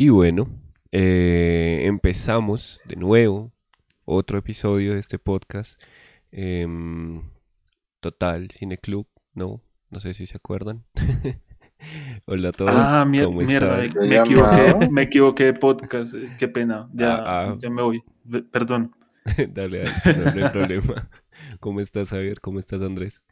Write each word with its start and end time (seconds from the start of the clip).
Y 0.00 0.10
bueno, 0.10 0.46
eh, 0.92 1.80
empezamos 1.86 2.80
de 2.84 2.94
nuevo 2.94 3.52
otro 4.04 4.38
episodio 4.38 4.92
de 4.94 5.00
este 5.00 5.18
podcast. 5.18 5.80
em, 6.30 7.22
Total 8.00 8.48
Cine 8.50 8.78
Club, 8.78 9.08
¿no? 9.34 9.60
No 9.90 9.98
sé 9.98 10.14
si 10.14 10.26
se 10.26 10.36
acuerdan. 10.36 10.84
Hola 12.26 12.50
a 12.50 12.52
todos. 12.52 12.72
Ah, 12.76 13.04
mier- 13.08 13.24
¿cómo 13.24 13.40
mierda, 13.40 13.82
están? 13.82 14.02
me, 14.02 14.08
¿Te 14.08 14.14
me 14.14 14.18
equivoqué, 14.20 14.88
me 14.90 15.02
equivoqué 15.02 15.44
de 15.46 15.54
podcast, 15.54 16.14
eh, 16.14 16.28
qué 16.38 16.46
pena, 16.48 16.88
ya, 16.92 17.14
Ah, 17.16 17.24
ah. 17.50 17.56
ya 17.58 17.70
me 17.70 17.82
voy, 17.82 18.02
perdón. 18.52 18.92
Dale, 19.52 19.82
dale, 20.04 20.18
no, 20.18 20.34
no 20.34 20.46
hay 20.46 20.52
problema. 20.52 21.10
¿Cómo 21.60 21.80
estás, 21.80 22.10
Javier? 22.10 22.40
¿Cómo 22.40 22.58
estás, 22.60 22.82
Andrés? 22.82 23.22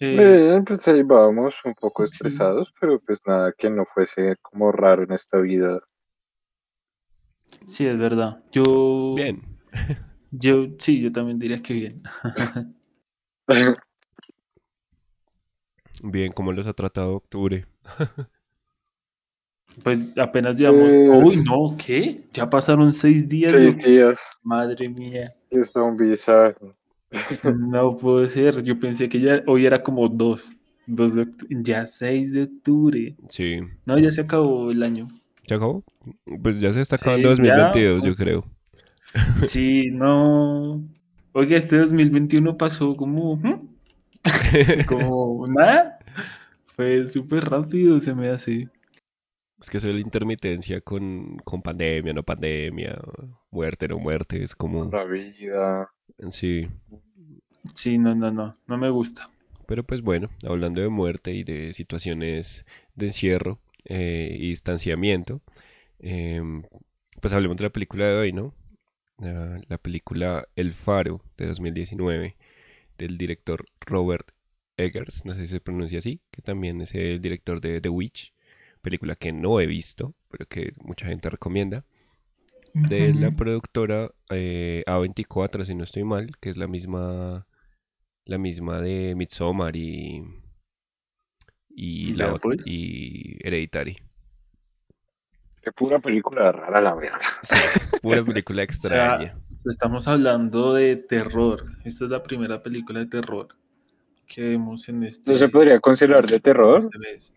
Eh, 0.00 0.16
Bien, 0.16 0.64
pues 0.64 0.86
ahí 0.88 1.02
vamos, 1.02 1.56
un 1.64 1.74
poco 1.74 2.04
estresados, 2.04 2.72
pero 2.80 3.00
pues 3.00 3.20
nada 3.26 3.52
que 3.56 3.70
no 3.70 3.84
fuese 3.84 4.34
como 4.42 4.72
raro 4.72 5.02
en 5.04 5.12
esta 5.12 5.38
vida. 5.38 5.80
sí, 7.66 7.86
es 7.86 7.98
verdad, 7.98 8.42
yo, 8.52 9.14
Bien. 9.14 9.42
yo, 10.30 10.66
sí, 10.78 11.00
yo 11.00 11.12
también 11.12 11.38
diría 11.38 11.62
que 11.62 11.74
bien. 11.74 12.02
Bien, 16.02 16.32
¿cómo 16.32 16.52
los 16.52 16.66
ha 16.66 16.72
tratado 16.72 17.14
octubre? 17.16 17.66
Pues 19.82 19.98
apenas 20.18 20.56
llevamos, 20.56 20.90
Eh, 20.90 21.08
uy, 21.22 21.42
no, 21.44 21.76
¿qué? 21.76 22.24
Ya 22.32 22.48
pasaron 22.48 22.92
seis 22.92 23.28
días, 23.28 23.52
de- 23.52 23.58
Seis 23.58 23.84
días, 23.84 24.18
madre 24.42 24.88
mía, 24.88 25.34
y 25.50 25.58
es 25.58 25.74
un 25.76 25.96
visaje. 25.96 26.54
No 27.44 27.96
puede 27.96 28.28
ser, 28.28 28.62
yo 28.62 28.78
pensé 28.78 29.08
que 29.08 29.20
ya 29.20 29.42
hoy 29.46 29.66
era 29.66 29.82
como 29.82 30.08
dos, 30.08 30.52
dos 30.86 31.14
de 31.14 31.22
octubre, 31.22 31.56
ya 31.62 31.86
seis 31.86 32.32
de 32.32 32.44
octubre, 32.44 33.16
Sí. 33.28 33.60
no, 33.84 33.98
ya 33.98 34.10
se 34.10 34.22
acabó 34.22 34.70
el 34.70 34.82
año. 34.82 35.08
¿Se 35.46 35.54
acabó? 35.54 35.84
Pues 36.42 36.58
ya 36.60 36.72
se 36.72 36.80
está 36.80 36.96
Sí, 36.96 37.02
acabando 37.04 37.28
ya. 37.34 37.56
2022, 37.70 38.04
yo 38.04 38.16
creo. 38.16 38.44
Sí, 39.42 39.90
no. 39.92 40.82
Oiga, 41.32 41.56
este 41.56 41.78
2021 41.78 42.56
pasó 42.56 42.96
como, 42.96 43.36
¿hmm? 43.36 43.68
como 44.88 45.46
nada. 45.48 45.98
Fue 46.66 47.06
súper 47.06 47.44
rápido, 47.44 48.00
se 48.00 48.14
me 48.14 48.28
hace. 48.28 48.68
Es 49.60 49.70
que 49.70 49.78
eso 49.78 49.86
de 49.86 49.94
la 49.94 50.00
intermitencia 50.00 50.80
con, 50.80 51.38
con 51.38 51.62
pandemia, 51.62 52.12
no 52.12 52.22
pandemia, 52.22 53.00
muerte, 53.50 53.88
no 53.88 53.98
muerte, 53.98 54.42
es 54.42 54.54
como... 54.54 54.84
La 54.90 55.04
vida. 55.04 55.90
Sí. 56.28 56.68
Sí, 57.74 57.98
no, 57.98 58.14
no, 58.14 58.30
no, 58.30 58.54
no 58.66 58.76
me 58.76 58.90
gusta. 58.90 59.30
Pero 59.66 59.82
pues 59.82 60.02
bueno, 60.02 60.28
hablando 60.46 60.80
de 60.80 60.88
muerte 60.88 61.32
y 61.32 61.42
de 61.42 61.72
situaciones 61.72 62.66
de 62.94 63.06
encierro 63.06 63.58
eh, 63.84 64.36
y 64.38 64.48
distanciamiento, 64.48 65.40
em, 65.98 66.62
pues 67.20 67.32
hablemos 67.32 67.56
de 67.56 67.64
la 67.64 67.70
película 67.70 68.06
de 68.06 68.16
hoy, 68.16 68.32
¿no? 68.32 68.54
La, 69.18 69.58
la 69.68 69.78
película 69.78 70.46
El 70.54 70.74
Faro 70.74 71.22
de 71.38 71.46
2019 71.46 72.36
del 72.98 73.18
director 73.18 73.64
Robert 73.80 74.30
Eggers, 74.76 75.24
no 75.24 75.34
sé 75.34 75.40
si 75.42 75.46
se 75.48 75.60
pronuncia 75.60 75.98
así, 75.98 76.20
que 76.30 76.42
también 76.42 76.80
es 76.82 76.94
el 76.94 77.20
director 77.20 77.60
de 77.60 77.80
The 77.80 77.88
Witch, 77.88 78.34
película 78.86 79.16
que 79.16 79.32
no 79.32 79.60
he 79.60 79.66
visto, 79.66 80.14
pero 80.30 80.46
que 80.46 80.72
mucha 80.82 81.06
gente 81.06 81.28
recomienda, 81.30 81.84
de 82.74 83.14
la 83.14 83.30
productora 83.32 84.10
eh, 84.30 84.82
A24, 84.86 85.64
si 85.66 85.74
no 85.74 85.84
estoy 85.84 86.04
mal, 86.04 86.36
que 86.40 86.50
es 86.50 86.56
la 86.56 86.68
misma 86.68 87.46
la 88.26 88.38
misma 88.38 88.80
de 88.80 89.14
Midsommar 89.16 89.76
y 89.76 90.22
y, 91.70 92.12
la, 92.14 92.26
Vea, 92.26 92.34
ot- 92.34 92.40
pues. 92.42 92.62
y 92.64 93.36
Hereditary. 93.46 93.96
Qué 95.62 95.72
pura 95.72 95.98
película 95.98 96.52
rara 96.52 96.80
la 96.80 96.94
verga. 96.94 97.20
Sí, 97.42 97.58
pura 98.00 98.24
película 98.24 98.62
O 98.62 98.64
sea, 98.64 98.64
extraña. 98.64 99.36
estamos 99.64 100.06
hablando 100.08 100.74
de 100.74 100.96
terror. 100.96 101.64
Esta 101.84 102.04
es 102.04 102.10
la 102.10 102.22
primera 102.22 102.62
película 102.62 103.00
de 103.00 103.06
terror 103.06 103.48
que 104.26 104.42
vemos 104.42 104.88
en 104.88 105.04
este, 105.04 105.32
¿No 105.32 105.38
se 105.38 105.48
podría 105.48 105.80
considerar 105.80 106.26
de 106.26 106.40
terror? 106.40 106.78
este 106.78 106.98
mes. 106.98 107.32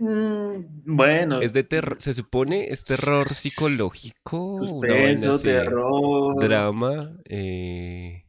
Mm, 0.00 0.96
bueno, 0.96 1.42
Es 1.42 1.52
de 1.52 1.62
terror, 1.62 2.00
se 2.00 2.14
supone 2.14 2.68
es 2.68 2.84
terror 2.84 3.28
psicológico, 3.34 4.64
suspenso, 4.64 5.34
así, 5.34 5.42
terror, 5.44 6.40
drama, 6.40 7.18
eh, 7.26 8.24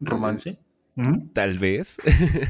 romance. 0.00 0.58
¿Mm? 0.94 1.32
tal 1.34 1.58
vez, 1.58 1.98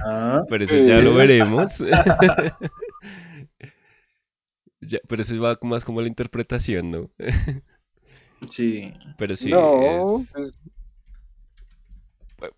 Ah, 0.03 0.43
pero 0.48 0.65
eso 0.65 0.77
ya 0.77 1.00
lo 1.03 1.15
veremos. 1.15 1.82
Ya, 4.81 5.00
pero 5.09 5.22
eso 5.22 5.38
va 5.41 5.59
más 5.62 5.84
como 5.84 6.00
la 6.00 6.06
interpretación, 6.06 6.91
¿no? 6.93 7.10
sí. 8.48 8.93
Pero 9.19 9.34
sí, 9.34 9.50
no, 9.50 9.82
es- 9.82 10.32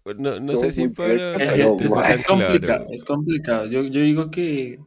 pues, 0.03 0.19
no, 0.19 0.55
sé 0.57 0.71
si 0.71 0.87
para 0.89 2.13
Es, 2.13 2.21
complicado, 2.27 2.61
claro. 2.61 2.87
es 2.93 3.05
complicado. 3.05 3.67
Yo, 3.67 3.83
yo 3.85 4.01
digo 4.03 4.31
que, 4.31 4.79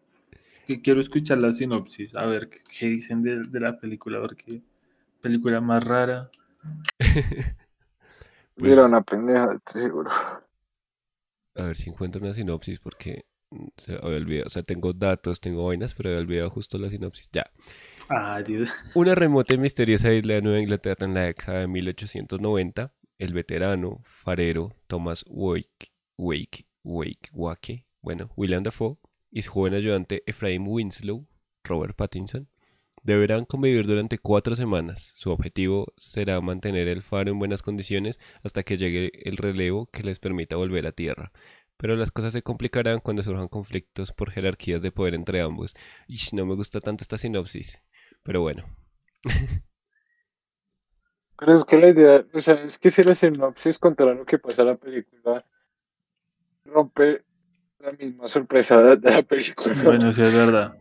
que 0.66 0.82
quiero 0.82 1.02
escuchar 1.02 1.38
la 1.40 1.54
sinopsis, 1.54 2.16
a 2.16 2.26
ver 2.26 2.50
qué, 2.50 2.60
qué 2.80 2.88
dicen 2.88 3.22
de, 3.22 3.44
de 3.44 3.60
la 3.60 3.74
película, 3.74 4.20
porque 4.22 4.62
película 5.22 5.62
más 5.62 5.84
rara. 5.84 6.32
Pues- 8.56 8.72
era 8.72 8.86
una 8.86 9.02
pendeja, 9.02 9.60
seguro. 9.66 10.12
A 11.56 11.64
ver 11.64 11.76
si 11.76 11.90
encuentro 11.90 12.22
una 12.22 12.34
sinopsis 12.34 12.80
porque 12.80 13.26
mm, 13.52 13.68
se 13.78 13.96
había 13.96 14.18
olvidado. 14.18 14.48
O 14.48 14.50
sea, 14.50 14.64
tengo 14.64 14.94
datos, 14.94 15.40
tengo 15.40 15.66
vainas, 15.66 15.94
pero 15.94 16.10
había 16.10 16.22
olvidado 16.22 16.50
justo 16.50 16.78
la 16.78 16.90
sinopsis. 16.90 17.30
Ya. 17.32 17.46
Ah, 18.10 18.42
Dios. 18.46 18.72
Una 18.94 19.16
remota 19.16 19.54
y 19.54 19.58
misteriosa 19.58 20.14
isla 20.14 20.36
de 20.36 20.42
Nueva 20.42 20.60
Inglaterra 20.60 21.06
en 21.06 21.14
la 21.14 21.22
década 21.24 21.60
de 21.62 21.68
1890, 21.68 22.94
el 23.18 23.34
veterano 23.34 24.02
farero 24.04 24.76
Thomas 24.88 25.26
Wake, 25.28 25.92
Wake, 26.18 26.68
Wake, 26.84 27.30
Wake, 27.34 27.86
bueno, 28.02 28.32
William 28.36 28.64
Dafoe 28.64 28.98
y 29.34 29.42
su 29.42 29.52
joven 29.52 29.74
ayudante 29.74 30.24
Ephraim 30.28 30.68
Winslow, 30.68 31.28
Robert 31.64 31.96
Pattinson, 31.96 32.48
deberán 33.02 33.46
convivir 33.46 33.88
durante 33.88 34.20
cuatro 34.20 34.56
semanas. 34.56 35.12
Su 35.16 35.32
objetivo 35.32 35.92
será 35.98 36.40
mantener 36.40 36.88
el 36.88 37.02
faro 37.02 37.32
en 37.32 37.40
buenas 37.40 37.64
condiciones 37.64 38.20
hasta 38.44 38.64
que 38.64 38.78
llegue 38.78 39.12
el 39.28 39.38
relevo 39.38 39.88
que 39.88 40.04
les 40.04 40.20
permita 40.20 40.56
volver 40.56 40.86
a 40.88 40.92
tierra. 40.92 41.32
Pero 41.78 41.96
las 41.96 42.12
cosas 42.12 42.32
se 42.34 42.44
complicarán 42.44 43.00
cuando 43.00 43.24
surjan 43.24 43.48
conflictos 43.48 44.14
por 44.14 44.30
jerarquías 44.32 44.84
de 44.84 44.92
poder 44.92 45.16
entre 45.16 45.42
ambos. 45.42 45.74
Ish, 46.08 46.34
no 46.34 46.46
me 46.46 46.56
gusta 46.56 46.80
tanto 46.80 47.04
esta 47.04 47.18
sinopsis. 47.18 47.82
Pero 48.22 48.42
bueno, 48.42 48.64
Pero 51.38 51.66
que 51.66 51.78
la 51.78 51.90
idea, 51.90 52.26
o 52.34 52.42
sea, 52.42 52.56
es 52.64 52.78
que 52.78 52.92
si 52.92 53.04
la 53.04 53.16
sinopsis 53.16 53.78
contara 53.78 54.14
lo 54.14 54.26
que 54.26 54.38
pasa 54.38 54.62
en 54.62 54.68
la 54.70 54.76
película, 54.76 55.46
rompe 56.66 57.26
la 57.84 57.92
misma 57.92 58.28
sorpresa 58.28 58.82
de, 58.82 58.98
de 58.98 59.12
la 59.12 59.22
película. 59.24 59.76
Bueno, 59.84 60.12
sí, 60.14 60.22
es 60.22 60.34
verdad. 60.34 60.78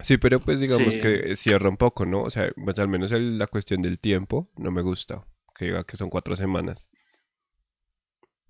Sí, 0.00 0.16
pero 0.18 0.38
pues 0.38 0.60
digamos 0.60 0.94
Sí. 0.94 1.00
que 1.00 1.34
cierra 1.34 1.68
un 1.68 1.76
poco, 1.76 2.06
¿no? 2.06 2.22
O 2.22 2.30
sea, 2.30 2.50
pues 2.64 2.78
al 2.78 2.88
menos 2.88 3.10
el- 3.12 3.38
la 3.38 3.46
cuestión 3.48 3.82
del 3.82 3.98
tiempo 3.98 4.48
no 4.56 4.70
me 4.70 4.82
gusta. 4.82 5.24
Que 5.56 5.66
diga 5.66 5.82
que 5.84 5.96
son 5.96 6.08
cuatro 6.08 6.36
semanas. 6.36 6.88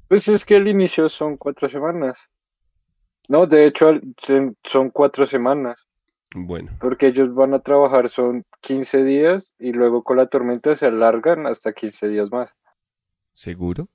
Pues 0.09 0.28
es 0.28 0.44
que 0.44 0.56
el 0.56 0.69
inicio 0.69 1.09
son 1.09 1.37
cuatro 1.37 1.69
semanas. 1.69 2.19
No, 3.28 3.47
de 3.47 3.66
hecho 3.66 3.93
son 4.65 4.91
cuatro 4.91 5.26
semanas, 5.26 5.87
Bueno, 6.34 6.72
porque 6.81 7.09
ellos 7.09 7.34
van 7.34 7.53
a 7.55 7.60
trabajar 7.60 8.09
son 8.09 8.44
15 8.62 9.05
días 9.05 9.55
y 9.59 9.72
luego 9.72 10.03
con 10.03 10.16
la 10.16 10.26
tormenta 10.26 10.75
se 10.76 10.87
alargan 10.87 11.47
hasta 11.47 11.72
15 11.75 12.09
días 12.09 12.31
más. 12.31 12.50
¿seguro? 13.34 13.88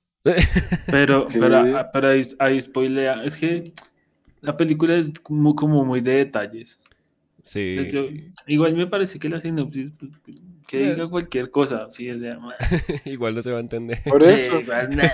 Pero, 0.86 1.26
pero, 1.32 1.56
ah, 1.76 1.90
pero 1.92 2.08
ahí, 2.08 2.22
ahí 2.38 2.60
spoilea. 2.60 3.24
Es 3.24 3.36
que 3.36 3.72
la 4.40 4.56
película 4.56 4.94
es 4.96 5.10
como, 5.20 5.54
como 5.54 5.84
muy 5.84 6.00
de 6.00 6.16
detalles. 6.16 6.80
Sí. 7.42 7.76
Entonces 7.78 7.92
yo- 7.92 8.08
igual 8.46 8.74
me 8.74 8.86
parece 8.86 9.18
que 9.18 9.28
la 9.28 9.38
sinopsis, 9.40 9.92
pues, 9.98 10.12
que 10.66 10.82
Eh. 10.82 10.94
diga 10.94 11.08
cualquier 11.10 11.50
cosa. 11.50 11.90
Sí, 11.90 12.10
o 12.10 12.18
sea, 12.18 12.38
Igual 13.04 13.34
no 13.34 13.42
se 13.42 13.50
va 13.52 13.58
a 13.58 13.60
entender. 13.60 13.98
Por 14.04 14.22
sí, 14.22 14.30
eso, 14.32 14.60
igual, 14.60 14.96
nah. 14.96 15.10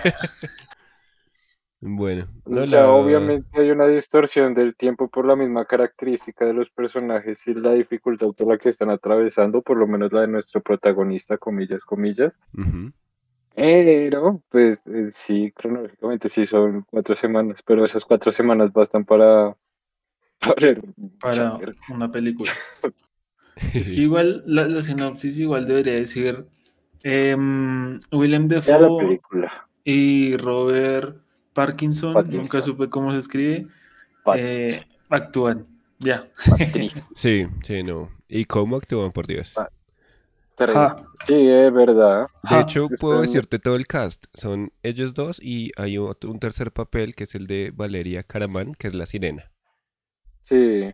Bueno, 1.83 2.27
o 2.45 2.51
no 2.51 2.67
sea, 2.67 2.83
la... 2.83 2.91
obviamente 2.91 3.49
hay 3.59 3.71
una 3.71 3.87
distorsión 3.89 4.53
del 4.53 4.77
tiempo 4.77 5.09
por 5.09 5.25
la 5.27 5.35
misma 5.35 5.65
característica 5.65 6.45
de 6.45 6.53
los 6.53 6.69
personajes 6.71 7.47
y 7.49 7.55
la 7.55 7.73
dificultad 7.73 8.29
por 8.37 8.49
la 8.49 8.59
que 8.59 8.69
están 8.69 8.91
atravesando, 8.91 9.63
por 9.63 9.79
lo 9.79 9.87
menos 9.87 10.13
la 10.13 10.21
de 10.21 10.29
nuestro 10.29 10.61
protagonista, 10.61 11.39
comillas, 11.39 11.83
comillas. 11.85 12.35
Ujú. 12.57 12.93
Pero, 13.61 14.43
pues 14.49 14.87
eh, 14.87 15.11
sí, 15.13 15.53
cronológicamente 15.53 16.29
sí 16.31 16.47
son 16.47 16.83
cuatro 16.91 17.15
semanas, 17.15 17.61
pero 17.65 17.85
esas 17.85 18.05
cuatro 18.07 18.33
semanas 18.33 18.73
bastan 18.73 19.05
para, 19.05 19.55
para, 20.41 20.81
para 21.21 21.59
una 21.91 22.11
película. 22.11 22.53
Es 23.75 23.89
que 23.89 24.01
igual 24.01 24.43
la, 24.47 24.67
la 24.67 24.81
sinopsis 24.81 25.39
igual 25.39 25.67
debería 25.67 25.93
decir 25.95 26.47
em, 27.03 27.99
William 28.11 28.49
Ya 28.49 28.79
la 28.79 28.87
Defoe 28.87 29.05
película. 29.07 29.69
y 29.85 30.37
Robert 30.39 31.17
Parkinson, 31.53 32.15
Pattinson. 32.15 32.41
nunca 32.41 32.63
supe 32.63 32.89
cómo 32.89 33.13
se 33.13 33.19
escribe, 33.19 33.67
Pat- 34.25 34.39
eh, 34.39 34.83
actúan. 35.11 35.67
Ya. 35.99 36.27
Sí, 37.15 37.47
sí, 37.63 37.83
no. 37.83 38.09
¿Y 38.29 38.47
cómo 38.47 38.77
actúan, 38.77 39.13
por 39.13 39.27
Dios? 39.27 39.59
Ah. 39.59 39.69
Sí, 41.27 41.35
es 41.49 41.73
verdad. 41.73 42.27
De 42.43 42.49
Ja. 42.49 42.61
hecho, 42.61 42.89
puedo 42.89 43.15
Espérame. 43.15 43.21
decirte 43.23 43.59
todo 43.59 43.77
el 43.77 43.87
cast. 43.87 44.27
Son 44.35 44.73
ellos 44.83 45.15
dos 45.15 45.41
y 45.43 45.71
hay 45.77 45.99
otro- 45.99 46.31
un 46.31 46.39
tercer 46.41 46.73
papel 46.73 47.15
que 47.15 47.25
es 47.25 47.35
el 47.35 47.47
de 47.47 47.73
Valeria 47.75 48.23
Caramán, 48.23 48.75
que 48.75 48.87
es 48.87 48.95
la 48.95 49.07
sirena. 49.07 49.51
Sí. 50.43 50.91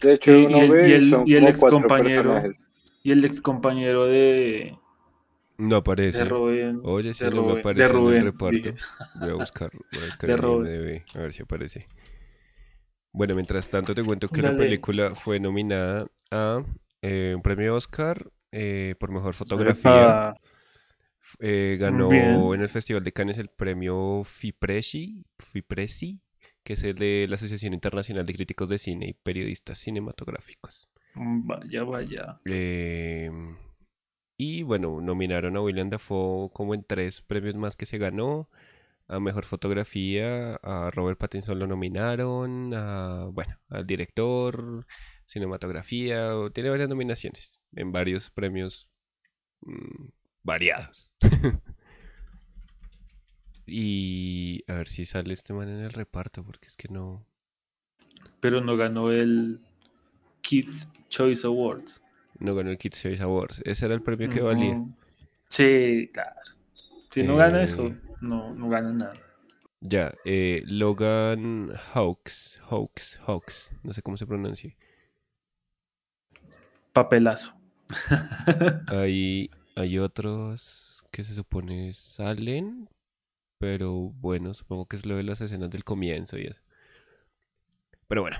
De 0.00 0.12
hecho, 0.14 0.32
Y- 0.32 0.46
y 0.46 0.58
el- 0.58 0.70
ve 0.70 0.88
y 0.88 0.92
el- 0.92 1.10
son 1.10 1.22
y 1.26 1.34
el 1.34 1.38
como 1.40 1.48
ex 1.50 1.60
compañero. 1.60 2.22
personajes. 2.32 2.58
Y 3.02 3.10
el 3.12 3.24
ex 3.24 3.40
compañero 3.40 4.06
de, 4.06 4.76
No 5.56 5.76
aparece. 5.76 6.22
de 6.22 6.28
Rubén. 6.28 6.80
Oye, 6.84 7.14
si 7.14 7.24
de 7.24 7.30
no 7.30 7.36
me 7.42 7.48
Rubén- 7.54 7.58
aparece 7.60 7.82
de 7.82 7.88
en 7.88 7.96
el 7.96 8.02
Rubén, 8.02 8.24
reparto. 8.24 8.70
Voy 9.20 9.30
a 9.30 9.34
buscar, 9.34 9.70
voy 9.72 10.02
a 10.02 10.06
buscar 10.20 10.30
De 10.30 10.36
Rubén. 10.36 10.72
IMDb, 10.74 11.02
a 11.16 11.18
ver 11.22 11.32
si 11.32 11.42
aparece. 11.42 11.88
Bueno, 13.12 13.34
mientras 13.34 13.68
tanto 13.68 13.94
te 13.94 14.04
cuento 14.04 14.28
que 14.28 14.42
la 14.42 14.54
película 14.56 15.14
fue 15.14 15.40
nominada 15.40 16.06
a 16.30 16.62
eh, 17.02 17.32
un 17.34 17.42
premio 17.42 17.74
Oscar 17.74 18.30
eh, 18.52 18.94
por 18.98 19.10
mejor 19.10 19.34
fotografía. 19.34 20.34
Eh, 21.40 21.76
ganó 21.78 22.08
bien. 22.08 22.40
en 22.54 22.60
el 22.62 22.68
Festival 22.68 23.04
de 23.04 23.12
Cannes 23.12 23.38
el 23.38 23.48
premio 23.48 24.22
FIPRESI, 24.24 25.24
FIPRESI, 25.38 26.20
que 26.64 26.72
es 26.72 26.84
el 26.84 26.94
de 26.94 27.26
la 27.28 27.34
Asociación 27.34 27.74
Internacional 27.74 28.24
de 28.24 28.34
Críticos 28.34 28.68
de 28.68 28.78
Cine 28.78 29.08
y 29.08 29.12
Periodistas 29.12 29.78
Cinematográficos. 29.78 30.88
Vaya, 31.14 31.84
vaya. 31.84 32.40
Eh, 32.46 33.30
y 34.38 34.62
bueno, 34.62 35.00
nominaron 35.00 35.56
a 35.56 35.60
William 35.60 35.90
Dafoe 35.90 36.50
como 36.52 36.72
en 36.74 36.84
tres 36.84 37.22
premios 37.22 37.56
más 37.56 37.76
que 37.76 37.86
se 37.86 37.98
ganó. 37.98 38.48
A 39.08 39.20
mejor 39.20 39.44
fotografía, 39.46 40.56
a 40.56 40.90
Robert 40.90 41.18
Pattinson 41.18 41.58
lo 41.58 41.66
nominaron, 41.66 42.72
a, 42.74 43.24
bueno, 43.32 43.58
al 43.70 43.86
director, 43.86 44.86
cinematografía, 45.28 46.30
tiene 46.54 46.70
varias 46.70 46.88
nominaciones 46.88 47.60
en 47.76 47.92
varios 47.92 48.30
premios 48.30 48.88
mm, 49.60 50.08
variados. 50.42 51.10
y 53.66 54.64
a 54.66 54.74
ver 54.74 54.88
si 54.88 55.04
sale 55.04 55.34
este 55.34 55.52
man 55.52 55.68
en 55.68 55.80
el 55.80 55.92
reparto, 55.92 56.42
porque 56.42 56.66
es 56.66 56.76
que 56.76 56.88
no. 56.88 57.26
Pero 58.40 58.62
no 58.62 58.76
ganó 58.76 59.12
el 59.12 59.60
Kids 60.40 60.88
Choice 61.08 61.46
Awards. 61.46 62.02
No 62.38 62.54
ganó 62.54 62.70
el 62.70 62.78
Kids 62.78 63.02
Choice 63.02 63.22
Awards. 63.22 63.60
Ese 63.64 63.84
era 63.84 63.94
el 63.94 64.02
premio 64.02 64.30
que 64.30 64.40
valía. 64.40 64.82
Sí, 65.48 66.10
claro. 66.12 66.40
Si 67.10 67.22
no 67.22 67.36
gana 67.36 67.62
eso, 67.62 67.86
Eh, 67.86 68.00
no, 68.22 68.54
no 68.54 68.68
gana 68.68 68.92
nada. 68.92 69.14
Ya, 69.80 70.14
eh, 70.24 70.62
Logan 70.66 71.70
Hawks, 71.92 72.60
Hawks, 72.68 73.20
Hawks, 73.26 73.76
no 73.82 73.92
sé 73.92 74.02
cómo 74.02 74.16
se 74.16 74.26
pronuncia. 74.26 74.74
Papelazo. 76.98 77.54
Hay, 78.88 79.50
hay 79.76 79.98
otros 79.98 81.04
que 81.12 81.22
se 81.22 81.32
supone 81.32 81.92
salen, 81.92 82.88
pero 83.58 83.92
bueno, 84.16 84.52
supongo 84.52 84.86
que 84.86 84.96
es 84.96 85.06
lo 85.06 85.14
de 85.14 85.22
las 85.22 85.40
escenas 85.40 85.70
del 85.70 85.84
comienzo 85.84 86.36
y 86.38 86.46
eso. 86.46 86.60
Pero 88.08 88.22
bueno, 88.22 88.38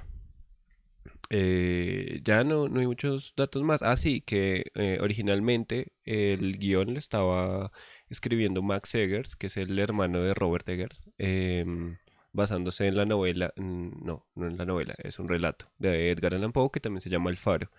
eh, 1.31 2.21
ya 2.25 2.43
no, 2.43 2.69
no 2.69 2.81
hay 2.81 2.89
muchos 2.89 3.33
datos 3.37 3.63
más. 3.63 3.83
Ah, 3.83 3.97
sí, 3.97 4.23
que 4.23 4.65
eh, 4.75 4.99
originalmente 5.01 5.93
el 6.05 6.59
guion 6.59 6.95
lo 6.95 6.99
estaba 6.99 7.71
escribiendo 8.09 8.61
Max 8.61 8.93
Eggers, 8.97 9.37
que 9.37 9.47
es 9.47 9.57
el 9.57 9.79
hermano 9.79 10.21
de 10.21 10.35
Robert 10.35 10.69
Eggers, 10.69 11.09
em, 11.19 11.97
basándose 12.33 12.89
en 12.89 12.97
la 12.97 13.07
novela, 13.07 13.53
no, 13.57 14.27
no 14.35 14.47
en 14.49 14.59
la 14.59 14.67
novela, 14.67 14.97
es 14.99 15.21
un 15.21 15.29
relato 15.29 15.71
de 15.79 16.11
Edgar 16.11 16.35
Allan 16.35 16.53
Poe 16.53 16.71
que 16.73 16.81
también 16.81 17.01
se 17.01 17.11
llama 17.11 17.31
El 17.31 17.37
Faro. 17.37 17.71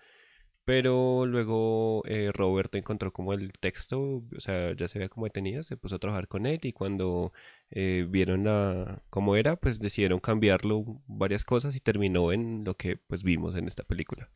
Pero 0.70 1.26
luego 1.26 2.04
eh, 2.06 2.30
Robert 2.32 2.72
encontró 2.76 3.12
como 3.12 3.32
el 3.32 3.50
texto, 3.54 4.22
o 4.36 4.38
sea, 4.38 4.72
ya 4.76 4.86
se 4.86 4.98
había 4.98 5.08
como 5.08 5.26
detenido, 5.26 5.64
se 5.64 5.76
puso 5.76 5.96
a 5.96 5.98
trabajar 5.98 6.28
con 6.28 6.46
él 6.46 6.60
y 6.62 6.72
cuando 6.72 7.32
eh, 7.72 8.06
vieron 8.08 8.44
la, 8.44 9.02
cómo 9.10 9.34
era, 9.34 9.56
pues 9.56 9.80
decidieron 9.80 10.20
cambiarlo 10.20 10.84
varias 11.08 11.44
cosas 11.44 11.74
y 11.74 11.80
terminó 11.80 12.30
en 12.30 12.62
lo 12.62 12.76
que 12.76 12.96
pues 12.96 13.24
vimos 13.24 13.56
en 13.56 13.66
esta 13.66 13.82
película. 13.82 14.28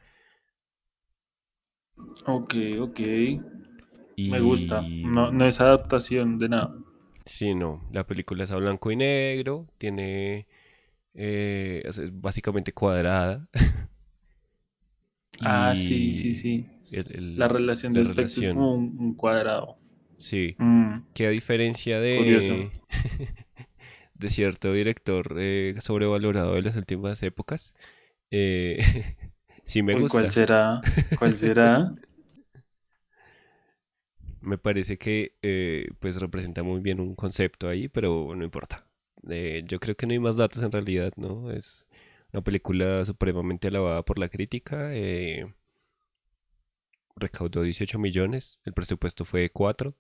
Ok, 2.27 2.55
ok. 2.81 3.01
Y 4.17 4.31
Me 4.33 4.41
gusta. 4.41 4.81
No, 4.81 5.31
no 5.31 5.45
es 5.45 5.61
adaptación 5.61 6.41
de 6.41 6.49
nada. 6.49 6.75
Sí, 7.25 7.55
no, 7.55 7.89
la 7.93 8.09
película 8.09 8.43
es 8.43 8.51
a 8.51 8.57
blanco 8.57 8.91
y 8.91 8.97
negro, 8.97 9.69
tiene, 9.79 10.49
eh, 11.15 11.83
es 11.85 12.01
básicamente 12.21 12.73
cuadrada. 12.73 13.47
Ah, 15.41 15.75
sí, 15.77 16.15
sí, 16.15 16.35
sí. 16.35 16.67
el- 16.91 17.13
el- 17.17 17.39
La 17.39 17.49
relación 17.49 17.93
de 17.93 18.03
la 18.03 18.03
aspectos 18.03 18.39
es 18.39 18.49
como 18.49 18.75
un, 18.75 18.97
un 18.99 19.15
cuadrado. 19.15 19.77
sí. 20.17 20.59
Mm, 20.59 21.03
que 21.15 21.27
a 21.27 21.31
diferencia 21.31 22.01
de, 22.01 22.71
de 24.15 24.31
cierto 24.31 24.73
director 24.73 25.35
eh, 25.39 25.75
sobrevalorado 25.81 26.55
de 26.55 26.63
las 26.63 26.77
últimas 26.77 27.23
épocas, 27.23 27.75
eh, 28.31 28.79
sí 29.65 29.83
me 29.83 29.97
gusta. 29.97 30.09
¿cuál 30.09 30.31
será? 30.31 30.83
¿Cuál 31.15 31.37
será? 31.37 31.93
Me 34.41 34.59
parece 34.59 34.99
que 34.99 35.37
eh, 35.43 35.89
pues 36.01 36.17
representa 36.21 36.63
muy 36.63 36.81
bien 36.81 37.01
un 37.01 37.15
concepto 37.15 37.69
ahí, 37.69 37.89
pero 37.89 38.35
no 38.37 38.45
importa. 38.45 38.87
Yo 39.67 39.81
creo 39.81 39.97
que 39.97 40.07
no 40.07 40.13
hay 40.13 40.19
más 40.19 40.37
datos 40.37 40.63
en 40.63 40.71
realidad, 40.73 41.13
¿no? 41.17 41.51
Es 41.51 41.89
una 42.35 42.43
película 42.45 43.03
supremamente 43.07 43.69
alabada 43.69 44.05
por 44.05 44.19
la 44.19 44.29
crítica. 44.29 44.91
eh, 44.95 45.55
recaudó 47.17 47.63
18 47.63 47.99
millones, 47.99 48.61
el 48.65 48.73
presupuesto 48.73 49.25
fue 49.25 49.51
4 49.51 49.97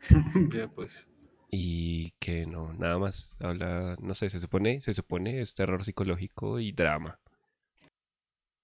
Ya, 0.54 0.68
pues. 0.68 1.08
y 1.50 2.12
que 2.18 2.46
no, 2.46 2.72
nada 2.74 2.98
más. 2.98 3.36
Habla, 3.40 3.96
no 4.00 4.14
sé, 4.14 4.28
se 4.30 4.38
supone, 4.38 4.80
se 4.80 4.92
supone 4.94 5.40
es 5.40 5.54
terror 5.54 5.84
psicológico 5.84 6.58
y 6.60 6.72
drama. 6.72 7.20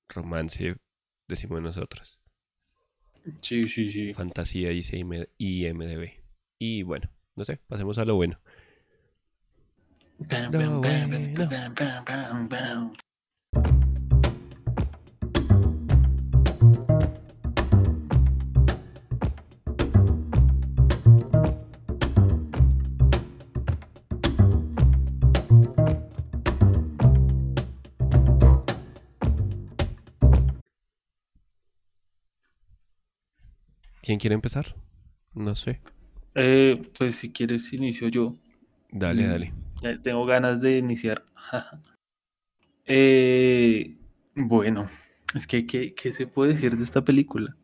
Romance, 0.09 0.75
decimos 1.29 1.63
nosotros. 1.63 2.21
Sí, 3.43 3.69
sí, 3.69 3.91
sí. 3.91 4.15
Fantasía 4.15 4.71
dice 4.71 4.97
IM- 4.99 5.29
IMDb. 5.39 6.11
Y 6.59 6.83
bueno, 6.83 7.09
no 7.37 7.45
sé, 7.45 7.59
pasemos 7.69 7.99
a 7.99 8.05
lo 8.05 8.17
bueno. 8.17 8.41
¿Quién 34.03 34.21
quiere 34.21 34.35
empezar? 34.35 34.77
No 35.35 35.55
sé. 35.57 35.81
Eh, 36.37 36.81
pues 36.97 37.17
si 37.17 37.33
quieres 37.33 37.73
inicio 37.73 38.09
yo. 38.09 38.35
Dale, 38.93 39.27
Mm, 39.27 39.31
dale. 39.31 39.53
Tengo 40.03 40.27
ganas 40.27 40.61
de 40.61 40.79
iniciar. 40.79 41.25
Eh, 42.89 43.97
bueno, 44.37 44.87
es 45.35 45.49
que 45.49 45.67
¿qué, 45.67 45.93
qué 45.95 46.13
se 46.13 46.29
puede 46.29 46.53
decir 46.53 46.77
de 46.77 46.85
esta 46.85 47.03
película? 47.05 47.57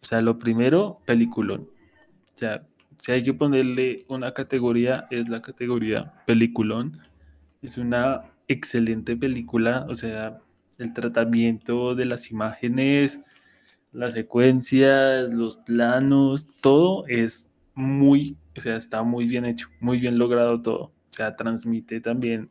O 0.00 0.06
sea, 0.06 0.22
lo 0.22 0.38
primero, 0.38 1.00
peliculón. 1.04 1.62
O 2.32 2.38
sea, 2.38 2.64
si 3.02 3.10
hay 3.10 3.24
que 3.24 3.34
ponerle 3.34 4.04
una 4.08 4.34
categoría, 4.34 5.08
es 5.10 5.28
la 5.28 5.42
categoría 5.42 6.14
peliculón. 6.26 7.00
Es 7.60 7.76
una 7.76 8.22
excelente 8.46 9.16
película, 9.16 9.84
o 9.88 9.94
sea, 9.94 10.38
el 10.78 10.92
tratamiento 10.92 11.94
de 11.94 12.04
las 12.04 12.30
imágenes, 12.30 13.20
las 13.92 14.12
secuencias, 14.12 15.32
los 15.32 15.56
planos, 15.56 16.46
todo 16.60 17.06
es 17.08 17.48
muy, 17.74 18.36
o 18.56 18.60
sea, 18.60 18.76
está 18.76 19.02
muy 19.02 19.26
bien 19.26 19.44
hecho, 19.44 19.68
muy 19.80 19.98
bien 19.98 20.18
logrado 20.18 20.62
todo. 20.62 20.92
O 21.08 21.12
sea, 21.12 21.36
transmite 21.36 22.00
también 22.00 22.50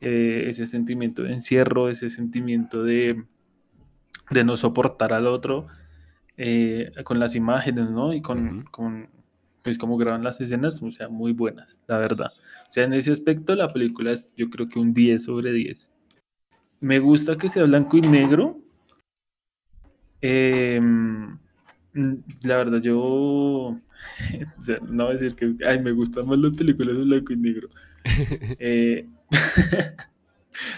eh, 0.00 0.44
ese 0.48 0.66
sentimiento 0.66 1.22
de 1.22 1.32
encierro, 1.32 1.88
ese 1.88 2.10
sentimiento 2.10 2.82
de, 2.82 3.24
de 4.30 4.44
no 4.44 4.56
soportar 4.56 5.12
al 5.12 5.26
otro 5.26 5.68
eh, 6.36 6.92
con 7.04 7.20
las 7.20 7.34
imágenes, 7.36 7.90
¿no? 7.90 8.12
Y 8.12 8.20
con, 8.20 8.58
Ujú. 8.58 8.70
con, 8.70 9.08
pues, 9.62 9.78
cómo 9.78 9.96
graban 9.96 10.24
las 10.24 10.40
escenas, 10.40 10.82
o 10.82 10.90
sea, 10.90 11.08
muy 11.08 11.32
buenas, 11.32 11.78
la 11.86 11.98
verdad. 11.98 12.32
O 12.68 12.72
sea, 12.72 12.84
en 12.84 12.94
ese 12.94 13.12
aspecto 13.12 13.54
la 13.54 13.68
película 13.68 14.12
es 14.12 14.28
yo 14.36 14.48
creo 14.50 14.68
que 14.68 14.78
un 14.78 14.92
10 14.94 15.24
sobre 15.24 15.52
10. 15.52 15.88
Me 16.80 16.98
gusta 16.98 17.36
que 17.36 17.48
sea 17.48 17.64
blanco 17.64 17.96
y 17.96 18.00
negro. 18.00 18.58
Eh, 20.20 20.80
mm, 20.80 21.38
la 22.44 22.56
verdad, 22.56 22.80
yo 22.80 22.98
o 24.58 24.62
sea, 24.62 24.78
no 24.80 25.04
voy 25.04 25.10
a 25.10 25.18
decir 25.18 25.34
que 25.34 25.54
ay, 25.66 25.80
me 25.80 25.92
gustan 25.92 26.26
más 26.26 26.38
las 26.38 26.54
películas 26.54 26.96
de 26.96 27.02
blanco 27.02 27.32
y 27.32 27.36
negro. 27.36 27.68
Eh, 28.58 29.08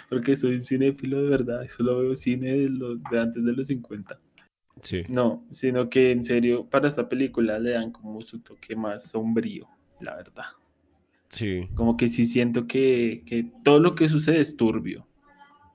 Porque 0.08 0.36
soy 0.36 0.60
cinéfilo 0.60 1.22
de 1.22 1.28
verdad, 1.28 1.66
solo 1.68 1.98
veo 1.98 2.14
cine 2.14 2.52
de, 2.52 2.68
los, 2.68 2.98
de 3.10 3.20
antes 3.20 3.44
de 3.44 3.52
los 3.52 3.66
50. 3.66 4.18
Sí. 4.82 5.02
No, 5.08 5.44
sino 5.50 5.88
que 5.88 6.12
en 6.12 6.24
serio, 6.24 6.68
para 6.68 6.88
esta 6.88 7.08
película 7.08 7.58
le 7.58 7.70
dan 7.70 7.90
como 7.90 8.20
su 8.20 8.40
toque 8.40 8.76
más 8.76 9.10
sombrío, 9.10 9.68
la 10.00 10.16
verdad. 10.16 10.44
Sí. 11.28 11.68
Como 11.74 11.96
que 11.96 12.08
sí 12.08 12.26
siento 12.26 12.66
que, 12.66 13.22
que 13.26 13.50
todo 13.64 13.80
lo 13.80 13.94
que 13.94 14.08
sucede 14.08 14.40
es 14.40 14.56
turbio. 14.56 15.06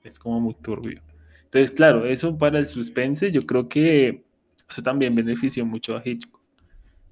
Es 0.02 0.18
como 0.18 0.40
muy 0.40 0.54
turbio. 0.54 1.02
Entonces, 1.44 1.72
claro, 1.72 2.06
eso 2.06 2.38
para 2.38 2.58
el 2.58 2.66
suspense, 2.66 3.30
yo 3.32 3.44
creo 3.44 3.68
que 3.68 4.24
eso 4.68 4.82
también 4.82 5.14
benefició 5.14 5.66
mucho 5.66 5.96
a 5.96 6.02
Hitchcock. 6.04 6.40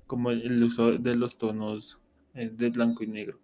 Como 0.07 0.31
el 0.31 0.63
uso 0.63 0.93
de 0.93 1.17
los 1.17 1.37
tonos 1.37 1.99
eh, 2.35 2.49
de 2.51 2.71
blanco 2.71 3.05
y 3.05 3.09
negro. 3.09 3.39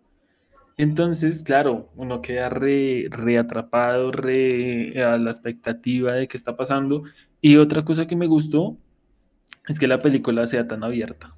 Entonces, 0.76 1.42
claro, 1.42 1.90
uno 1.94 2.20
queda 2.20 2.48
re, 2.48 3.06
re 3.10 3.38
atrapado, 3.38 4.10
re 4.10 5.02
a 5.04 5.16
la 5.18 5.30
expectativa 5.30 6.12
de 6.14 6.26
qué 6.26 6.36
está 6.36 6.56
pasando. 6.56 7.04
Y 7.40 7.56
otra 7.56 7.84
cosa 7.84 8.06
que 8.06 8.16
me 8.16 8.26
gustó 8.26 8.76
es 9.68 9.78
que 9.78 9.86
la 9.86 10.00
película 10.00 10.46
sea 10.46 10.66
tan 10.66 10.82
abierta. 10.82 11.34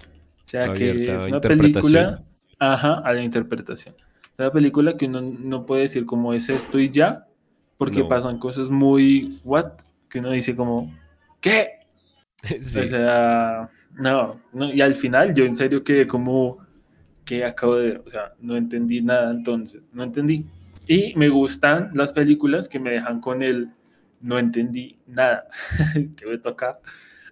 O 0.00 0.50
sea, 0.50 0.72
que 0.72 0.90
Abierta 0.90 1.16
es 1.16 1.22
a 1.22 1.26
una 1.26 1.40
película, 1.42 2.24
ajá, 2.58 2.94
a 3.04 3.12
la 3.12 3.22
interpretación. 3.22 3.94
Es 3.98 4.38
una 4.38 4.50
película 4.50 4.96
que 4.96 5.06
uno 5.06 5.20
no 5.20 5.66
puede 5.66 5.82
decir 5.82 6.06
como 6.06 6.32
es 6.32 6.48
esto 6.48 6.78
y 6.78 6.90
ya, 6.90 7.26
porque 7.76 8.00
No. 8.00 8.08
pasan 8.08 8.38
cosas 8.38 8.70
muy, 8.70 9.40
what, 9.44 9.72
que 10.08 10.20
uno 10.20 10.30
dice 10.30 10.56
como, 10.56 10.94
¿qué? 11.40 11.72
Sí. 12.62 12.78
O 12.78 12.84
sea, 12.84 13.68
no, 13.94 14.40
no, 14.52 14.72
y 14.72 14.80
al 14.80 14.94
final 14.94 15.34
yo 15.34 15.44
en 15.44 15.56
serio 15.56 15.82
quedé 15.82 16.06
como 16.06 16.58
que 17.28 17.44
acabo 17.44 17.76
de 17.76 17.88
ver, 17.88 18.02
o 18.06 18.10
sea, 18.10 18.32
no 18.40 18.56
entendí 18.56 19.02
nada 19.02 19.30
entonces, 19.30 19.86
no 19.92 20.02
entendí. 20.02 20.46
Y 20.86 21.14
me 21.16 21.28
gustan 21.28 21.90
las 21.92 22.14
películas 22.14 22.70
que 22.70 22.80
me 22.80 22.90
dejan 22.92 23.20
con 23.20 23.42
el 23.42 23.70
no 24.22 24.38
entendí 24.38 24.98
nada, 25.06 25.46
que 26.16 26.26
me 26.26 26.38
toca 26.38 26.80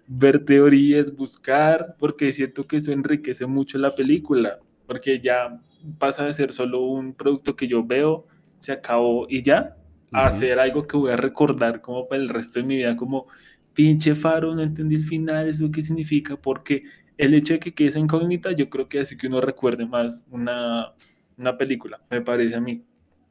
ver 0.07 0.45
teorías, 0.45 1.15
buscar, 1.15 1.95
porque 1.97 2.31
siento 2.31 2.67
que 2.67 2.77
eso 2.77 2.91
enriquece 2.91 3.47
mucho 3.47 3.79
la 3.79 3.95
película, 3.95 4.59
porque 4.85 5.19
ya 5.19 5.59
pasa 5.97 6.25
de 6.25 6.33
ser 6.33 6.53
solo 6.53 6.83
un 6.85 7.15
producto 7.15 7.55
que 7.55 7.67
yo 7.67 7.83
veo, 7.83 8.27
se 8.59 8.71
acabó 8.73 9.25
y 9.27 9.41
ya, 9.41 9.75
a 10.13 10.27
Ujú. 10.27 10.27
hacer 10.27 10.59
algo 10.59 10.85
que 10.87 10.95
voy 10.97 11.11
a 11.11 11.17
recordar 11.17 11.81
como 11.81 12.07
para 12.07 12.21
el 12.21 12.29
resto 12.29 12.59
de 12.59 12.65
mi 12.65 12.77
vida, 12.77 12.95
como 12.95 13.25
pinche 13.73 14.15
faro, 14.15 14.55
no 14.55 14.61
entendí 14.61 14.95
el 14.95 15.03
final, 15.03 15.49
eso 15.49 15.71
qué 15.71 15.81
significa, 15.81 16.37
porque 16.37 16.83
el 17.17 17.33
hecho 17.33 17.53
de 17.53 17.59
que 17.59 17.73
quede 17.73 17.89
esa 17.89 17.99
incógnita, 17.99 18.51
yo 18.51 18.69
creo 18.69 18.87
que 18.87 18.99
hace 18.99 19.17
que 19.17 19.27
uno 19.27 19.41
recuerde 19.41 19.85
más 19.85 20.25
una, 20.29 20.93
una 21.37 21.57
película, 21.57 22.01
me 22.09 22.21
parece 22.21 22.55
a 22.55 22.61
mí. 22.61 22.83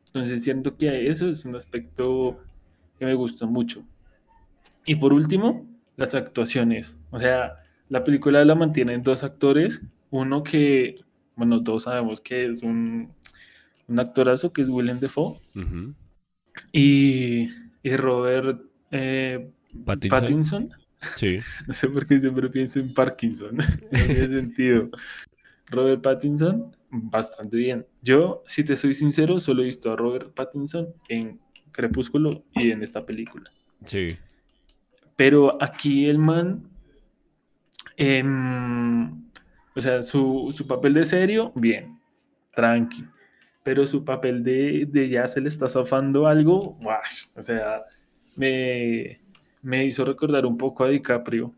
Entonces 0.07 0.43
siento 0.43 0.76
que 0.76 1.09
eso 1.09 1.28
es 1.28 1.45
un 1.45 1.57
aspecto 1.57 2.38
que 2.99 3.05
me 3.05 3.14
gustó 3.14 3.47
mucho. 3.47 3.85
Y 4.85 4.97
por 4.97 5.12
último, 5.12 5.66
las 5.97 6.14
actuaciones. 6.14 6.97
O 7.11 7.19
sea, 7.19 7.57
la 7.88 8.05
película 8.05 8.45
la 8.45 8.55
mantienen 8.55 9.02
dos 9.02 9.23
actores, 9.23 9.83
uno 10.11 10.43
que, 10.43 11.05
bueno, 11.35 11.62
todos 11.62 11.85
sabemos 11.85 12.21
que 12.21 12.47
es 12.47 12.62
un, 12.62 13.12
un 13.88 14.00
actorazo, 14.00 14.52
que 14.52 14.62
es 14.62 14.69
Willem 14.69 15.00
Dafoe, 15.00 15.40
y, 16.73 17.50
y 17.83 17.97
Robert 17.97 18.62
eh, 18.90 19.50
Pattinson. 19.85 20.21
Pattinson. 20.21 20.71
Sí. 21.14 21.38
No 21.66 21.75
sé 21.75 21.88
por 21.88 22.06
qué 22.06 22.20
siempre 22.20 22.48
pienso 22.50 22.78
en 22.80 22.92
Parkinson. 22.92 23.56
No 23.90 24.04
tiene 24.04 24.36
sentido. 24.36 24.90
Robert 25.68 26.02
Pattinson, 26.02 26.76
bastante 26.90 27.56
bien. 27.56 27.86
Yo, 28.02 28.42
si 28.46 28.64
te 28.64 28.76
soy 28.76 28.94
sincero, 28.94 29.40
solo 29.40 29.62
he 29.62 29.66
visto 29.66 29.92
a 29.92 29.96
Robert 29.96 30.32
Pattinson 30.32 30.94
en 31.08 31.40
Crepúsculo 31.72 32.44
y 32.52 32.70
en 32.70 32.82
esta 32.82 33.04
película. 33.04 33.50
Sí. 33.84 34.16
Pero 35.16 35.60
aquí 35.62 36.06
el 36.06 36.18
man, 36.18 36.70
em, 37.96 39.28
o 39.75 39.80
sea, 39.80 40.02
su, 40.02 40.52
su 40.54 40.66
papel 40.66 40.94
de 40.94 41.04
serio, 41.04 41.52
bien, 41.56 42.00
tranqui. 42.54 43.04
Pero 43.62 43.86
su 43.86 44.04
papel 44.04 44.44
de, 44.44 44.86
de 44.86 45.08
ya 45.08 45.26
se 45.26 45.40
le 45.40 45.48
está 45.48 45.68
zafando 45.68 46.28
algo, 46.28 46.78
o 47.34 47.42
sea, 47.42 47.82
me, 48.36 49.20
me 49.66 49.85
hizo 49.85 50.04
recordar 50.04 50.46
un 50.46 50.56
poco 50.58 50.85
a 50.85 50.88
DiCaprio 50.88 51.52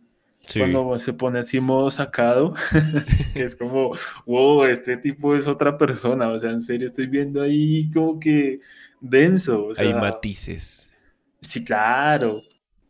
Sí. 0.49 0.61
cuando 0.61 0.99
se 0.99 1.13
pone 1.13 1.41
así 1.41 1.61
modo 1.61 1.91
sacado, 1.91 2.55
es 3.35 3.55
como, 3.55 3.93
wow, 4.25 4.65
este 4.65 4.97
tipo 4.97 5.37
es 5.37 5.47
otra 5.47 5.77
persona, 5.77 6.31
o 6.31 6.39
sea, 6.39 6.51
en 6.51 6.61
serio 6.63 6.87
estoy 6.87 7.07
viendo 7.07 7.43
ahí 7.43 7.91
como 7.93 8.19
que 8.19 8.61
denso, 9.01 9.67
o 9.67 9.75
sea, 9.75 9.85
Hay 9.87 9.93
matices. 9.93 10.91
sí, 11.43 11.65
claro, 11.65 12.41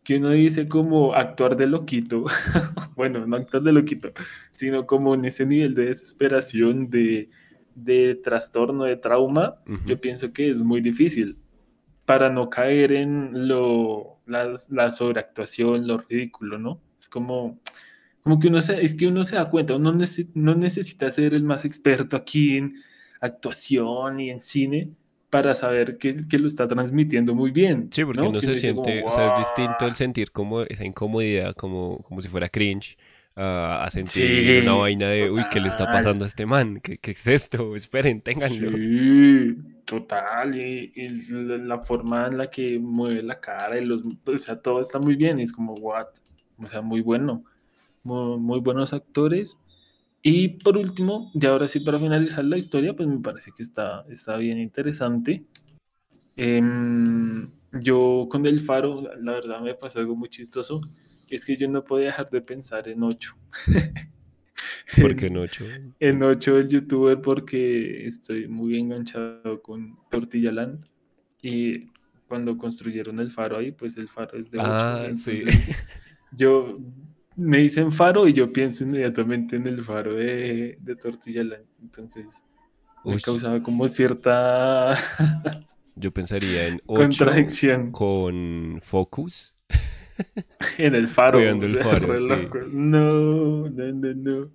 que 0.04 0.18
uno 0.18 0.30
dice 0.30 0.68
como 0.68 1.14
actuar 1.14 1.56
de 1.56 1.66
loquito, 1.66 2.24
bueno, 2.96 3.26
no 3.26 3.36
actuar 3.36 3.62
de 3.64 3.72
loquito, 3.72 4.10
sino 4.52 4.86
como 4.86 5.14
en 5.14 5.24
ese 5.24 5.44
nivel 5.44 5.74
de 5.74 5.86
desesperación, 5.86 6.90
de, 6.90 7.28
de 7.74 8.14
trastorno, 8.14 8.84
de 8.84 8.96
trauma, 8.96 9.56
Ujú. 9.66 9.80
yo 9.88 10.00
pienso 10.00 10.32
que 10.32 10.50
es 10.50 10.62
muy 10.62 10.80
difícil 10.80 11.38
para 12.04 12.30
no 12.30 12.48
caer 12.50 12.92
en 12.92 13.48
lo, 13.48 14.17
la, 14.28 14.52
la 14.70 14.90
sobreactuación, 14.90 15.86
lo 15.86 15.98
ridículo, 15.98 16.58
¿no? 16.58 16.80
Es 16.98 17.08
como, 17.08 17.60
como 18.22 18.38
que 18.40 18.48
uno 18.48 18.62
se, 18.62 18.82
es 18.84 18.94
que 18.94 19.06
uno 19.06 19.24
se 19.24 19.36
da 19.36 19.50
cuenta, 19.50 19.76
uno 19.76 19.92
nece- 19.94 20.30
no 20.34 20.54
necesita 20.54 21.10
ser 21.10 21.34
el 21.34 21.42
más 21.44 21.64
experto 21.64 22.16
aquí 22.16 22.56
en 22.58 22.76
actuación 23.20 24.20
y 24.20 24.30
en 24.30 24.40
cine 24.40 24.90
para 25.30 25.54
saber 25.54 25.98
que, 25.98 26.20
que 26.28 26.38
lo 26.38 26.46
está 26.48 26.66
transmitiendo 26.68 27.34
muy 27.34 27.50
bien. 27.50 27.90
Sí, 27.90 28.04
porque 28.04 28.26
¿no? 28.26 28.26
uno 28.26 28.40
Que 28.40 28.46
se 28.46 28.54
dice 28.54 28.62
como, 28.62 28.84
siente, 28.84 29.02
o 29.04 29.10
sea, 29.10 29.26
es 29.26 29.34
distinto 29.34 29.86
el 29.86 29.94
sentir 29.96 30.30
como 30.30 30.62
esa 30.62 30.84
incomodidad, 30.84 31.54
como, 31.54 31.98
como 32.02 32.20
si 32.20 32.28
fuera 32.28 32.48
cringe, 32.50 32.98
a, 33.34 33.84
a 33.84 33.90
sentir 33.90 34.50
Sí, 34.50 34.58
una 34.58 34.74
vaina 34.74 35.08
de, 35.08 35.30
uy, 35.30 35.46
¿qué 35.46 35.58
le 35.60 35.68
está 35.70 35.86
total. 35.86 35.88
pasando 35.88 36.24
a 36.24 36.28
este 36.28 36.44
man? 36.44 36.80
¿Qué, 36.82 36.98
qué 36.98 37.12
es 37.12 37.26
esto? 37.26 37.74
Esperen, 37.74 38.20
ténganlo. 38.20 38.80
Sí, 38.80 39.56
total, 39.88 40.54
y, 40.54 40.92
y 40.94 41.08
la, 41.30 41.78
forma 41.78 42.26
en 42.26 42.36
la 42.36 42.50
que 42.50 42.78
mueve 42.78 43.22
la 43.22 43.40
cara 43.40 43.78
y 43.78 43.86
los, 43.86 44.04
o 44.04 44.38
sea, 44.38 44.60
todo 44.60 44.82
está 44.82 44.98
muy 44.98 45.16
bien, 45.16 45.40
es 45.40 45.50
como, 45.50 45.72
what, 45.74 46.08
o 46.58 46.66
sea, 46.66 46.82
muy 46.82 47.00
bueno, 47.00 47.42
muy, 48.02 48.38
muy 48.38 48.60
buenos 48.60 48.92
actores. 48.92 49.56
Y 50.22 50.48
por 50.62 50.76
último, 50.76 51.30
y 51.32 51.46
ahora 51.46 51.68
sí 51.68 51.80
para 51.80 51.98
finalizar 51.98 52.44
la 52.44 52.58
historia, 52.58 52.94
pues 52.94 53.08
me 53.08 53.20
parece 53.20 53.50
que 53.56 53.62
está, 53.62 54.04
está 54.10 54.36
bien 54.36 54.58
interesante. 54.58 55.46
Em, 56.36 57.50
yo 57.72 58.26
con 58.30 58.44
El 58.44 58.60
Faro, 58.60 59.08
la 59.22 59.32
verdad 59.32 59.60
me 59.62 59.74
pasó 59.74 60.00
algo 60.00 60.14
muy 60.16 60.28
chistoso, 60.28 60.82
es 61.30 61.46
que 61.46 61.56
yo 61.56 61.66
no 61.66 61.82
podía 61.82 62.06
dejar 62.08 62.28
de 62.28 62.42
pensar 62.42 62.88
en 62.88 63.02
Ocho. 63.04 63.36
¿Por 65.00 65.16
qué 65.16 65.30
no, 65.30 65.46
Cho? 65.46 65.64
En 66.00 66.22
8 66.22 66.58
el 66.58 66.68
youtuber 66.68 67.20
porque 67.20 68.06
estoy 68.06 68.48
muy 68.48 68.78
enganchado 68.78 69.60
con 69.62 69.98
Tortilla 70.10 70.52
Land 70.52 70.86
y 71.42 71.86
cuando 72.26 72.56
construyeron 72.56 73.20
el 73.20 73.30
faro 73.30 73.56
ahí, 73.56 73.72
pues 73.72 73.96
el 73.96 74.08
faro 74.08 74.38
es 74.38 74.50
de 74.50 74.58
8. 74.58 74.68
Ah, 74.70 75.08
sí. 75.14 75.38
Yo 76.32 76.78
me 77.36 77.58
dicen 77.58 77.92
faro 77.92 78.28
y 78.28 78.32
yo 78.32 78.52
pienso 78.52 78.84
inmediatamente 78.84 79.56
en 79.56 79.66
el 79.66 79.82
faro 79.82 80.14
de, 80.14 80.78
de 80.80 80.96
Tortilla 80.96 81.44
Land. 81.44 81.64
Entonces 81.80 82.44
me 83.04 83.18
causaba 83.20 83.62
como 83.62 83.88
cierta 83.88 84.94
yo 86.00 86.12
pensaría 86.12 86.68
en 86.68 86.80
8 86.86 87.00
contradicción 87.02 87.90
con 87.90 88.78
Focus. 88.82 89.54
en 90.78 90.94
el 90.94 91.08
faro. 91.08 91.38
Cuidando 91.38 91.66
el 91.66 91.78
sí. 92.18 92.46
No, 92.72 93.68
no, 93.68 93.92
no, 93.92 94.14
no. 94.14 94.50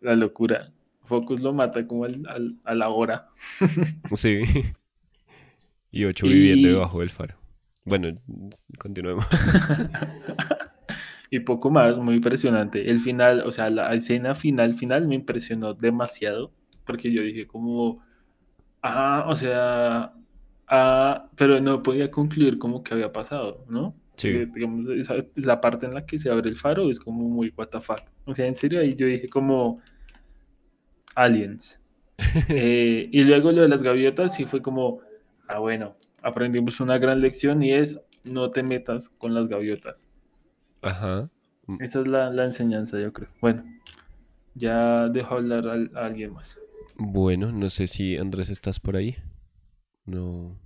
La 0.00 0.14
locura. 0.14 0.72
Focus 1.04 1.40
lo 1.40 1.52
mata 1.52 1.86
como 1.86 2.04
al- 2.04 2.26
al- 2.28 2.56
a 2.64 2.74
la 2.74 2.88
hora. 2.90 3.28
Sí. 4.14 4.42
Y 5.90 6.04
8 6.04 6.26
Y- 6.26 6.32
viviendo 6.32 6.68
debajo 6.68 7.00
del 7.00 7.10
faro. 7.10 7.36
Bueno, 7.84 8.08
continuemos. 8.78 9.24
Y 11.30 11.40
poco 11.40 11.70
más, 11.70 11.98
muy 11.98 12.14
impresionante. 12.16 12.90
El 12.90 13.00
final, 13.00 13.42
o 13.46 13.52
sea, 13.52 13.68
la 13.70 13.92
escena 13.94 14.34
final, 14.34 14.74
final 14.74 15.06
me 15.06 15.14
impresionó 15.14 15.74
demasiado, 15.74 16.52
porque 16.86 17.12
yo 17.12 17.22
dije 17.22 17.46
como, 17.46 18.02
ah, 18.82 19.24
o 19.28 19.36
sea, 19.36 20.14
ah, 20.68 21.28
pero 21.36 21.60
no 21.60 21.82
podía 21.82 22.10
concluir 22.10 22.58
como 22.58 22.82
que 22.82 22.94
había 22.94 23.12
pasado, 23.12 23.64
¿no? 23.68 23.94
Sí. 24.18 24.32
Porque, 24.32 24.46
digamos, 24.54 24.86
esa, 24.88 25.14
la 25.36 25.60
parte 25.60 25.86
en 25.86 25.94
la 25.94 26.04
que 26.04 26.18
se 26.18 26.30
abre 26.30 26.50
el 26.50 26.56
faro 26.56 26.90
es 26.90 27.00
como 27.00 27.26
muy 27.28 27.52
what 27.56 27.68
the 27.68 27.80
fuck. 27.80 28.02
O 28.26 28.34
sea, 28.34 28.46
en 28.46 28.54
serio, 28.54 28.80
ahí 28.80 28.94
yo 28.94 29.06
dije 29.06 29.28
como, 29.28 29.80
aliens. 31.14 31.78
Eh, 32.48 33.08
y 33.12 33.22
luego 33.22 33.52
lo 33.52 33.62
de 33.62 33.68
las 33.68 33.84
gaviotas 33.84 34.34
sí 34.34 34.44
fue 34.44 34.60
como, 34.60 35.00
ah, 35.46 35.60
bueno, 35.60 35.96
aprendimos 36.20 36.80
una 36.80 36.98
gran 36.98 37.20
lección 37.20 37.62
y 37.62 37.72
es, 37.72 38.00
no 38.24 38.50
te 38.50 38.64
metas 38.64 39.08
con 39.08 39.34
las 39.34 39.46
gaviotas. 39.46 40.08
Ajá. 40.82 41.30
Esa 41.80 42.00
es 42.00 42.08
la, 42.08 42.30
la 42.30 42.44
enseñanza, 42.44 42.98
yo 42.98 43.12
creo. 43.12 43.28
Bueno, 43.40 43.64
ya 44.54 45.08
dejo 45.08 45.36
hablar 45.36 45.68
a, 45.68 46.06
alguien 46.06 46.32
más. 46.32 46.58
Bueno, 46.96 47.52
no 47.52 47.70
sé 47.70 47.86
si 47.86 48.16
Andrés 48.16 48.50
estás 48.50 48.80
por 48.80 48.96
ahí. 48.96 49.16
No. 50.04 50.58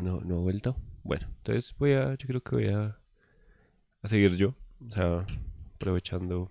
No, 0.00 0.20
no 0.20 0.36
ha 0.36 0.40
vuelto. 0.40 0.76
Bueno, 1.02 1.26
entonces 1.38 1.74
voy 1.78 1.92
a, 1.92 2.14
yo 2.14 2.26
creo 2.26 2.42
que 2.42 2.56
voy 2.56 2.68
a, 2.68 2.98
a 4.02 4.08
seguir 4.08 4.36
yo. 4.36 4.54
O 4.88 4.90
sea, 4.92 5.26
aprovechando 5.74 6.50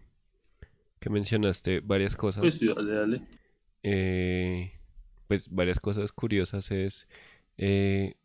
que 1.00 1.10
mencionaste 1.10 1.80
varias 1.82 2.16
cosas. 2.16 2.42
Pues 2.42 2.56
sí, 2.60 2.68
dale, 2.76 2.94
dale. 2.94 3.22
eh, 3.84 4.74
pues 5.28 5.50
varias 5.50 5.80
cosas 5.80 6.12
curiosas 6.12 6.72
es... 6.72 7.08
eh, 7.58 8.16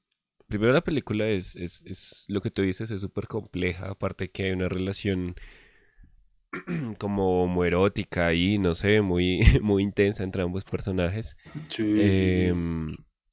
primero 0.48 0.72
la 0.72 0.82
película 0.84 1.26
es, 1.28 1.56
es, 1.56 1.82
es 1.86 2.24
lo 2.28 2.40
que 2.40 2.50
tú 2.50 2.62
dices, 2.62 2.90
es 2.90 3.00
súper 3.00 3.26
compleja, 3.28 3.90
aparte 3.90 4.30
que 4.30 4.44
hay 4.44 4.52
una 4.52 4.68
relación 4.68 5.34
como 6.98 7.44
homoerótica 7.44 8.26
ahí, 8.28 8.58
no 8.58 8.74
sé, 8.74 9.00
muy, 9.00 9.40
muy 9.62 9.82
intensa 9.82 10.22
entre 10.22 10.42
ambos 10.42 10.64
personajes. 10.64 11.36
Sí. 11.68 11.82
Em, 11.96 12.86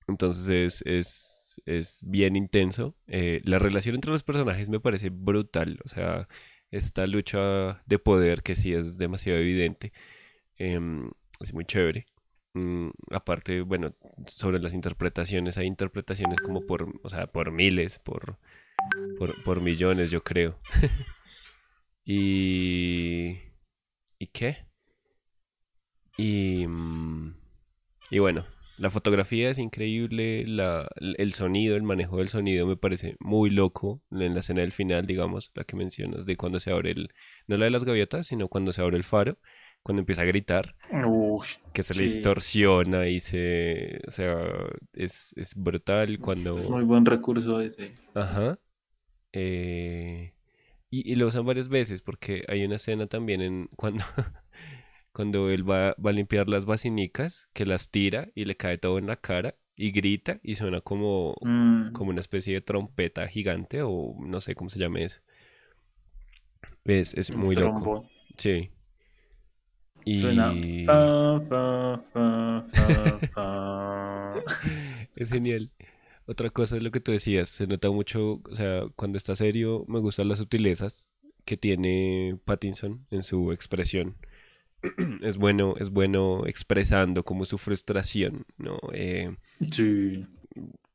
entonces 0.07 0.49
es, 0.49 0.81
es, 0.85 1.40
es 1.65 1.99
bien 2.03 2.35
intenso. 2.35 2.95
Eh, 3.07 3.41
la 3.43 3.59
relación 3.59 3.95
entre 3.95 4.11
los 4.11 4.23
personajes 4.23 4.69
me 4.69 4.79
parece 4.79 5.09
brutal. 5.09 5.79
O 5.85 5.89
sea, 5.89 6.27
esta 6.71 7.07
lucha 7.07 7.81
de 7.85 7.99
poder 7.99 8.43
que 8.43 8.55
sí 8.55 8.73
es 8.73 8.97
demasiado 8.97 9.39
evidente. 9.39 9.93
em, 10.57 11.11
es 11.39 11.53
muy 11.53 11.65
chévere. 11.65 12.05
Mm, 12.53 12.89
aparte, 13.11 13.61
bueno, 13.61 13.95
sobre 14.27 14.59
las 14.59 14.73
interpretaciones, 14.73 15.57
hay 15.57 15.67
interpretaciones 15.67 16.39
como 16.41 16.65
por, 16.67 16.99
o 17.03 17.09
sea, 17.09 17.27
por 17.27 17.51
miles, 17.51 17.99
por, 17.99 18.37
por, 19.17 19.31
por 19.43 19.61
millones, 19.61 20.11
yo 20.11 20.23
creo. 20.23 20.59
Y... 22.05 23.37
¿Y 24.19 24.27
qué? 24.33 24.65
Y, 26.17 26.65
mm, 26.67 27.33
y 28.11 28.19
bueno, 28.19 28.45
la 28.81 28.89
fotografía 28.89 29.51
es 29.51 29.59
increíble, 29.59 30.43
la, 30.47 30.87
el 30.95 31.33
sonido, 31.33 31.75
el 31.75 31.83
manejo 31.83 32.17
del 32.17 32.29
sonido 32.29 32.65
me 32.65 32.75
parece 32.75 33.15
muy 33.19 33.51
loco 33.51 34.01
en 34.09 34.33
la 34.33 34.39
escena 34.39 34.61
del 34.61 34.71
final, 34.71 35.05
digamos, 35.05 35.51
la 35.53 35.63
que 35.65 35.75
mencionas, 35.75 36.25
de 36.25 36.35
cuando 36.35 36.59
se 36.59 36.71
abre 36.71 36.89
el, 36.89 37.09
no 37.45 37.57
la 37.57 37.65
de 37.65 37.71
las 37.71 37.83
gaviotas, 37.83 38.25
sino 38.25 38.47
cuando 38.47 38.71
se 38.71 38.81
abre 38.81 38.97
el 38.97 39.03
faro, 39.03 39.37
cuando 39.83 39.99
empieza 39.99 40.23
a 40.23 40.25
gritar, 40.25 40.75
Uy, 41.05 41.45
que 41.73 41.83
se 41.83 41.93
le 41.93 42.03
distorsiona 42.03 43.07
y 43.07 43.19
se, 43.19 44.01
o 44.07 44.11
sea, 44.11 44.39
es, 44.93 45.33
es 45.37 45.53
brutal 45.55 46.17
cuando... 46.17 46.57
Es 46.57 46.67
muy 46.67 46.83
buen 46.83 47.05
recurso 47.05 47.61
ese. 47.61 47.93
Ajá. 48.15 48.57
eh, 49.31 50.33
y, 50.89 51.11
y 51.11 51.15
lo 51.15 51.27
usan 51.27 51.45
varias 51.45 51.67
veces 51.69 52.01
porque 52.01 52.43
hay 52.47 52.65
una 52.65 52.77
escena 52.77 53.05
también 53.05 53.41
en 53.41 53.67
cuando, 53.75 54.03
cuando 55.13 55.49
él 55.49 55.69
va, 55.69 55.95
va 56.03 56.11
a 56.11 56.13
limpiar 56.13 56.47
las 56.47 56.65
basinicas, 56.65 57.49
que 57.53 57.65
las 57.65 57.89
tira 57.89 58.29
y 58.35 58.45
le 58.45 58.55
cae 58.57 58.77
todo 58.77 58.97
en 58.97 59.07
la 59.07 59.17
cara 59.17 59.55
y 59.75 59.91
grita 59.91 60.39
y 60.43 60.55
suena 60.55 60.81
como, 60.81 61.35
Mm, 61.41 61.91
como 61.93 62.11
una 62.11 62.19
especie 62.21 62.53
de 62.53 62.61
trompeta 62.61 63.27
gigante 63.27 63.81
o 63.83 64.15
no 64.19 64.39
sé 64.41 64.55
cómo 64.55 64.69
se 64.69 64.79
llama 64.79 64.99
eso. 64.99 65.19
Es, 66.85 67.13
es 67.13 67.35
muy 67.35 67.55
loco. 67.55 68.05
Sí. 68.37 68.71
Suena 70.17 70.53
Y 70.53 70.83
fa, 70.85 71.39
fa, 71.47 72.01
fa, 72.11 72.63
fa, 72.71 73.19
fa. 73.33 74.33
es 75.15 75.29
genial. 75.29 75.71
Otra 76.25 76.49
cosa 76.49 76.77
es 76.77 76.83
lo 76.83 76.91
que 76.91 76.99
tú 76.99 77.11
decías, 77.11 77.49
se 77.49 77.67
nota 77.67 77.89
mucho, 77.91 78.41
o 78.49 78.55
sea, 78.55 78.83
cuando 78.95 79.17
está 79.17 79.35
serio, 79.35 79.85
me 79.87 79.99
gustan 79.99 80.27
las 80.29 80.39
sutilezas 80.39 81.07
que 81.45 81.57
tiene 81.57 82.37
Pattinson 82.45 83.05
en 83.11 83.23
su 83.23 83.51
expresión. 83.51 84.15
Es 85.21 85.37
bueno, 85.37 85.75
es 85.79 85.89
bueno 85.89 86.45
expresando 86.47 87.23
como 87.23 87.45
su 87.45 87.57
frustración, 87.57 88.45
¿no? 88.57 88.79
Eh, 88.93 89.35
Sí. 89.71 90.25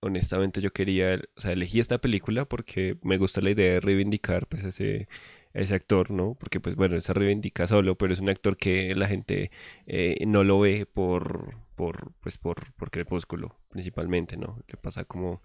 honestamente 0.01 0.61
yo 0.61 0.73
quería, 0.73 1.21
o 1.37 1.41
sea, 1.41 1.53
elegí 1.53 1.81
esta 1.81 1.99
película 1.99 2.45
porque 2.45 2.99
me 3.03 3.19
gusta 3.19 3.41
la 3.41 3.51
idea 3.51 3.75
de 3.75 3.81
reivindicar 3.81 4.47
pues 4.47 4.65
ese, 4.65 5.09
a 5.55 5.59
ese 5.61 5.75
actor, 5.75 6.11
¿no? 6.11 6.35
Porque 6.39 6.61
pues 6.61 6.77
bueno, 6.77 6.95
él 6.97 7.03
se 7.03 7.13
reivindica 7.15 7.67
solo, 7.67 7.97
pero 7.97 8.13
es 8.13 8.21
un 8.21 8.29
actor 8.29 8.57
que 8.57 8.95
la 8.95 9.09
gente 9.09 9.51
eh, 9.87 10.17
no 10.27 10.45
lo 10.45 10.61
ve 10.61 10.87
por, 10.87 11.57
por, 11.77 12.13
pues 12.21 12.39
por, 12.39 12.73
por 12.75 12.91
Crepúsculo, 12.91 13.57
principalmente, 13.71 14.37
¿no? 14.37 14.59
Le 14.69 14.77
pasa 14.77 15.05
como, 15.05 15.41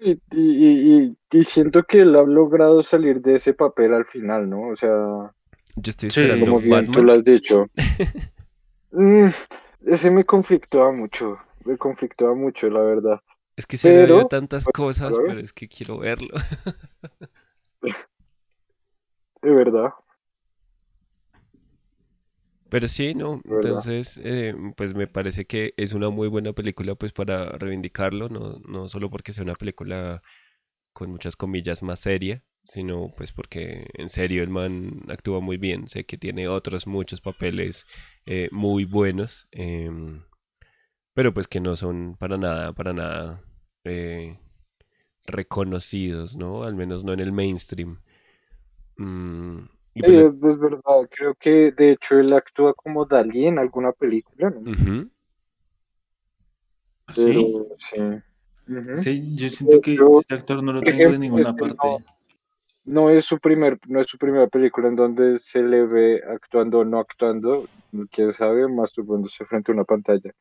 y, 0.00 0.12
y, 0.30 1.02
y- 1.04 1.16
y 1.30 1.44
siento 1.44 1.84
que 1.84 2.00
él 2.02 2.16
ha 2.16 2.22
logrado 2.22 2.82
salir 2.82 3.20
de 3.20 3.36
ese 3.36 3.54
papel 3.54 3.94
al 3.94 4.04
final, 4.06 4.48
¿no? 4.50 4.68
O 4.68 4.76
sea, 4.76 5.34
yo 5.76 5.90
estoy 5.90 6.10
Sí. 6.10 6.20
esperando 6.20 6.46
como 6.46 6.60
bien 6.60 6.86
tú 6.86 6.90
Batman. 6.92 7.06
lo 7.06 7.12
has 7.14 7.24
dicho. 7.24 7.66
Mm, 8.94 9.30
ese 9.86 10.10
me 10.10 10.22
conflictúa 10.24 10.92
mucho, 10.92 11.38
me 11.64 11.78
conflictúa 11.78 12.34
mucho, 12.34 12.68
la 12.68 12.80
verdad. 12.80 13.20
Es 13.56 13.64
que 13.66 13.78
se 13.78 13.88
han 13.88 13.96
habido 14.02 14.16
Pero, 14.18 14.28
tantas 14.28 14.66
cosas, 14.66 15.16
pero 15.26 15.40
es 15.40 15.54
que 15.54 15.66
quiero 15.66 15.98
verlo. 15.98 16.34
de 19.42 19.50
verdad. 19.50 19.90
Pero 22.68 22.88
sí, 22.88 23.14
no, 23.14 23.42
entonces, 23.44 24.18
eh, 24.24 24.54
pues 24.76 24.94
me 24.94 25.06
parece 25.06 25.44
que 25.46 25.74
es 25.76 25.92
una 25.92 26.08
muy 26.08 26.28
buena 26.28 26.54
película, 26.54 26.94
pues 26.94 27.12
para 27.12 27.50
reivindicarlo, 27.52 28.30
no, 28.30 28.60
no 28.66 28.88
solo 28.88 29.10
porque 29.10 29.32
sea 29.32 29.44
una 29.44 29.54
película 29.54 30.22
con 30.94 31.10
muchas 31.10 31.36
comillas 31.36 31.82
más 31.82 32.00
seria, 32.00 32.42
sino 32.64 33.12
pues 33.16 33.32
porque 33.32 33.86
en 33.94 34.08
serio 34.08 34.42
el 34.42 34.48
man 34.48 35.02
actúa 35.08 35.40
muy 35.40 35.56
bien, 35.56 35.88
sé 35.88 36.04
que 36.04 36.16
tiene 36.16 36.48
otros 36.48 36.86
muchos 36.86 37.20
papeles 37.20 37.86
eh, 38.26 38.48
muy 38.52 38.84
buenos, 38.84 39.48
em, 39.50 40.22
pero 41.14 41.34
pues 41.34 41.48
que 41.48 41.60
no 41.60 41.76
son 41.76 42.16
para 42.18 42.36
nada, 42.38 42.72
para 42.72 42.92
nada 42.92 43.42
eh, 43.84 44.38
reconocidos, 45.26 46.36
¿no? 46.36 46.64
Al 46.64 46.74
menos 46.74 47.04
no 47.04 47.12
en 47.12 47.20
el 47.20 47.32
mainstream. 47.32 48.00
Mm, 48.96 49.58
y 49.94 50.00
pues 50.00 50.16
es, 50.16 50.44
es 50.44 50.58
verdad, 50.58 51.08
creo 51.10 51.34
que 51.34 51.72
de 51.72 51.92
hecho 51.92 52.18
él 52.18 52.32
actúa 52.32 52.72
como 52.74 53.04
Dalí 53.04 53.46
en 53.46 53.58
alguna 53.58 53.92
película, 53.92 54.50
¿no? 54.50 54.62
Pero 57.14 57.40
¿Sí? 57.40 57.54
sí. 57.78 58.22
Sí, 58.96 59.34
yo 59.34 59.50
siento 59.50 59.80
que 59.80 59.96
Yo, 59.96 60.20
este 60.20 60.34
actor 60.34 60.62
no 60.62 60.72
lo 60.72 60.80
tengo 60.80 60.96
de 60.96 61.02
ejemplo, 61.02 61.18
ninguna 61.18 61.50
este 61.50 61.66
no, 61.66 61.76
parte. 61.76 62.04
No 62.84 63.10
es 63.10 63.24
su 63.24 63.38
primer, 63.38 63.78
no 63.86 64.00
es 64.00 64.06
su 64.08 64.18
primera 64.18 64.46
película 64.48 64.88
en 64.88 64.96
donde 64.96 65.38
se 65.38 65.62
le 65.62 65.86
ve 65.86 66.20
actuando 66.28 66.80
o 66.80 66.84
no 66.84 66.98
actuando, 66.98 67.66
quién 68.10 68.32
sabe, 68.32 68.68
masturbándose 68.68 69.44
frente 69.44 69.70
a 69.72 69.74
una 69.74 69.84
pantalla. 69.84 70.32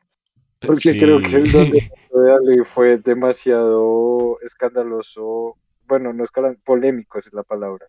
Porque 0.60 0.98
creo 0.98 1.22
que 1.22 1.36
el 1.36 1.52
donde 1.52 1.90
de 2.12 2.66
fue 2.66 2.98
demasiado 2.98 4.40
escandaloso, 4.42 5.58
bueno, 5.88 6.14
no 6.14 6.24
escala- 6.24 6.56
polémico 6.64 7.20
es 7.20 7.32
la 7.34 7.44
palabra, 7.44 7.88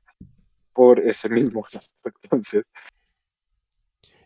por 0.72 0.98
ese 1.00 1.28
mismo. 1.28 1.66
Entonces, 2.22 2.64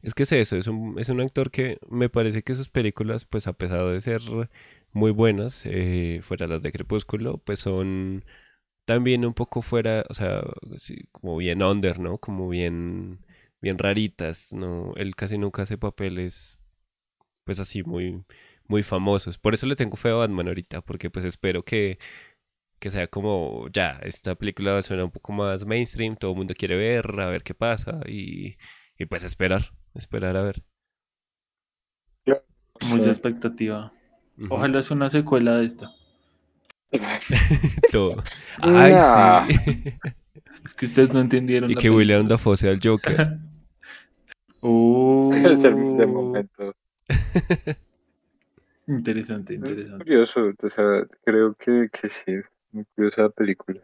Es 0.03 0.15
que 0.15 0.23
es 0.23 0.33
eso, 0.33 0.57
es 0.57 0.69
un, 0.69 0.99
es 0.99 1.09
un 1.09 1.21
actor 1.21 1.51
que 1.51 1.79
me 1.91 2.09
parece 2.09 2.43
que 2.43 2.55
sus 2.55 2.69
películas, 2.69 3.25
pues 3.25 3.47
a 3.49 3.53
pesar 3.53 3.85
de 3.87 4.01
ser 4.01 4.21
muy 4.93 5.11
buenas, 5.11 5.67
eh, 5.67 6.21
fuera 6.23 6.47
las 6.47 6.63
de 6.63 6.71
Crepúsculo, 6.73 7.39
pues 7.39 7.59
son 7.59 8.25
también 8.87 9.27
un 9.27 9.35
poco 9.35 9.63
fuera, 9.63 10.05
o 10.09 10.15
sea, 10.15 10.43
sí, 10.77 11.09
como 11.13 11.37
bien 11.39 11.63
under, 11.63 11.99
¿no? 12.01 12.19
Como 12.19 12.49
bien, 12.49 13.21
bien 13.61 13.79
raritas, 13.79 14.53
¿no? 14.55 14.95
Él 14.97 15.17
casi 15.17 15.39
nunca 15.39 15.63
hace 15.63 15.79
papeles, 15.79 16.59
pues 17.45 17.61
así, 17.61 17.83
muy, 17.85 18.25
muy 18.69 18.83
famosos. 18.83 19.39
Por 19.39 19.55
eso 19.55 19.67
le 19.67 19.77
tengo 19.77 19.97
fe 19.97 20.11
a 20.11 20.15
Batman 20.15 20.49
ahorita, 20.49 20.83
porque 20.83 21.11
pues 21.11 21.25
espero 21.25 21.65
que, 21.65 21.99
que 22.81 22.91
sea 22.91 23.09
como, 23.09 23.69
ya, 23.73 24.01
esta 24.05 24.35
película 24.37 24.83
suena 24.83 25.05
un 25.05 25.11
poco 25.13 25.33
más 25.33 25.67
mainstream, 25.67 26.17
todo 26.17 26.33
el 26.33 26.39
mundo 26.39 26.55
quiere 26.57 26.77
ver, 26.77 27.21
a 27.21 27.29
ver 27.29 27.43
qué 27.43 27.55
pasa, 27.55 28.01
y, 28.07 28.57
y 28.99 29.07
pues 29.07 29.25
esperar, 29.25 29.73
esperar 29.95 30.37
a 30.37 30.43
ver. 30.43 30.65
Mucha 32.81 33.05
sí. 33.05 33.09
expectativa. 33.09 33.93
Ojalá 34.49 34.83
sea 34.83 34.97
una 34.97 35.11
secuela 35.11 35.57
de 35.57 35.67
esta. 35.67 35.91
Todo. 37.93 38.23
Ay, 38.61 38.93
Nah. 38.93 39.47
sí. 39.49 39.95
Es 40.65 40.75
que 40.75 40.87
ustedes 40.87 41.13
no 41.13 41.21
entendieron 41.21 41.71
Y 41.71 41.75
la 41.75 41.81
que 41.81 41.91
William. 41.91 42.27
Dafoe 42.27 42.57
sea 42.57 42.73
el 42.73 42.81
Joker. 42.83 43.13
es 44.63 45.65
el 45.65 45.97
de 45.97 46.05
Oh, 46.05 46.09
momento. 46.09 46.75
interesante, 48.89 49.55
Es 49.55 49.61
interesante. 49.61 50.05
curioso, 50.05 50.41
o 50.63 50.69
sea, 50.71 51.07
creo 51.25 51.55
que, 51.55 51.89
que 51.93 52.09
sí, 52.09 52.33
muy 52.73 52.85
curiosa 52.95 53.23
la 53.23 53.31
película. 53.31 53.81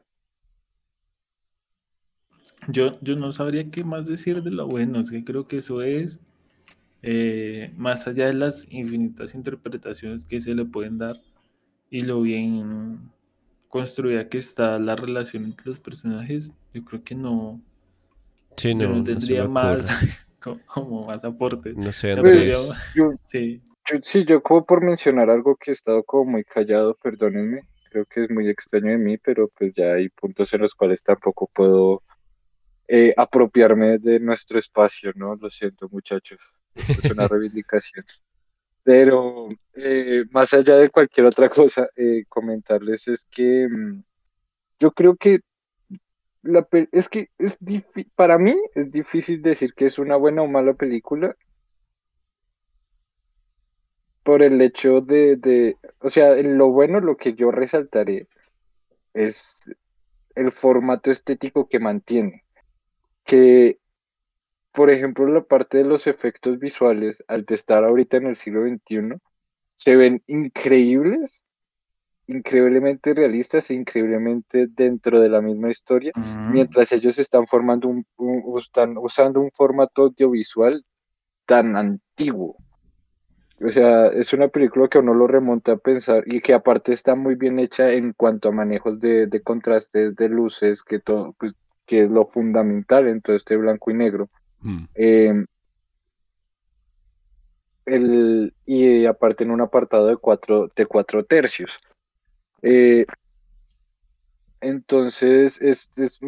Yo, 2.69 2.99
yo 3.01 3.17
no 3.17 3.33
sabría 3.33 3.71
qué 3.71 3.85
más 3.85 4.07
decir 4.07 4.43
de 4.43 4.51
lo 4.51 4.67
bueno, 4.67 5.01
es 5.01 5.11
que 5.11 5.25
creo 5.25 5.47
que 5.49 5.59
eso 5.59 5.83
es, 5.83 6.21
eh, 7.03 7.73
más 7.77 8.07
allá 8.07 8.27
de 8.27 8.35
las 8.35 8.67
infinitas 8.73 9.35
interpretaciones 9.35 10.25
que 10.25 10.41
se 10.41 10.55
le 10.55 10.65
pueden 10.65 10.99
dar 10.99 11.21
y 11.93 12.01
lo 12.01 12.23
bien 12.23 13.11
construida 13.69 14.31
que 14.31 14.39
está 14.39 14.79
la 14.79 14.97
relación 14.97 15.45
entre 15.45 15.67
los 15.67 15.79
personajes, 15.79 16.55
yo 16.73 16.83
creo 16.83 17.05
que 17.05 17.15
no, 17.15 17.61
Sí, 18.57 18.75
yo 18.75 18.89
no, 18.89 19.05
tendría 19.05 19.47
más, 19.47 19.87
como, 20.43 20.59
como 20.65 21.07
más 21.07 21.23
aporte. 21.27 21.75
No 21.75 21.93
sé, 21.93 22.15
Pues, 22.17 22.19
Andrés. 22.19 22.57
podría- 22.57 22.83
yo, 22.95 23.11
Sí, 23.21 23.63
sí, 24.05 24.25
yo 24.25 24.43
como 24.43 24.65
por 24.65 24.83
mencionar 24.83 25.29
algo 25.29 25.55
que 25.57 25.71
he 25.71 25.75
estado 25.75 26.03
como 26.03 26.31
muy 26.33 26.45
callado, 26.45 26.95
perdónenme, 26.95 27.69
creo 27.91 28.07
que 28.07 28.25
es 28.25 28.31
muy 28.31 28.49
extraño 28.49 28.89
de 28.93 28.97
mí, 28.99 29.19
pero 29.19 29.49
pues 29.49 29.75
ya 29.75 29.93
hay 29.93 30.09
puntos 30.09 30.51
en 30.55 30.63
los 30.63 30.75
cuales 30.75 31.03
tampoco 31.03 31.51
puedo 31.55 32.03
eh, 32.89 33.13
apropiarme 33.19 33.99
de 33.99 34.19
nuestro 34.19 34.59
espacio, 34.59 35.13
¿no? 35.15 35.37
Lo 35.37 35.51
siento, 35.51 35.91
muchachos. 35.91 36.39
Esto 36.75 37.03
es 37.03 37.11
una 37.11 37.29
reivindicación. 37.29 38.07
Pero 38.85 39.49
eh, 39.75 40.25
más 40.31 40.53
allá 40.55 40.77
de 40.77 40.91
cualquier 40.91 41.27
otra 41.27 41.49
cosa, 41.51 41.89
eh, 41.97 42.25
comentarles 42.29 43.09
es 43.09 43.25
que 43.31 43.69
mm, 43.69 44.03
yo 44.81 44.93
creo 44.93 45.17
que 45.17 45.41
la 46.43 46.67
es 46.91 47.09
que 47.09 47.29
es 47.39 47.57
para 48.17 48.37
mí 48.39 48.57
es 48.75 48.91
difícil 48.91 49.43
decir 49.43 49.75
que 49.75 49.87
es 49.87 49.99
una 49.99 50.17
buena 50.17 50.43
o 50.43 50.49
mala 50.49 50.75
película 50.75 51.37
por 54.23 54.43
el 54.43 54.61
hecho 54.61 55.01
de, 55.01 55.37
de, 55.37 55.77
o 56.01 56.11
sea, 56.11 56.39
en 56.39 56.59
lo 56.59 56.69
bueno 56.71 57.01
lo 57.01 57.17
que 57.17 57.35
yo 57.35 57.51
resaltaré 57.51 58.29
es 59.15 59.61
el 60.35 60.53
formato 60.53 61.11
estético 61.11 61.69
que 61.69 61.81
mantiene. 61.81 62.45
Que, 63.25 63.79
por 64.73 64.91
ejemplo, 64.91 65.27
la 65.27 65.43
parte 65.43 65.79
de 65.79 65.85
los 65.85 66.07
efectos 66.07 66.59
visuales, 66.59 67.23
al 67.29 67.45
estar 67.49 67.85
ahorita 67.85 68.17
en 68.17 68.27
el 68.27 68.37
siglo 68.37 68.63
XXI, 68.67 69.19
se 69.77 69.97
ven 69.97 70.23
increíbles, 70.27 71.43
increíblemente 72.27 73.15
realistas 73.15 73.71
e 73.71 73.75
increíblemente 73.75 74.67
dentro 74.69 75.21
de 75.21 75.29
la 75.29 75.41
misma 75.41 75.71
historia, 75.71 76.13
mientras 76.51 76.93
ellos 76.93 77.19
están 77.19 77.47
formando 77.47 77.89
un, 77.89 78.07
están 78.59 78.97
usando 78.97 79.41
un 79.41 79.51
formato 79.51 80.03
audiovisual 80.03 80.85
tan 81.45 81.77
antiguo. 81.77 82.57
O 83.65 83.71
sea, 83.71 84.07
es 84.09 84.33
una 84.33 84.49
película 84.49 84.89
que 84.89 84.99
uno 84.99 85.15
lo 85.15 85.27
remonta 85.27 85.73
a 85.73 85.77
pensar 85.77 86.25
y 86.27 86.41
que 86.41 86.55
aparte 86.55 86.93
está 86.93 87.15
muy 87.15 87.37
bien 87.37 87.59
hecha 87.59 87.93
en 87.93 88.13
cuanto 88.13 88.49
a 88.49 88.53
manejos 88.53 88.99
de, 88.99 89.29
contrastes, 89.45 90.17
de 90.17 90.29
luces, 90.29 90.83
que 90.83 90.99
todo, 90.99 91.37
que 91.87 92.05
es 92.05 92.11
lo 92.11 92.27
fundamental 92.27 93.07
en 93.07 93.21
todo 93.21 93.37
este 93.37 93.57
blanco 93.57 93.91
y 93.91 93.95
negro. 93.95 94.31
Mm. 94.63 94.85
Em, 94.95 95.47
y 98.65 99.07
aparte 99.07 99.45
en 99.45 99.51
un 99.51 99.61
apartado 99.61 100.07
de 100.07 100.17
cuatro, 100.17 100.71
de 100.75 100.87
cuatro 100.87 101.25
tercios. 101.25 101.71
Eh, 102.63 103.05
entonces, 104.61 105.61
es, 105.61 105.91
es, 105.97 106.21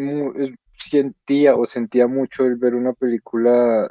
sentía 0.77 1.55
o 1.55 1.67
sentía 1.67 2.07
mucho 2.07 2.45
el 2.45 2.57
ver 2.57 2.75
una 2.75 2.93
película 2.93 3.91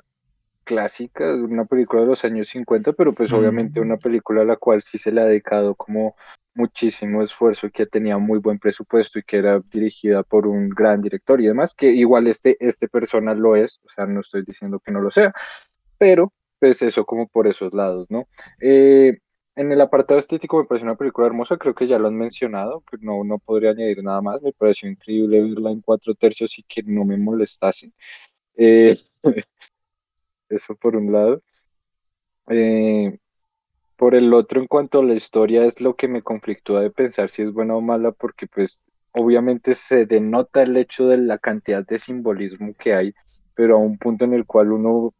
clásica, 0.65 1.33
una 1.33 1.65
película 1.65 2.01
de 2.01 2.07
los 2.07 2.23
años 2.25 2.49
50, 2.49 2.93
pero 2.93 3.13
pues 3.13 3.31
obviamente 3.31 3.79
una 3.79 3.97
película 3.97 4.41
a 4.41 4.45
la 4.45 4.55
cual 4.55 4.81
sí 4.81 4.97
se 4.97 5.11
le 5.11 5.21
ha 5.21 5.25
dedicado 5.25 5.75
como 5.75 6.15
muchísimo 6.55 7.23
esfuerzo, 7.23 7.69
que 7.71 7.85
tenía 7.85 8.17
muy 8.17 8.39
buen 8.39 8.59
presupuesto 8.59 9.19
y 9.19 9.23
que 9.23 9.37
era 9.37 9.59
dirigida 9.71 10.23
por 10.23 10.47
un 10.47 10.69
gran 10.69 11.01
director 11.01 11.41
y 11.41 11.47
demás, 11.47 11.73
que 11.75 11.87
igual 11.91 12.27
este, 12.27 12.57
este 12.59 12.87
persona 12.89 13.33
lo 13.33 13.55
es, 13.55 13.79
o 13.85 13.89
sea, 13.95 14.05
no 14.05 14.21
estoy 14.21 14.43
diciendo 14.45 14.79
que 14.79 14.91
no 14.91 15.01
lo 15.01 15.11
sea, 15.11 15.33
pero 15.97 16.33
pues 16.59 16.81
eso 16.81 17.05
como 17.05 17.27
por 17.27 17.47
esos 17.47 17.73
lados, 17.73 18.07
¿no? 18.09 18.27
Eh, 18.61 19.19
en 19.55 19.71
el 19.71 19.81
apartado 19.81 20.19
estético 20.19 20.57
me 20.59 20.65
parece 20.65 20.85
una 20.85 20.95
película 20.95 21.27
hermosa, 21.27 21.57
creo 21.57 21.75
que 21.75 21.87
ya 21.87 21.99
lo 21.99 22.07
han 22.07 22.17
mencionado, 22.17 22.83
que 22.89 22.97
no, 23.01 23.23
no 23.23 23.39
podría 23.39 23.71
añadir 23.71 24.03
nada 24.03 24.21
más, 24.21 24.41
me 24.41 24.53
pareció 24.53 24.89
increíble 24.89 25.41
verla 25.41 25.71
en 25.71 25.81
cuatro 25.81 26.15
tercios 26.15 26.57
y 26.59 26.63
que 26.63 26.83
no 26.83 27.05
me 27.05 27.17
molestase. 27.17 27.91
Eh, 28.55 28.97
eso 30.49 30.75
por 30.75 30.95
un 30.95 31.11
lado. 31.11 31.43
Eh, 32.47 33.17
por 33.95 34.15
el 34.15 34.33
otro, 34.33 34.59
en 34.59 34.67
cuanto 34.67 34.99
a 34.99 35.03
la 35.03 35.13
historia, 35.13 35.65
es 35.65 35.81
lo 35.81 35.95
que 35.95 36.07
me 36.07 36.21
conflictúa 36.21 36.81
de 36.81 36.89
pensar 36.89 37.29
si 37.29 37.43
es 37.43 37.53
buena 37.53 37.75
o 37.75 37.81
mala, 37.81 38.11
porque 38.11 38.47
pues 38.47 38.83
obviamente 39.11 39.75
se 39.75 40.05
denota 40.05 40.63
el 40.63 40.75
hecho 40.77 41.07
de 41.07 41.17
la 41.17 41.37
cantidad 41.37 41.85
de 41.85 41.99
simbolismo 41.99 42.73
que 42.77 42.93
hay, 42.93 43.13
pero 43.55 43.75
a 43.75 43.79
un 43.79 43.97
punto 43.97 44.25
en 44.25 44.33
el 44.33 44.45
cual 44.45 44.71
uno 44.71 45.13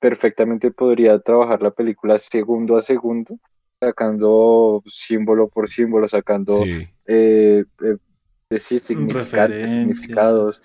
perfectamente 0.00 0.70
podría 0.70 1.18
trabajar 1.20 1.62
la 1.62 1.70
película 1.70 2.18
segundo 2.18 2.76
a 2.76 2.82
segundo, 2.82 3.38
sacando 3.78 4.82
símbolo 4.86 5.48
por 5.48 5.70
símbolo, 5.70 6.08
sacando 6.08 6.64
eh, 7.06 7.64
eh, 7.82 8.58
significados, 8.58 10.62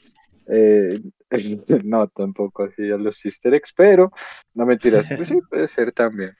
eh, 0.47 0.99
no, 1.83 2.07
tampoco 2.07 2.63
así 2.63 2.89
a 2.91 2.97
los 2.97 3.17
Sister 3.17 3.53
eggs, 3.53 3.73
pero 3.75 4.11
no 4.53 4.65
mentiras, 4.65 5.05
pues 5.15 5.29
sí 5.29 5.39
puede 5.49 5.67
ser 5.67 5.91
también. 5.91 6.31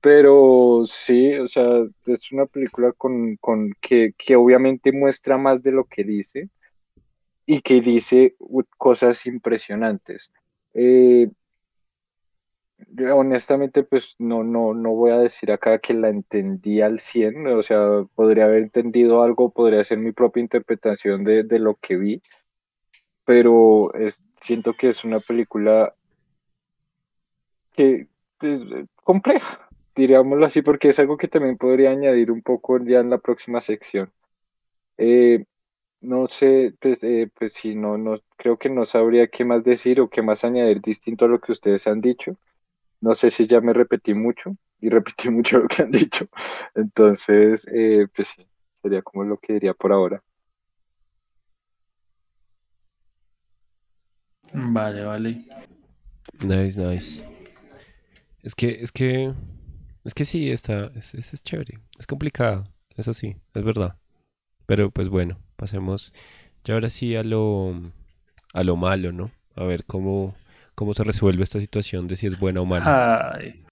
Pero 0.00 0.84
sí, 0.86 1.34
o 1.34 1.48
sea, 1.48 1.84
es 2.06 2.32
una 2.32 2.46
película 2.46 2.92
con, 2.92 3.36
con 3.36 3.72
que, 3.80 4.12
que 4.16 4.36
obviamente 4.36 4.92
muestra 4.92 5.38
más 5.38 5.62
de 5.62 5.72
lo 5.72 5.84
que 5.84 6.04
dice 6.04 6.48
y 7.46 7.62
que 7.62 7.80
dice 7.80 8.36
cosas 8.76 9.26
impresionantes. 9.26 10.30
Eh, 10.74 11.28
honestamente, 13.12 13.82
pues 13.82 14.14
no, 14.18 14.44
no, 14.44 14.74
no 14.74 14.90
voy 14.90 15.10
a 15.10 15.18
decir 15.18 15.50
acá 15.50 15.78
que 15.78 15.94
la 15.94 16.08
entendí 16.08 16.80
al 16.80 17.00
100, 17.00 17.46
o 17.48 17.62
sea, 17.62 18.04
podría 18.14 18.44
haber 18.44 18.62
entendido 18.64 19.22
algo, 19.22 19.50
podría 19.50 19.84
ser 19.84 19.98
mi 19.98 20.12
propia 20.12 20.42
interpretación 20.42 21.24
de, 21.24 21.42
de 21.42 21.58
lo 21.58 21.74
que 21.76 21.96
vi, 21.96 22.22
pero 23.24 23.92
es, 23.94 24.26
siento 24.40 24.74
que 24.74 24.90
es 24.90 25.04
una 25.04 25.20
película 25.20 25.94
que 27.74 28.08
es 28.42 28.60
compleja, 29.04 29.67
diríamoslo 29.98 30.46
así, 30.46 30.62
porque 30.62 30.90
es 30.90 30.98
algo 30.98 31.16
que 31.18 31.28
también 31.28 31.58
podría 31.58 31.90
añadir 31.90 32.30
un 32.30 32.42
poco 32.42 32.78
ya 32.78 33.00
en 33.00 33.10
la 33.10 33.18
próxima 33.18 33.60
sección. 33.60 34.12
Eh, 34.98 35.44
no 36.00 36.28
sé, 36.28 36.74
pues, 36.80 37.02
eh, 37.02 37.30
pues 37.38 37.54
sí, 37.54 37.74
no, 37.74 37.98
no, 37.98 38.20
creo 38.36 38.58
que 38.58 38.70
no 38.70 38.86
sabría 38.86 39.28
qué 39.28 39.44
más 39.44 39.64
decir 39.64 40.00
o 40.00 40.08
qué 40.08 40.22
más 40.22 40.44
añadir 40.44 40.80
distinto 40.80 41.24
a 41.24 41.28
lo 41.28 41.40
que 41.40 41.52
ustedes 41.52 41.86
han 41.86 42.00
dicho. 42.00 42.38
No 43.00 43.14
sé 43.14 43.30
si 43.30 43.46
ya 43.46 43.60
me 43.60 43.72
repetí 43.72 44.14
mucho 44.14 44.56
y 44.80 44.88
repetí 44.90 45.30
mucho 45.30 45.58
lo 45.58 45.68
que 45.68 45.82
han 45.82 45.90
dicho. 45.90 46.28
Entonces, 46.74 47.66
eh, 47.72 48.06
pues 48.14 48.28
sí, 48.28 48.46
sería 48.82 49.02
como 49.02 49.24
lo 49.24 49.38
que 49.38 49.54
diría 49.54 49.74
por 49.74 49.92
ahora. 49.92 50.22
Vale, 54.52 55.04
vale. 55.04 55.44
Nice, 56.40 56.78
nice. 56.78 57.24
Es 58.42 58.54
que, 58.54 58.80
es 58.80 58.92
que, 58.92 59.32
es 60.08 60.14
que 60.14 60.24
sí, 60.24 60.50
está, 60.50 60.90
es, 60.94 61.14
es, 61.14 61.42
chévere. 61.42 61.80
Es 61.98 62.06
complicado, 62.06 62.64
eso 62.96 63.12
sí, 63.12 63.36
es 63.54 63.62
verdad. 63.62 63.98
Pero 64.64 64.90
pues 64.90 65.10
bueno, 65.10 65.38
pasemos 65.56 66.14
ya 66.64 66.72
ahora 66.72 66.88
sí 66.88 67.14
a 67.14 67.22
lo, 67.22 67.74
a 68.54 68.64
lo 68.64 68.76
malo, 68.76 69.12
¿no? 69.12 69.30
A 69.54 69.64
ver 69.64 69.84
cómo, 69.84 70.34
cómo 70.74 70.94
se 70.94 71.04
resuelve 71.04 71.44
esta 71.44 71.60
situación 71.60 72.08
de 72.08 72.16
si 72.16 72.26
es 72.26 72.38
buena 72.38 72.62
o 72.62 72.64
mala. 72.64 73.34
Ay. 73.34 73.66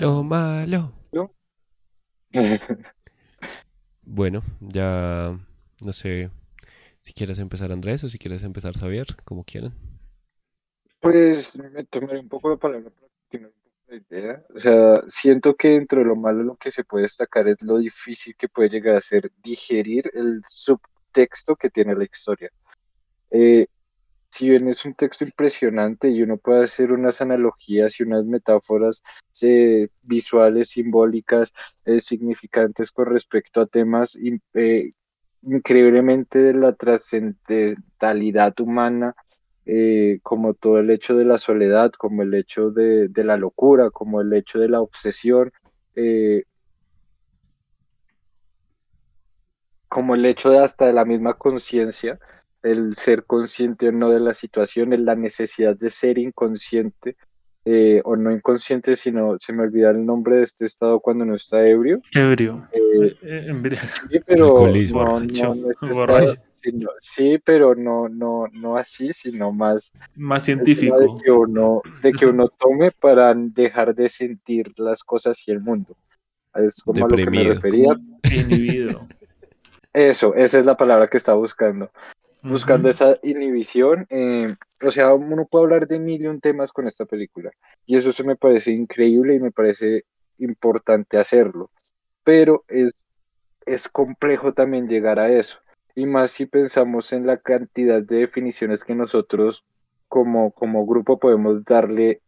Lo 0.00 0.22
malo. 0.22 0.92
bueno, 4.02 4.42
ya 4.60 5.36
no 5.84 5.92
sé 5.92 6.30
si 7.00 7.12
quieres 7.12 7.38
empezar 7.38 7.72
Andrés 7.72 8.04
o 8.04 8.08
si 8.08 8.18
quieres 8.18 8.42
empezar 8.42 8.74
Xavier, 8.74 9.06
como 9.24 9.44
quieran. 9.44 9.74
Pues 11.00 11.56
me 11.56 11.84
tomaré 11.84 12.20
un 12.20 12.28
poco 12.28 12.50
la 12.50 12.56
palabra 12.56 12.90
para 12.90 13.08
continuar 13.08 13.52
un 13.52 13.62
poco 13.62 13.76
la 13.88 13.96
idea. 13.96 14.44
O 14.54 14.60
sea, 14.60 15.02
siento 15.08 15.54
que 15.56 15.70
dentro 15.70 16.00
de 16.00 16.06
lo 16.06 16.16
malo 16.16 16.42
lo 16.42 16.56
que 16.56 16.70
se 16.70 16.84
puede 16.84 17.04
destacar 17.04 17.48
es 17.48 17.62
lo 17.62 17.78
difícil 17.78 18.36
que 18.36 18.48
puede 18.48 18.68
llegar 18.68 18.96
a 18.96 19.00
ser 19.00 19.32
digerir 19.42 20.10
el 20.14 20.42
subtexto 20.46 21.56
que 21.56 21.70
tiene 21.70 21.94
la 21.94 22.04
historia. 22.04 22.50
Eh, 23.30 23.66
si 24.30 24.48
bien 24.48 24.68
es 24.68 24.84
un 24.84 24.94
texto 24.94 25.24
impresionante 25.24 26.08
y 26.08 26.22
uno 26.22 26.36
puede 26.36 26.64
hacer 26.64 26.92
unas 26.92 27.20
analogías 27.20 27.98
y 27.98 28.04
unas 28.04 28.24
metáforas 28.24 29.02
eh, 29.42 29.88
visuales, 30.02 30.70
simbólicas, 30.70 31.52
eh, 31.84 32.00
significantes 32.00 32.92
con 32.92 33.06
respecto 33.06 33.60
a 33.60 33.66
temas 33.66 34.16
eh, 34.54 34.92
increíblemente 35.42 36.38
de 36.38 36.54
la 36.54 36.74
trascendentalidad 36.74 38.58
humana, 38.60 39.14
como 40.22 40.54
todo 40.54 40.80
el 40.80 40.90
hecho 40.90 41.14
de 41.16 41.24
la 41.24 41.38
soledad, 41.38 41.92
como 41.92 42.22
el 42.22 42.34
hecho 42.34 42.70
de, 42.70 43.08
de 43.08 43.24
la 43.24 43.36
locura, 43.36 43.90
como 43.90 44.20
el 44.20 44.32
hecho 44.32 44.58
de 44.58 44.68
la 44.68 44.80
obsesión, 44.80 45.52
como 49.88 50.14
el 50.16 50.26
hecho 50.26 50.50
de 50.50 50.58
hasta 50.58 50.86
de 50.86 50.92
la 50.92 51.04
misma 51.04 51.34
conciencia 51.34 52.18
el 52.62 52.94
ser 52.96 53.24
consciente 53.24 53.88
o 53.88 53.92
no 53.92 54.10
de 54.10 54.20
la 54.20 54.34
situación, 54.34 54.92
es 54.92 55.00
la 55.00 55.14
necesidad 55.16 55.76
de 55.76 55.90
ser 55.90 56.18
inconsciente 56.18 57.16
eh, 57.64 58.00
o 58.04 58.16
no 58.16 58.30
inconsciente, 58.30 58.96
sino 58.96 59.38
se 59.38 59.52
me 59.52 59.62
olvida 59.62 59.90
el 59.90 60.04
nombre 60.04 60.36
de 60.36 60.44
este 60.44 60.64
estado 60.66 61.00
cuando 61.00 61.24
no 61.24 61.34
está 61.34 61.66
ebrio. 61.66 62.00
Ebrio. 62.12 62.66
Eh, 62.72 63.16
sí, 64.10 64.20
pero 64.26 64.46
no, 64.48 64.54
Borracho, 64.92 65.48
no, 65.48 65.54
no 65.54 65.70
este 65.70 65.86
borracho. 65.86 66.22
estado, 66.32 66.46
sino- 66.62 66.90
sí, 67.00 67.38
pero 67.44 67.74
no, 67.74 68.08
no, 68.08 68.46
no 68.52 68.76
así, 68.76 69.12
sino 69.12 69.52
más 69.52 69.92
Más 70.14 70.44
científico. 70.44 70.98
de 70.98 71.08
que 71.22 71.30
uno, 71.30 71.82
de 72.02 72.12
que 72.12 72.26
uno 72.26 72.48
tome 72.48 72.90
para 72.92 73.34
dejar 73.34 73.94
de 73.94 74.08
sentir 74.08 74.72
las 74.76 75.02
cosas 75.04 75.42
y 75.46 75.50
el 75.50 75.60
mundo. 75.60 75.96
Es 76.54 76.82
como 76.82 77.04
a 77.04 77.08
lo 77.08 77.16
que 77.16 77.30
me 77.30 77.44
refería. 77.44 77.96
Inhibido. 78.24 79.06
Eso, 79.92 80.34
esa 80.34 80.58
es 80.58 80.66
la 80.66 80.76
palabra 80.76 81.08
que 81.08 81.16
estaba 81.16 81.38
buscando. 81.38 81.90
Buscando 82.42 82.88
esa 82.88 83.18
inhibición. 83.22 84.06
eh, 84.10 84.54
o 84.82 84.90
sea, 84.90 85.14
uno 85.14 85.46
puede 85.46 85.64
hablar 85.64 85.88
de 85.88 85.98
mil 85.98 86.22
y 86.22 86.26
un 86.26 86.40
temas 86.40 86.72
con 86.72 86.88
esta 86.88 87.04
película. 87.04 87.50
Y 87.86 87.96
eso 87.96 88.12
se 88.12 88.24
me 88.24 88.36
parece 88.36 88.72
increíble 88.72 89.34
y 89.34 89.40
me 89.40 89.52
parece 89.52 90.04
importante 90.38 91.18
hacerlo. 91.18 91.70
Pero 92.24 92.64
es, 92.68 92.92
es 93.66 93.88
complejo 93.88 94.52
también 94.54 94.88
llegar 94.88 95.18
a 95.18 95.30
eso. 95.30 95.58
Y 95.94 96.06
más 96.06 96.30
si 96.30 96.46
pensamos 96.46 97.12
en 97.12 97.26
la 97.26 97.38
cantidad 97.38 98.02
de 98.02 98.16
definiciones 98.16 98.84
que 98.84 98.94
nosotros 98.94 99.64
como, 100.08 100.50
como 100.52 100.86
grupo 100.86 101.18
podemos 101.18 101.64
darle, 101.64 102.20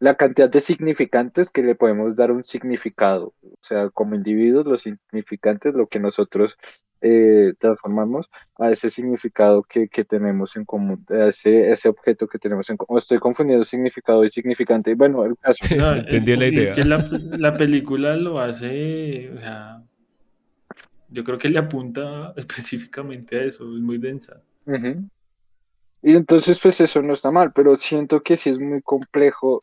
la 0.00 0.16
cantidad 0.16 0.50
de 0.50 0.60
significantes 0.60 1.50
que 1.50 1.62
le 1.62 1.74
podemos 1.74 2.16
dar 2.16 2.30
un 2.30 2.44
significado. 2.44 3.34
O 3.42 3.56
sea, 3.60 3.90
como 3.90 4.14
individuos, 4.14 4.66
los 4.66 4.82
significantes, 4.82 5.74
lo 5.74 5.86
que 5.86 5.98
nosotros 5.98 6.56
eh, 7.06 7.52
transformamos 7.60 8.30
a 8.58 8.70
ese 8.70 8.88
significado 8.88 9.62
que, 9.62 9.88
que 9.88 10.04
tenemos 10.06 10.56
en 10.56 10.64
común, 10.64 11.04
a 11.10 11.26
ese, 11.28 11.70
ese 11.70 11.90
objeto 11.90 12.26
que 12.26 12.38
tenemos 12.38 12.70
en 12.70 12.78
común. 12.78 12.98
Estoy 12.98 13.18
confundiendo 13.18 13.62
significado 13.66 14.24
y 14.24 14.30
significante. 14.30 14.94
Bueno, 14.94 15.22
el 15.26 15.36
caso. 15.36 15.58
No, 15.76 15.96
eh, 15.96 16.36
la 16.36 16.44
Es 16.46 16.52
idea. 16.52 16.72
que 16.74 16.84
la, 16.84 17.04
la 17.36 17.56
película 17.58 18.16
lo 18.16 18.38
hace, 18.40 19.30
o 19.34 19.38
sea, 19.38 19.82
yo 21.10 21.22
creo 21.24 21.36
que 21.36 21.50
le 21.50 21.58
apunta 21.58 22.32
específicamente 22.36 23.38
a 23.38 23.44
eso, 23.44 23.64
es 23.64 23.80
muy 23.80 23.98
densa. 23.98 24.40
Y 26.02 26.16
entonces, 26.16 26.58
pues 26.58 26.80
eso 26.80 27.02
no 27.02 27.12
está 27.12 27.30
mal, 27.30 27.52
pero 27.54 27.76
siento 27.76 28.22
que 28.22 28.36
sí 28.38 28.48
es 28.50 28.58
muy 28.58 28.80
complejo 28.82 29.60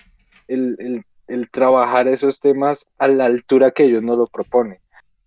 el, 0.48 0.76
el- 0.80 1.04
el 1.28 1.50
trabajar 1.50 2.10
esos 2.10 2.42
temas 2.42 2.86
a 2.98 3.08
la 3.08 3.24
altura 3.24 3.72
que 3.72 3.86
ellos 3.86 4.04
nos 4.04 4.18
lo 4.18 4.28
proponen. 4.28 4.80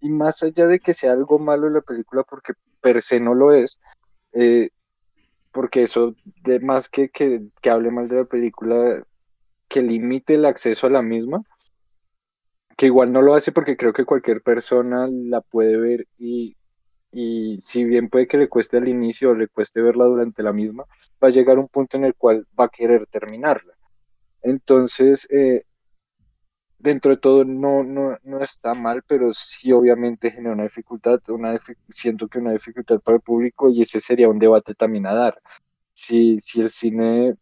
Y 0.04 0.10
más 0.10 0.42
allá 0.42 0.66
de 0.66 0.80
que 0.80 0.92
sea 0.92 1.12
algo 1.12 1.38
malo 1.38 1.66
en 1.66 1.72
la 1.72 1.80
película, 1.80 2.24
porque 2.24 2.52
per 2.82 3.02
se 3.02 3.20
no 3.20 3.32
lo 3.32 3.52
es, 3.54 3.80
eh, 4.34 4.68
porque 5.50 5.84
eso, 5.84 6.14
de 6.42 6.60
más 6.60 6.90
que, 6.90 7.08
que, 7.08 7.40
que 7.62 7.70
hable 7.70 7.90
mal 7.90 8.06
de 8.08 8.16
la 8.16 8.24
película, 8.26 9.02
que 9.66 9.80
limite 9.80 10.34
el 10.34 10.44
acceso 10.44 10.86
a 10.86 10.90
la 10.90 11.00
misma, 11.00 11.42
que 12.76 12.84
igual 12.84 13.12
no 13.12 13.22
lo 13.22 13.34
hace 13.34 13.50
porque 13.50 13.78
creo 13.78 13.94
que 13.94 14.04
cualquier 14.04 14.42
persona 14.42 15.08
la 15.10 15.40
puede 15.40 15.78
ver 15.78 16.06
y, 16.18 16.54
y 17.10 17.62
si 17.62 17.84
bien 17.84 18.10
puede 18.10 18.26
que 18.26 18.36
le 18.36 18.50
cueste 18.50 18.76
al 18.76 18.88
inicio 18.88 19.30
o 19.30 19.34
le 19.34 19.48
cueste 19.48 19.80
verla 19.80 20.04
durante 20.04 20.42
la 20.42 20.52
misma, 20.52 20.84
va 21.22 21.28
a 21.28 21.30
llegar 21.30 21.58
un 21.58 21.68
punto 21.68 21.96
en 21.96 22.04
el 22.04 22.14
cual 22.14 22.46
va 22.60 22.66
a 22.66 22.68
querer 22.68 23.06
terminarla. 23.06 23.72
Entonces, 24.42 25.26
eh, 25.30 25.64
dentro 26.78 27.10
de 27.12 27.16
todo 27.18 27.44
no, 27.44 27.82
no, 27.82 28.18
no 28.22 28.42
está 28.42 28.74
mal, 28.74 29.02
pero 29.06 29.32
sí 29.34 29.72
obviamente 29.72 30.30
genera 30.30 30.54
una 30.54 30.64
dificultad, 30.64 31.20
una 31.28 31.58
siento 31.90 32.28
que 32.28 32.38
una 32.38 32.52
dificultad 32.52 33.00
para 33.00 33.16
el 33.16 33.22
público 33.22 33.70
y 33.70 33.82
ese 33.82 34.00
sería 34.00 34.28
un 34.28 34.38
debate 34.38 34.74
también 34.74 35.06
a 35.06 35.14
dar. 35.14 35.40
Si, 35.94 36.40
si 36.40 36.60
el 36.60 36.70
cine 36.70 37.36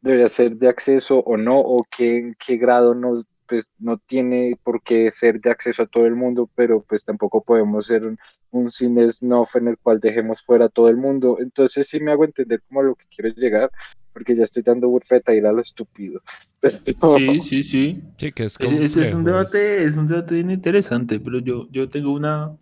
debería 0.00 0.28
ser 0.28 0.56
de 0.56 0.68
acceso 0.68 1.20
o 1.20 1.36
no, 1.36 1.58
o 1.58 1.84
que 1.84 2.18
en 2.18 2.36
qué 2.44 2.56
grado 2.56 2.94
no, 2.94 3.24
pues, 3.48 3.70
no 3.78 3.98
tiene 3.98 4.58
por 4.62 4.82
qué 4.82 5.10
ser 5.12 5.40
de 5.40 5.50
acceso 5.50 5.84
a 5.84 5.86
todo 5.86 6.06
el 6.06 6.14
mundo, 6.14 6.50
pero 6.54 6.82
pues 6.82 7.04
tampoco 7.04 7.42
podemos 7.42 7.86
ser 7.86 8.04
un, 8.04 8.18
un 8.50 8.70
cine 8.70 9.10
snuff 9.10 9.56
en 9.56 9.68
el 9.68 9.78
cual 9.78 10.00
dejemos 10.00 10.42
fuera 10.42 10.66
a 10.66 10.68
todo 10.68 10.88
el 10.88 10.96
mundo. 10.96 11.38
Entonces 11.40 11.88
sí 11.88 12.00
me 12.00 12.12
hago 12.12 12.24
entender 12.24 12.62
como 12.68 12.80
a 12.80 12.84
lo 12.84 12.94
que 12.94 13.06
quiero 13.14 13.30
llegar, 13.34 13.70
porque 14.14 14.34
ya 14.34 14.44
estoy 14.44 14.62
dando 14.62 14.88
burfeta 14.88 15.34
y 15.34 15.40
a 15.40 15.52
lo 15.52 15.60
estúpido. 15.60 16.22
Sí, 17.02 17.40
sí, 17.42 17.62
sí. 17.62 18.02
Sí, 18.16 18.32
que 18.32 18.44
es 18.44 18.56
ese 18.58 19.02
es 19.02 19.12
un 19.12 19.20
es- 19.20 19.26
debate, 19.26 19.84
es 19.84 19.96
un 19.98 20.06
debate 20.06 20.36
bien 20.36 20.50
interesante, 20.50 21.20
pero 21.20 21.38
yo, 21.40 21.68
yo 21.70 21.90
tengo 21.90 22.12
una, 22.14 22.56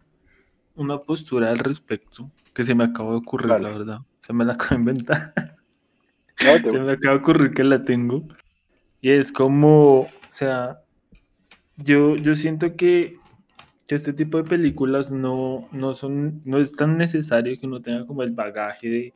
una 0.75 0.99
postura 0.99 1.51
al 1.53 1.61
respecto 1.61 2.31
que 2.53 2.65
se 2.65 2.75
me 2.75 2.85
acaba 2.85 3.13
de 3.13 3.19
ocurrir, 3.19 3.49
Vale. 3.51 3.65
la 3.71 3.79
verdad. 3.79 3.99
Se 4.21 4.33
me 4.33 4.45
la 4.45 4.55
acabo 4.55 4.71
de 4.71 4.77
inventar. 4.81 5.33
No, 6.45 6.59
Se 6.71 6.79
me 6.81 6.93
acaba 6.93 7.15
de 7.15 7.21
ocurrir 7.21 7.53
que 7.53 7.65
la 7.65 7.85
tengo. 7.85 8.27
Y 9.01 9.11
es 9.11 9.33
como, 9.33 10.01
o 10.01 10.09
sea, 10.31 10.81
yo, 11.77 12.17
yo 12.17 12.35
siento 12.35 12.77
que, 12.77 13.13
que 13.87 13.95
este 13.95 14.13
tipo 14.13 14.39
de 14.39 14.45
películas 14.45 15.11
no, 15.13 15.69
no 15.73 15.95
son, 15.95 16.43
no 16.45 16.59
es 16.59 16.77
tan 16.77 16.99
necesario 16.99 17.57
que 17.59 17.67
uno 17.67 17.81
tenga 17.83 18.07
como 18.07 18.23
el 18.23 18.31
bagaje 18.33 18.89
de, 18.89 19.15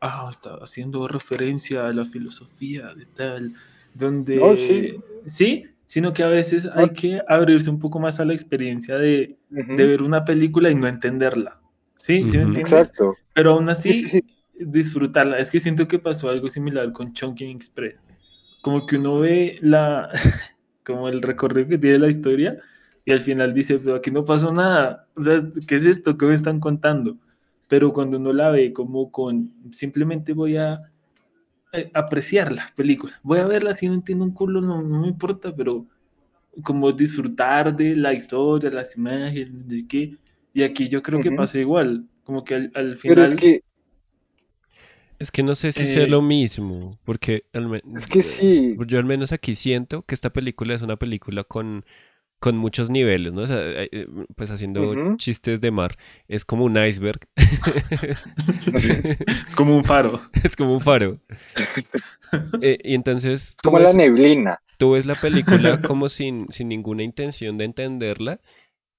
ah, 0.00 0.28
está 0.30 0.56
haciendo 0.56 1.08
referencia 1.08 1.86
a 1.88 1.92
la 1.92 2.04
filosofía 2.04 2.94
de 2.94 3.06
tal, 3.06 3.54
donde, 3.94 4.36
No, 4.40 4.56
sí. 4.56 4.96
sí, 5.26 5.64
sino 5.86 6.12
que 6.12 6.22
a 6.22 6.28
veces 6.28 6.66
hay 6.74 6.90
que 6.92 7.22
abrirse 7.28 7.70
un 7.70 7.78
poco 7.80 7.98
más 8.00 8.20
a 8.20 8.24
la 8.24 8.34
experiencia 8.34 8.96
de, 8.98 9.38
Ujú, 9.50 9.76
de 9.76 9.86
ver 9.86 10.02
una 10.02 10.24
película 10.24 10.70
y 10.70 10.74
no 10.74 10.86
entenderla. 10.88 11.60
¿Sí? 11.96 12.28
¿Sí 12.30 12.36
me 12.38 12.44
entiendes? 12.44 12.92
Exacto. 12.92 13.14
Pero 13.34 13.52
aún 13.52 13.68
Sí, 13.82 13.94
así, 13.94 13.94
sí, 13.94 14.08
sí. 14.08 14.22
disfrutarla. 14.58 15.38
Es 15.38 15.50
que 15.50 15.60
siento 15.60 15.88
que 15.88 15.98
pasó 15.98 16.28
algo 16.28 16.48
similar 16.48 16.92
con 16.92 17.12
Chunking 17.12 17.50
Express. 17.56 18.02
Como 18.60 18.86
que 18.86 18.96
uno 18.96 19.20
ve 19.20 19.58
la, 19.62 20.10
como 20.84 21.08
el 21.08 21.22
recorrido 21.22 21.68
que 21.68 21.78
tiene 21.78 21.98
la 21.98 22.08
historia 22.08 22.58
y 23.04 23.12
al 23.12 23.20
final 23.20 23.54
dice, 23.54 23.78
pero 23.78 23.96
aquí 23.96 24.10
no 24.10 24.24
pasó 24.24 24.52
nada. 24.52 25.08
O 25.16 25.20
sea, 25.22 25.40
¿qué 25.66 25.76
es 25.76 25.84
esto? 25.84 26.18
¿Qué 26.18 26.26
me 26.26 26.34
están 26.34 26.60
contando? 26.60 27.18
Pero 27.68 27.92
cuando 27.92 28.18
uno 28.18 28.32
la 28.32 28.50
ve 28.50 28.72
como 28.72 29.10
con, 29.10 29.52
simplemente 29.72 30.32
voy 30.32 30.56
a 30.56 30.82
eh, 31.72 31.90
apreciar 31.94 32.52
la 32.52 32.72
película. 32.76 33.14
Voy 33.22 33.38
a 33.40 33.46
verla 33.46 33.74
si 33.74 33.86
no 33.88 33.94
entiendo 33.94 34.24
un 34.24 34.32
culo, 34.34 34.60
no, 34.60 34.82
no 34.82 35.02
me 35.02 35.08
importa, 35.08 35.54
pero 35.54 35.86
como 36.62 36.92
disfrutar 36.92 37.76
de 37.76 37.96
la 37.96 38.14
historia, 38.14 38.70
las 38.70 38.96
imágenes, 38.96 39.68
de 39.68 39.86
qué. 39.86 40.18
Y 40.54 40.62
aquí 40.62 40.88
yo 40.88 41.02
creo 41.02 41.20
que 41.20 41.32
pasa 41.32 41.58
igual. 41.58 42.08
Como 42.24 42.44
que 42.44 42.54
al, 42.56 42.72
al 42.74 42.96
Pero 43.06 43.22
final... 43.22 43.24
es 43.24 43.34
que, 43.34 43.62
Es 45.18 45.30
que 45.30 45.42
no 45.42 45.54
sé 45.54 45.72
si 45.72 45.86
sea 45.86 46.04
Eh, 46.04 46.06
lo 46.06 46.20
mismo, 46.22 46.98
porque 47.04 47.44
al 47.52 47.82
es 47.96 48.06
que 48.06 48.22
sí. 48.22 48.84
yo 48.86 48.98
al 48.98 49.04
menos 49.04 49.32
aquí 49.32 49.54
siento 49.54 50.02
que 50.02 50.14
esta 50.14 50.30
película 50.32 50.74
es 50.74 50.82
una 50.82 50.96
película 50.96 51.44
con, 51.44 51.84
con 52.38 52.56
muchos 52.56 52.90
niveles, 52.90 53.32
¿no? 53.32 53.42
O 53.42 53.46
sea, 53.46 53.58
eh, 53.60 53.88
eh, 53.92 54.06
pues 54.36 54.50
haciendo 54.50 55.16
chistes 55.16 55.60
de 55.60 55.70
mar, 55.70 55.96
es 56.28 56.44
como 56.44 56.64
un 56.64 56.76
iceberg, 56.76 57.20
Es 59.46 59.54
como 59.54 59.76
un 59.76 59.84
faro. 59.84 60.22
es 60.44 60.56
como 60.56 60.72
un 60.74 60.80
faro. 60.80 61.20
Eh, 62.60 62.78
y 62.82 62.94
entonces 62.96 63.56
tú 63.62 63.70
Como 63.70 63.78
la 63.78 63.88
ves, 63.88 63.96
neblina. 63.96 64.60
tú 64.78 64.92
ves 64.92 65.06
la 65.06 65.14
película 65.14 65.80
como 65.80 66.08
sin, 66.08 66.46
sin 66.50 66.68
ninguna 66.68 67.04
intención 67.04 67.56
de 67.56 67.64
entenderla. 67.66 68.40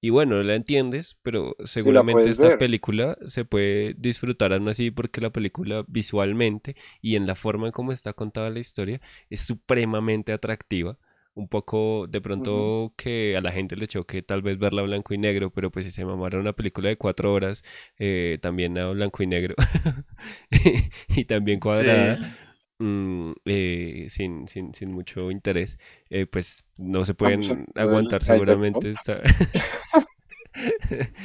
Y 0.00 0.10
bueno, 0.10 0.42
la 0.44 0.54
entiendes, 0.54 1.18
pero 1.22 1.56
seguramente 1.64 2.30
esta 2.30 2.50
ver. 2.50 2.58
película 2.58 3.18
se 3.26 3.44
puede 3.44 3.94
disfrutar 3.98 4.52
aún 4.52 4.68
así 4.68 4.90
porque 4.92 5.20
la 5.20 5.30
película 5.30 5.84
visualmente 5.88 6.76
y 7.02 7.16
en 7.16 7.26
la 7.26 7.34
forma 7.34 7.66
en 7.66 7.72
cómo 7.72 7.92
está 7.92 8.12
contada 8.14 8.48
la 8.50 8.60
historia 8.60 9.00
es 9.28 9.40
supremamente 9.42 10.32
atractiva. 10.32 10.98
Un 11.38 11.46
poco 11.48 12.06
de 12.08 12.20
pronto 12.20 12.92
que 12.96 13.36
a 13.36 13.40
la 13.40 13.52
gente 13.52 13.76
le 13.76 13.86
choque 13.86 14.22
tal 14.22 14.42
vez 14.42 14.58
verla 14.58 14.82
blanco 14.82 15.14
y 15.14 15.18
negro, 15.18 15.50
pero 15.52 15.70
pues 15.70 15.84
si 15.84 15.92
se 15.92 16.04
mamara 16.04 16.40
una 16.40 16.52
película 16.54 16.88
de 16.88 16.96
cuatro 16.98 17.32
horas, 17.32 17.62
eh, 17.98 18.38
también 18.42 18.76
a 18.76 18.88
blanco 18.90 19.22
y 19.22 19.28
negro 19.28 19.54
y 21.08 21.24
también 21.26 21.60
cuadrada 21.60 22.18
Sí. 22.18 22.38
mm, 22.78 23.32
eh, 23.44 24.06
sin, 24.08 24.48
sin, 24.48 24.74
sin 24.74 24.92
mucho 24.92 25.30
interés, 25.30 25.78
eh, 26.10 26.26
pues 26.26 26.64
no 26.76 27.04
se 27.04 27.14
pueden 27.14 27.66
aguantar 27.74 28.22
seguramente 28.24 28.90
esta... 28.90 29.20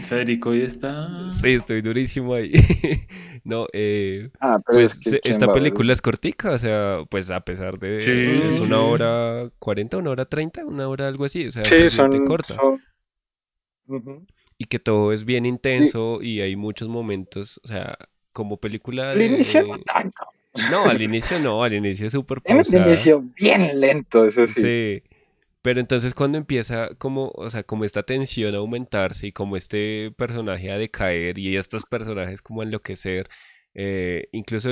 Federico 0.04 0.50
hoy 0.50 0.62
está. 0.62 1.30
Sí, 1.32 1.54
estoy 1.54 1.82
durísimo 1.82 2.34
ahí. 2.34 2.54
No, 3.46 3.67
eh, 3.74 4.30
Ah, 4.39 4.58
pero 4.65 4.80
pues 4.80 4.93
es 4.93 5.00
que 5.00 5.10
se- 5.10 5.19
¿quién 5.19 5.34
esta 5.34 5.52
película 5.52 5.91
es 5.91 6.02
cortica, 6.02 6.52
o 6.52 6.58
sea, 6.58 7.00
pues 7.10 7.30
a 7.30 7.41
pesar 7.41 7.78
de... 7.78 7.98
Sí, 8.02 8.48
es 8.48 8.56
sí, 8.56 8.62
una 8.62 8.78
sí. 8.78 8.82
hora 8.82 9.50
40, 9.60 9.98
una 9.98 10.12
hora 10.12 10.26
30, 10.26 10.65
una 10.65 10.88
hora 10.88 11.10
algo 11.10 11.26
así, 11.26 11.48
o 11.48 11.52
sea, 11.52 11.63
Sí, 11.65 11.89
son, 11.89 12.26
corta. 12.26 12.56
son- 12.56 12.82
Ujú. 13.88 14.26
Y 14.58 14.65
que 14.65 14.80
todo 14.80 15.12
es 15.12 15.26
bien 15.26 15.46
intenso 15.46 16.22
y 16.22 16.39
hay 16.39 16.56
muchos 16.56 16.88
momentos, 16.88 17.60
o 17.65 17.67
sea, 17.67 17.98
como 18.32 18.58
película 18.58 19.12
Al 19.12 19.22
inicio 19.22 19.63
no 19.63 19.78
de... 19.78 19.84
tanto. 19.84 20.24
No, 20.72 20.86
al 20.86 21.02
inicio 21.02 21.39
no, 21.39 21.63
al 21.63 21.74
inicio 21.74 22.08
es 22.08 22.13
súper 22.13 22.39
pausada. 22.41 22.86
inicio 22.88 23.24
bien 23.36 23.80
lento, 23.80 24.26
eso 24.26 24.48
sí. 24.48 24.62
Sí, 24.62 25.04
Pero 25.63 25.80
entonces 25.80 26.13
cuando 26.13 26.38
empieza 26.38 26.89
como, 26.97 27.32
o 27.36 27.49
sea, 27.49 27.63
como 27.63 27.86
esta 27.86 28.04
tensión 28.04 28.54
a 28.56 28.58
aumentarse 28.60 29.28
y 29.28 29.32
como 29.32 29.56
este 29.58 30.12
personaje 30.17 30.71
a 30.71 30.78
decaer 30.78 31.39
y 31.39 31.56
estos 31.58 31.86
personajes 31.86 32.41
como 32.41 32.62
a 32.62 32.65
enloquecer, 32.65 33.30
eh, 33.73 34.28
incluso 34.34 34.69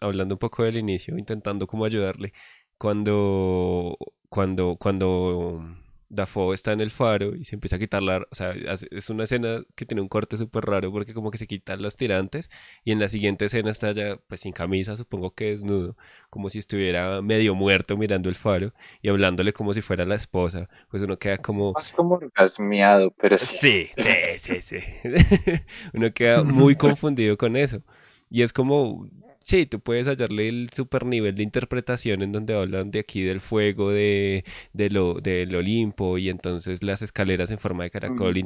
hablando 0.00 0.36
un 0.36 0.38
poco 0.38 0.64
del 0.64 0.78
inicio, 0.78 1.18
intentando 1.18 1.66
como 1.66 1.84
ayudarle, 1.84 2.32
cuando, 2.78 3.98
cuando, 4.30 4.76
cuando 4.76 5.62
Dafoe 6.10 6.54
está 6.54 6.72
en 6.72 6.80
el 6.80 6.90
faro 6.90 7.36
y 7.36 7.44
se 7.44 7.54
empieza 7.54 7.76
a 7.76 7.78
quitar 7.78 8.02
la... 8.02 8.26
O 8.30 8.34
sea, 8.34 8.52
es 8.52 9.10
una 9.10 9.24
escena 9.24 9.62
que 9.76 9.86
tiene 9.86 10.02
un 10.02 10.08
corte 10.08 10.36
súper 10.36 10.64
raro 10.64 10.90
porque 10.90 11.14
como 11.14 11.30
que 11.30 11.38
se 11.38 11.46
quitan 11.46 11.80
los 11.80 11.96
tirantes 11.96 12.50
y 12.84 12.90
en 12.90 12.98
la 12.98 13.08
siguiente 13.08 13.44
escena 13.44 13.70
está 13.70 13.92
ya 13.92 14.18
pues 14.26 14.40
sin 14.40 14.52
camisa, 14.52 14.96
supongo 14.96 15.30
que 15.30 15.50
desnudo, 15.50 15.96
como 16.28 16.50
si 16.50 16.58
estuviera 16.58 17.22
medio 17.22 17.54
muerto 17.54 17.96
mirando 17.96 18.28
el 18.28 18.34
faro 18.34 18.74
y 19.02 19.08
hablándole 19.08 19.52
como 19.52 19.72
si 19.72 19.82
fuera 19.82 20.04
la 20.04 20.16
esposa. 20.16 20.68
Pues 20.90 21.02
uno 21.04 21.16
queda 21.16 21.38
como... 21.38 21.72
Más 21.72 21.92
como 21.92 22.16
orgasmeado, 22.16 23.12
pero 23.12 23.38
sí. 23.38 23.88
Sí, 23.96 24.12
sí, 24.38 24.60
sí, 24.60 24.60
sí. 24.60 24.78
uno 25.94 26.12
queda 26.12 26.42
muy 26.44 26.74
confundido 26.74 27.38
con 27.38 27.56
eso. 27.56 27.82
Y 28.28 28.42
es 28.42 28.52
como, 28.52 29.08
Sí, 29.50 29.66
tú 29.66 29.80
puedes 29.80 30.06
hallarle 30.06 30.48
el 30.48 30.70
super 30.72 31.04
nivel 31.04 31.34
de 31.34 31.42
interpretación 31.42 32.22
en 32.22 32.30
donde 32.30 32.54
hablan 32.54 32.92
de 32.92 33.00
aquí 33.00 33.24
del 33.24 33.40
fuego 33.40 33.90
de, 33.90 34.44
de 34.72 34.90
lo, 34.90 35.14
del 35.14 35.56
Olimpo 35.56 36.18
y 36.18 36.28
entonces 36.28 36.84
las 36.84 37.02
escaleras 37.02 37.50
en 37.50 37.58
forma 37.58 37.82
de 37.82 37.90
caracol 37.90 38.36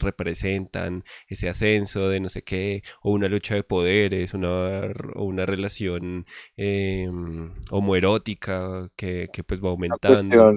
representan 0.00 1.04
ese 1.28 1.50
ascenso 1.50 2.08
de 2.08 2.20
no 2.20 2.30
sé 2.30 2.40
qué, 2.40 2.82
o 3.02 3.12
una 3.12 3.28
lucha 3.28 3.54
de 3.54 3.64
poderes, 3.64 4.32
una, 4.32 4.80
o 5.14 5.24
una 5.24 5.44
relación 5.44 6.24
eh, 6.56 7.06
homoerótica 7.70 8.88
que, 8.96 9.28
que, 9.30 9.44
pues 9.44 9.62
va 9.62 9.68
aumentando 9.68 10.54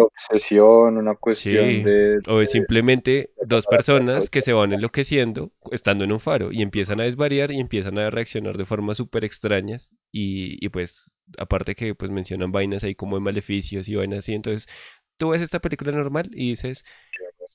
obsesión, 0.00 0.96
una 0.96 1.14
cuestión 1.14 1.82
de, 1.82 2.20
O 2.28 2.40
es 2.40 2.50
simplemente 2.50 3.32
dos 3.46 3.66
personas 3.66 4.30
que 4.30 4.42
se 4.42 4.52
van 4.52 4.72
enloqueciendo 4.72 5.52
estando 5.70 6.04
en 6.04 6.12
un 6.12 6.20
faro 6.20 6.52
y 6.52 6.62
empiezan 6.62 7.00
a 7.00 7.04
desvariar 7.04 7.50
y 7.50 7.60
empiezan 7.60 7.98
a 7.98 8.10
reaccionar 8.10 8.56
de 8.56 8.64
formas 8.64 8.96
súper 8.96 9.24
extrañas 9.24 9.94
y, 10.12 10.64
y, 10.64 10.68
pues 10.68 11.12
aparte 11.38 11.74
que 11.74 11.94
pues 11.94 12.10
mencionan 12.10 12.52
vainas 12.52 12.84
ahí 12.84 12.94
como 12.94 13.16
de 13.16 13.22
maleficios 13.22 13.88
y 13.88 13.94
vainas 13.96 14.20
así, 14.20 14.34
entonces 14.34 14.68
tú 15.16 15.30
ves 15.30 15.42
esta 15.42 15.60
película 15.60 15.92
normal 15.92 16.30
y 16.32 16.50
dices... 16.50 16.84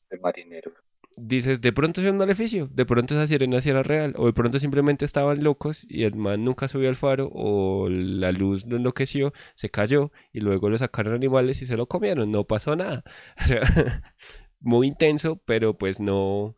De 0.09 0.19
marinero 0.19 0.73
dices, 1.17 1.61
de 1.61 1.73
pronto 1.73 2.01
es 2.01 2.09
un 2.09 2.17
maleficio, 2.17 2.67
de 2.71 2.85
pronto 2.85 3.13
esa 3.13 3.27
sirena 3.27 3.61
sí 3.61 3.69
era 3.69 3.83
real, 3.83 4.13
o 4.17 4.25
de 4.25 4.33
pronto 4.33 4.59
simplemente 4.59 5.05
estaban 5.05 5.43
locos 5.43 5.85
y 5.89 6.03
el 6.03 6.15
man 6.15 6.43
nunca 6.43 6.67
subió 6.67 6.89
al 6.89 6.95
faro, 6.95 7.29
o 7.33 7.89
la 7.89 8.31
luz 8.31 8.65
lo 8.65 8.77
enloqueció, 8.77 9.33
se 9.53 9.69
cayó 9.69 10.11
y 10.31 10.39
luego 10.39 10.69
lo 10.69 10.77
sacaron 10.77 11.13
animales 11.13 11.61
y 11.61 11.65
se 11.65 11.77
lo 11.77 11.87
comieron, 11.87 12.31
no 12.31 12.45
pasó 12.45 12.75
nada. 12.75 13.03
O 13.41 13.43
sea, 13.43 13.61
muy 14.59 14.87
intenso, 14.87 15.41
pero 15.45 15.77
pues 15.77 15.99
no, 15.99 16.55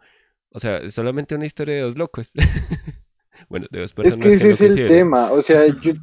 o 0.50 0.60
sea, 0.60 0.78
es 0.78 0.94
solamente 0.94 1.36
una 1.36 1.46
historia 1.46 1.76
de 1.76 1.82
dos 1.82 1.98
locos. 1.98 2.34
bueno, 3.50 3.68
de 3.72 3.80
dos 3.80 3.94
personas. 3.94 4.28
Es 4.28 4.42
que 4.42 4.52
ese 4.52 4.66
es 4.66 4.78
el 4.78 4.88
tema, 4.88 5.32
o 5.32 5.42
sea, 5.42 5.66
yo 5.82 5.94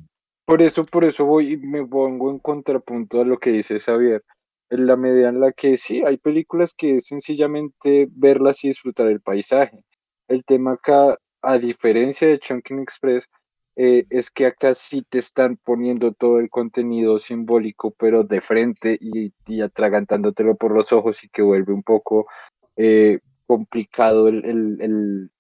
por 0.47 0.63
eso, 0.63 0.85
por 0.85 1.05
eso 1.05 1.25
voy 1.25 1.53
y 1.53 1.57
me 1.57 1.87
pongo 1.87 2.31
en 2.31 2.41
contrapunto 2.41 3.21
a 3.21 3.25
lo 3.25 3.39
que 3.39 3.51
dice 3.51 3.79
Xavier 3.79 4.25
en 4.71 4.87
la 4.87 4.97
medida 4.97 5.29
en 5.29 5.41
la 5.41 5.53
que 5.53 5.77
sí, 5.77 6.03
hay 6.05 6.17
películas 6.17 6.75
que 6.75 6.97
es 6.97 7.07
sencillamente 7.07 8.09
verlas 8.11 8.65
y 8.65 8.69
disfrutar 8.69 9.09
el 9.09 9.21
paisaje. 9.21 9.85
El 10.29 10.45
tema 10.45 10.73
acá, 10.73 11.19
a 11.43 11.59
diferencia 11.59 12.29
de 12.29 12.39
Chunking 12.39 12.81
Express, 12.81 13.29
eh, 13.77 14.07
es 14.11 14.31
que 14.31 14.47
acá 14.47 14.75
sí 14.75 15.03
te 15.09 15.19
están 15.19 15.57
poniendo 15.57 16.13
todo 16.13 16.39
el 16.39 16.51
contenido 16.51 17.19
simbólico, 17.19 17.93
pero 17.99 18.25
de 18.25 18.41
frente 18.41 18.97
y, 19.01 19.33
y 19.47 19.61
atragantándotelo 19.61 20.57
por 20.57 20.73
los 20.73 20.93
ojos 20.93 21.23
y 21.25 21.29
que 21.29 21.43
vuelve 21.43 21.73
un 21.73 21.83
poco 21.83 22.27
eh, 22.77 23.21
complicado 23.47 24.29
el, 24.29 24.45
el, 24.81 25.31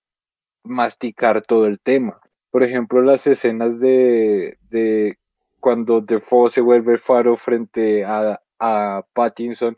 masticar 0.64 1.42
todo 1.42 1.66
el 1.66 1.80
tema. 1.80 2.20
Por 2.50 2.62
ejemplo, 2.62 3.02
las 3.02 3.26
escenas 3.26 3.80
de, 3.80 4.58
de 4.70 5.18
cuando 5.60 6.00
Defoe 6.00 6.50
se 6.50 6.60
vuelve 6.60 6.94
el 6.94 6.98
faro 6.98 7.36
frente 7.36 8.04
a, 8.04 8.40
a 8.60 9.02
Pattinson 9.12 9.76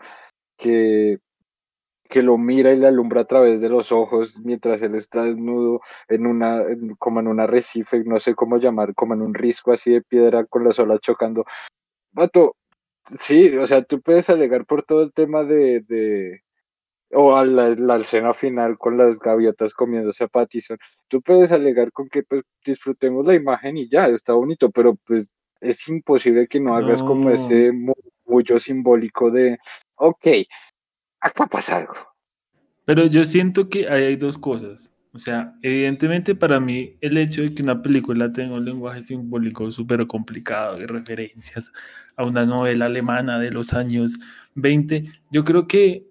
que, 0.56 1.18
que 2.08 2.22
lo 2.22 2.36
mira 2.36 2.72
y 2.72 2.76
le 2.76 2.88
alumbra 2.88 3.22
a 3.22 3.26
través 3.26 3.60
de 3.60 3.68
los 3.68 3.92
ojos 3.92 4.38
mientras 4.44 4.82
él 4.82 4.94
está 4.94 5.24
desnudo 5.24 5.80
en 6.08 6.26
una, 6.26 6.64
como 6.98 7.20
en 7.20 7.28
un 7.28 7.40
arrecife, 7.40 8.04
no 8.04 8.20
sé 8.20 8.34
cómo 8.34 8.58
llamar, 8.58 8.94
como 8.94 9.14
en 9.14 9.22
un 9.22 9.34
risco 9.34 9.72
así 9.72 9.92
de 9.92 10.02
piedra 10.02 10.44
con 10.46 10.64
las 10.64 10.78
olas 10.78 11.00
chocando. 11.00 11.44
Vato, 12.12 12.56
sí, 13.20 13.56
o 13.56 13.66
sea, 13.66 13.82
tú 13.82 14.00
puedes 14.02 14.28
alegar 14.30 14.66
por 14.66 14.84
todo 14.84 15.02
el 15.02 15.12
tema 15.12 15.44
de, 15.44 15.80
de 15.80 16.42
o 17.12 17.36
a 17.36 17.44
la, 17.44 17.70
la, 17.70 17.96
escena 17.98 18.34
final 18.34 18.78
con 18.78 18.96
las 18.96 19.18
gaviotas 19.18 19.74
comiéndose 19.74 20.24
a 20.24 20.28
Pattinson, 20.28 20.78
tú 21.08 21.20
puedes 21.22 21.52
alegar 21.52 21.92
con 21.92 22.08
que 22.08 22.22
pues 22.22 22.42
disfrutemos 22.64 23.26
la 23.26 23.34
imagen 23.34 23.76
y 23.76 23.88
ya, 23.88 24.06
está 24.08 24.32
bonito, 24.32 24.70
pero 24.70 24.96
pues 25.06 25.34
es 25.60 25.88
imposible 25.88 26.48
que 26.48 26.60
no 26.60 26.74
hagas 26.74 27.02
como 27.02 27.30
ese 27.30 27.72
mucho 28.24 28.58
simbólico 28.58 29.30
de, 29.30 29.58
ok, 29.96 30.26
acá 31.20 31.46
pasa 31.46 31.78
algo. 31.78 31.94
Pero 32.84 33.06
yo 33.06 33.24
siento 33.24 33.68
que 33.68 33.88
ahí 33.88 34.04
hay 34.04 34.16
dos 34.16 34.38
cosas. 34.38 34.92
O 35.14 35.18
sea, 35.18 35.54
evidentemente 35.60 36.34
para 36.34 36.58
mí 36.58 36.96
el 37.02 37.18
hecho 37.18 37.42
de 37.42 37.54
que 37.54 37.62
una 37.62 37.82
película 37.82 38.32
tenga 38.32 38.54
un 38.54 38.64
lenguaje 38.64 39.02
simbólico 39.02 39.70
súper 39.70 40.06
complicado 40.06 40.80
y 40.80 40.86
referencias 40.86 41.70
a 42.16 42.24
una 42.24 42.46
novela 42.46 42.86
alemana 42.86 43.38
de 43.38 43.50
los 43.50 43.74
años 43.74 44.18
20, 44.54 45.04
yo 45.30 45.44
creo 45.44 45.66
que, 45.66 46.06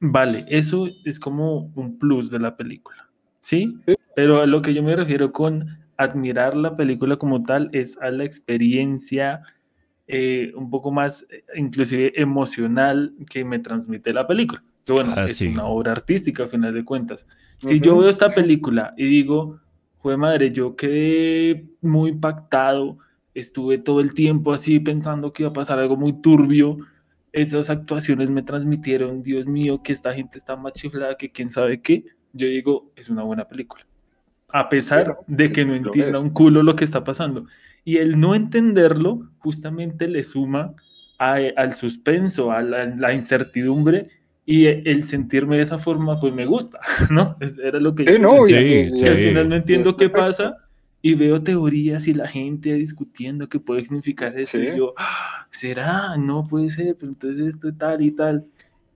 vale, 0.00 0.44
eso 0.48 0.86
es 1.04 1.18
como 1.18 1.72
un 1.74 1.98
plus 1.98 2.30
de 2.30 2.38
la 2.38 2.56
película, 2.56 3.08
¿sí? 3.40 3.78
¿sí? 3.86 3.94
Pero 4.14 4.42
a 4.42 4.46
lo 4.46 4.60
que 4.60 4.74
yo 4.74 4.82
me 4.82 4.96
refiero 4.96 5.32
con 5.32 5.78
admirar 5.96 6.54
la 6.54 6.76
película 6.76 7.16
como 7.16 7.42
tal 7.42 7.70
es 7.72 7.96
a 7.98 8.10
la 8.10 8.24
experiencia 8.24 9.40
eh, 10.08 10.52
un 10.54 10.70
poco 10.70 10.92
más, 10.92 11.26
eh, 11.30 11.44
inclusive 11.56 12.12
emocional, 12.20 13.14
que 13.28 13.44
me 13.44 13.58
transmite 13.58 14.12
la 14.12 14.26
película. 14.26 14.62
Que 14.84 14.92
bueno, 14.92 15.14
ah, 15.16 15.24
es 15.24 15.40
una 15.40 15.64
obra 15.64 15.92
artística 15.92 16.44
a 16.44 16.46
final 16.46 16.72
de 16.72 16.84
cuentas. 16.84 17.26
Si 17.58 17.80
yo 17.80 17.98
veo 17.98 18.08
esta 18.08 18.32
película 18.32 18.94
y 18.96 19.06
digo, 19.06 19.60
fue 20.00 20.16
madre, 20.16 20.52
yo 20.52 20.76
quedé 20.76 21.66
muy 21.80 22.10
impactado, 22.10 22.98
estuve 23.34 23.78
todo 23.78 24.00
el 24.00 24.14
tiempo 24.14 24.52
así 24.52 24.78
pensando 24.78 25.32
que 25.32 25.42
iba 25.42 25.50
a 25.50 25.54
pasar 25.54 25.80
algo 25.80 25.96
muy 25.96 26.20
turbio. 26.20 26.78
Esas 27.32 27.68
actuaciones 27.68 28.30
me 28.30 28.42
transmitieron, 28.42 29.22
Dios 29.24 29.46
mío, 29.46 29.82
que 29.82 29.92
esta 29.92 30.14
gente 30.14 30.38
está 30.38 30.56
más 30.56 30.74
chiflada 30.74 31.16
que 31.16 31.32
quién 31.32 31.50
sabe 31.50 31.82
qué. 31.82 32.04
Yo 32.32 32.46
digo, 32.46 32.92
es 32.94 33.10
una 33.10 33.24
buena 33.24 33.48
película. 33.48 33.84
A 34.48 34.68
pesar 34.68 35.18
de 35.26 35.50
que 35.50 35.64
no 35.64 35.74
entienda 35.74 36.20
un 36.20 36.30
culo 36.30 36.62
lo 36.62 36.76
que 36.76 36.84
está 36.84 37.02
pasando. 37.02 37.46
Y 37.86 37.98
el 37.98 38.18
no 38.18 38.34
entenderlo 38.34 39.30
justamente 39.38 40.08
le 40.08 40.24
suma 40.24 40.74
al 41.18 41.72
suspenso, 41.72 42.50
a 42.50 42.60
la, 42.60 43.14
incertidumbre 43.14 44.10
y 44.44 44.66
el 44.66 45.04
sentirme 45.04 45.56
de 45.56 45.62
esa 45.62 45.78
forma, 45.78 46.18
pues 46.18 46.34
me 46.34 46.46
gusta, 46.46 46.80
¿no? 47.10 47.36
Era 47.62 47.78
lo 47.78 47.94
que 47.94 48.04
yo 48.04 48.18
no, 48.18 48.42
decía. 48.42 48.90
Sí, 48.96 49.06
al 49.06 49.16
final 49.16 49.48
no 49.48 49.54
entiendo 49.54 49.96
qué 49.96 50.10
pasa 50.10 50.56
y 51.00 51.14
veo 51.14 51.40
teorías 51.40 52.08
y 52.08 52.14
la 52.14 52.26
gente 52.26 52.74
discutiendo 52.74 53.48
qué 53.48 53.60
puede 53.60 53.84
significar 53.84 54.36
esto. 54.36 54.58
Y 54.58 54.76
yo, 54.76 54.92
ah, 54.98 55.46
¿será? 55.50 56.16
No 56.16 56.44
puede 56.48 56.70
ser, 56.70 56.96
pero 56.98 57.12
entonces 57.12 57.46
esto 57.46 57.72
tal 57.72 58.02
y 58.02 58.10
tal. 58.10 58.46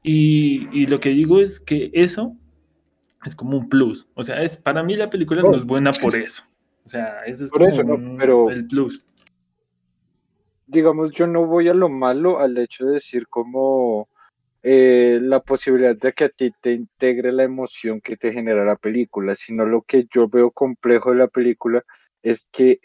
Y, 0.02 0.66
y, 0.72 0.88
lo 0.88 0.98
que 0.98 1.10
digo 1.10 1.40
es 1.40 1.60
que 1.60 1.92
eso 1.94 2.36
es 3.24 3.36
como 3.36 3.56
un 3.56 3.68
plus. 3.68 4.08
O 4.14 4.24
sea, 4.24 4.42
es, 4.42 4.56
para 4.56 4.82
mí 4.82 4.96
la 4.96 5.10
película 5.10 5.42
no 5.42 5.54
es 5.54 5.64
buena 5.64 5.92
por 5.92 6.16
eso. 6.16 6.42
O 6.84 6.88
sea, 6.88 7.24
eso 7.24 7.44
es 7.44 7.50
como 7.50 8.16
pero, 8.18 8.50
el 8.50 8.66
plus. 8.66 9.06
Digamos, 10.66 11.10
yo 11.10 11.26
no 11.26 11.46
voy 11.46 11.68
a 11.68 11.74
lo 11.74 11.88
malo 11.88 12.38
al 12.38 12.56
hecho 12.58 12.86
de 12.86 12.94
decir 12.94 13.26
como 13.28 14.08
eh, 14.62 15.18
la 15.20 15.40
posibilidad 15.40 15.96
de 15.96 16.12
que 16.12 16.24
a 16.24 16.28
ti 16.28 16.52
te 16.60 16.72
integre 16.72 17.32
la 17.32 17.44
emoción 17.44 18.00
que 18.00 18.16
te 18.16 18.32
genera 18.32 18.64
la 18.64 18.76
película, 18.76 19.34
sino 19.34 19.66
lo 19.66 19.82
que 19.82 20.06
yo 20.12 20.28
veo 20.28 20.50
complejo 20.50 21.10
de 21.10 21.16
la 21.16 21.28
película 21.28 21.84
es 22.22 22.48
que 22.52 22.80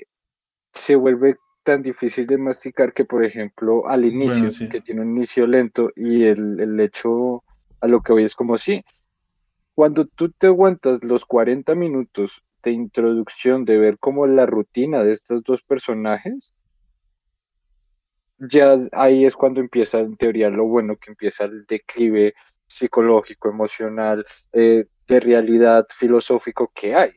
se 0.73 0.95
vuelve 0.95 1.37
tan 1.63 1.81
difícil 1.81 2.27
de 2.27 2.37
masticar 2.37 2.93
que, 2.93 3.05
por 3.05 3.25
ejemplo, 3.25 3.87
al 3.87 4.05
inicio, 4.05 4.69
que 4.69 4.81
tiene 4.81 5.01
un 5.01 5.17
inicio 5.17 5.47
lento 5.47 5.91
y 5.95 6.23
el, 6.23 6.59
el 6.59 6.79
hecho 6.79 7.43
a 7.81 7.87
lo 7.87 8.01
que 8.01 8.13
voy 8.13 8.23
es 8.23 8.35
como 8.35 8.57
sí, 8.57 8.83
cuando 9.73 10.05
tú 10.05 10.31
te 10.31 10.47
aguantas 10.47 11.03
los 11.03 11.25
40 11.25 11.75
minutos 11.75 12.44
de 12.65 12.71
introducción, 12.71 13.63
de 13.63 13.77
ver 13.77 13.97
como 13.99 14.27
la 14.27 14.45
rutina 14.45 15.03
de 15.03 15.13
estos 15.13 15.43
dos 15.43 15.61
personajes, 15.61 16.51
ya 18.37 18.75
ahí 18.91 19.25
es 19.25 19.35
cuando 19.35 19.61
empieza 19.61 19.99
en 19.99 20.17
teoría 20.17 20.49
lo 20.49 20.65
bueno, 20.65 20.97
que 20.97 21.11
empieza 21.11 21.45
el 21.45 21.65
declive 21.65 22.33
psicológico, 22.67 23.49
emocional, 23.49 24.25
eh, 24.51 24.87
de 25.07 25.19
realidad 25.19 25.85
filosófico 25.95 26.71
que 26.73 26.95
hay. 26.95 27.11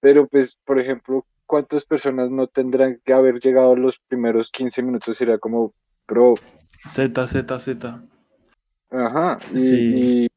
Pero 0.00 0.26
pues, 0.26 0.58
por 0.64 0.78
ejemplo, 0.78 1.24
¿cuántas 1.46 1.84
personas 1.84 2.30
no 2.30 2.48
tendrán 2.48 3.00
que 3.04 3.12
haber 3.12 3.40
llegado 3.40 3.76
los 3.76 3.98
primeros 4.00 4.50
15 4.50 4.82
minutos? 4.82 5.16
Sería 5.16 5.38
como, 5.38 5.72
bro. 6.06 6.34
Z, 6.86 7.26
Z, 7.26 7.58
Z. 7.58 8.02
Ajá. 8.90 9.38
Y, 9.54 9.58
Sí. 9.60 9.76
y 9.94 10.28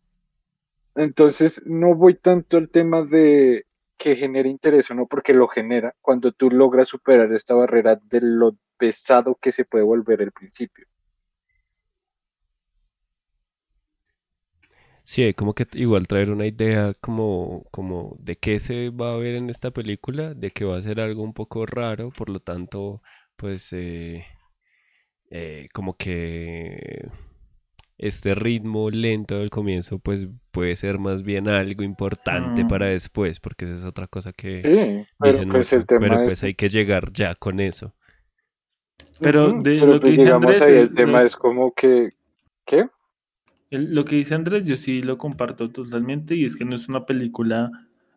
entonces 0.95 1.61
no 1.65 1.95
voy 1.95 2.15
tanto 2.15 2.57
al 2.57 2.69
tema 2.69 3.03
de 3.03 3.65
que 3.97 4.15
genere 4.15 4.49
interés 4.49 4.89
o 4.91 4.95
no, 4.95 5.07
porque 5.07 5.33
lo 5.33 5.47
genera 5.47 5.95
cuando 6.01 6.31
tú 6.31 6.49
logras 6.51 6.89
superar 6.89 7.31
esta 7.33 7.55
barrera 7.55 7.95
de 7.97 8.21
lo 8.21 8.57
pesado 8.77 9.35
que 9.41 9.51
se 9.51 9.65
puede 9.65 9.83
volver 9.85 10.21
el 10.21 10.31
principio. 10.31 10.87
Sí, 15.03 15.33
como 15.33 15.53
que 15.53 15.67
igual 15.73 16.07
traer 16.07 16.31
una 16.31 16.45
idea 16.45 16.93
como, 17.01 17.65
como 17.71 18.15
de 18.19 18.37
qué 18.37 18.59
se 18.59 18.89
va 18.89 19.13
a 19.13 19.17
ver 19.17 19.35
en 19.35 19.49
esta 19.49 19.71
película, 19.71 20.33
de 20.33 20.51
que 20.51 20.65
va 20.65 20.77
a 20.77 20.81
ser 20.81 20.99
algo 21.01 21.23
un 21.23 21.33
poco 21.33 21.65
raro, 21.65 22.11
por 22.11 22.29
lo 22.29 22.39
tanto, 22.39 23.01
pues 23.35 23.73
eh, 23.73 24.25
eh, 25.29 25.67
como 25.73 25.95
que 25.97 27.09
este 27.97 28.35
ritmo 28.35 28.89
lento 28.89 29.37
del 29.39 29.49
comienzo, 29.49 29.99
pues 29.99 30.27
puede 30.51 30.75
ser 30.75 30.99
más 30.99 31.23
bien 31.23 31.47
algo 31.49 31.83
importante 31.83 32.65
para 32.65 32.85
Mm, 32.85 32.87
después, 32.87 33.39
porque 33.39 33.65
esa 33.65 33.75
es 33.75 33.83
otra 33.85 34.07
cosa 34.07 34.33
que 34.33 34.69
Sí, 34.69 35.05
pero 35.19 35.43
dicen 35.43 35.49
pues 35.49 35.73
mucho, 35.73 35.87
pero 35.97 36.19
es, 36.23 36.33
pues 36.33 36.43
hay 36.43 36.55
que 36.55 36.69
llegar 36.69 37.11
ya 37.13 37.35
con 37.35 37.59
eso. 37.59 37.95
Pero 39.21 39.53
de 39.53 39.75
pero 39.79 39.87
lo 39.87 39.99
que 39.99 40.11
pues 40.11 40.11
dice 40.11 40.29
Andrés, 40.29 40.61
ahí, 40.61 40.77
el 40.77 40.93
lo, 40.93 40.93
tema 40.93 41.23
es 41.23 41.35
como 41.35 41.73
que, 41.73 42.11
¿qué? 42.65 42.89
el- 43.71 43.93
lo 43.93 44.05
que 44.05 44.15
dice 44.15 44.35
Andrés, 44.35 44.65
yo 44.67 44.77
sí 44.77 45.01
lo 45.01 45.17
comparto 45.17 45.69
totalmente 45.69 46.35
y 46.35 46.45
es 46.45 46.55
que 46.55 46.65
no 46.65 46.75
es 46.75 46.87
una 46.89 47.05
película 47.05 47.71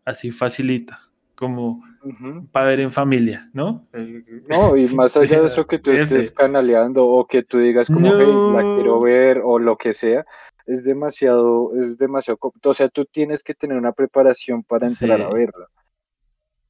así 0.04 0.30
facilita, 0.30 1.10
como 1.34 1.82
Ujú. 2.06 2.46
para 2.52 2.66
ver 2.66 2.80
en 2.80 2.90
familia, 2.90 3.50
¿no? 3.52 3.86
No, 4.48 4.76
y 4.76 4.86
más 4.94 5.16
allá 5.16 5.40
de 5.40 5.46
eso 5.48 5.66
que 5.66 5.78
tú 5.78 5.90
estés 6.28 6.30
canaleando 6.30 7.04
o 7.06 7.26
que 7.26 7.42
tú 7.42 7.58
digas 7.58 7.88
como, 7.88 8.12
hey, 8.18 8.38
la 8.52 8.64
quiero 8.74 8.96
No. 8.96 9.00
ver 9.00 9.40
o 9.42 9.58
lo 9.58 9.76
que 9.76 9.92
sea, 9.92 10.24
es 10.66 10.84
demasiado, 10.84 11.72
es 11.80 11.98
demasiado, 11.98 12.38
o 12.40 12.74
sea, 12.74 12.88
tú 12.88 13.04
tienes 13.06 13.42
que 13.42 13.54
tener 13.54 13.76
una 13.76 13.92
preparación 13.92 14.62
para 14.62 14.86
entrar 14.86 15.20
a 15.20 15.28
Sí. 15.28 15.34
verla. 15.34 15.66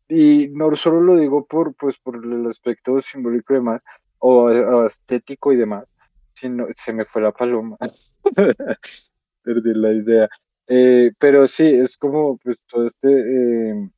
Y 0.08 0.48
no 0.52 0.74
solo 0.76 1.00
lo 1.00 1.16
digo 1.16 1.44
por, 1.44 1.74
pues, 1.74 1.96
por 1.98 2.24
el 2.24 2.46
aspecto 2.46 3.02
simbólico 3.02 3.52
y 3.52 3.56
demás, 3.56 3.82
o, 4.18 4.44
o 4.44 4.86
estético 4.86 5.52
y 5.52 5.56
demás, 5.56 5.84
sino 6.34 6.66
se 6.76 6.92
me 6.92 7.04
fue 7.04 7.22
la 7.22 7.32
paloma, 7.32 7.76
perdí 9.42 9.74
la 9.74 9.92
idea. 9.92 10.28
Eh, 10.68 11.12
pero 11.18 11.46
sí, 11.46 11.66
es 11.66 11.96
como, 11.96 12.38
pues, 12.38 12.64
todo 12.66 12.86
este, 12.86 13.08
eh, 13.10 13.90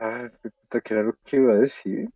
ah, 0.00 0.30
puta, 0.42 0.80
¿qué 0.80 0.94
era 0.94 1.02
lo 1.02 1.14
que 1.24 1.36
iba 1.36 1.52
a 1.52 1.56
decir? 1.58 2.08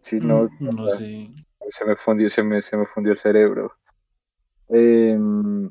Sí, 0.00 0.18
no, 0.20 0.44
Mm, 0.60 0.76
No 0.76 0.90
sé. 0.90 1.34
se 1.70 1.84
me 1.84 1.96
fundió, 1.96 2.28
se 2.30 2.42
me, 2.42 2.60
se 2.62 2.76
me 2.76 2.86
fundió 2.86 3.12
el 3.12 3.18
cerebro. 3.18 3.72
Em, 4.68 5.70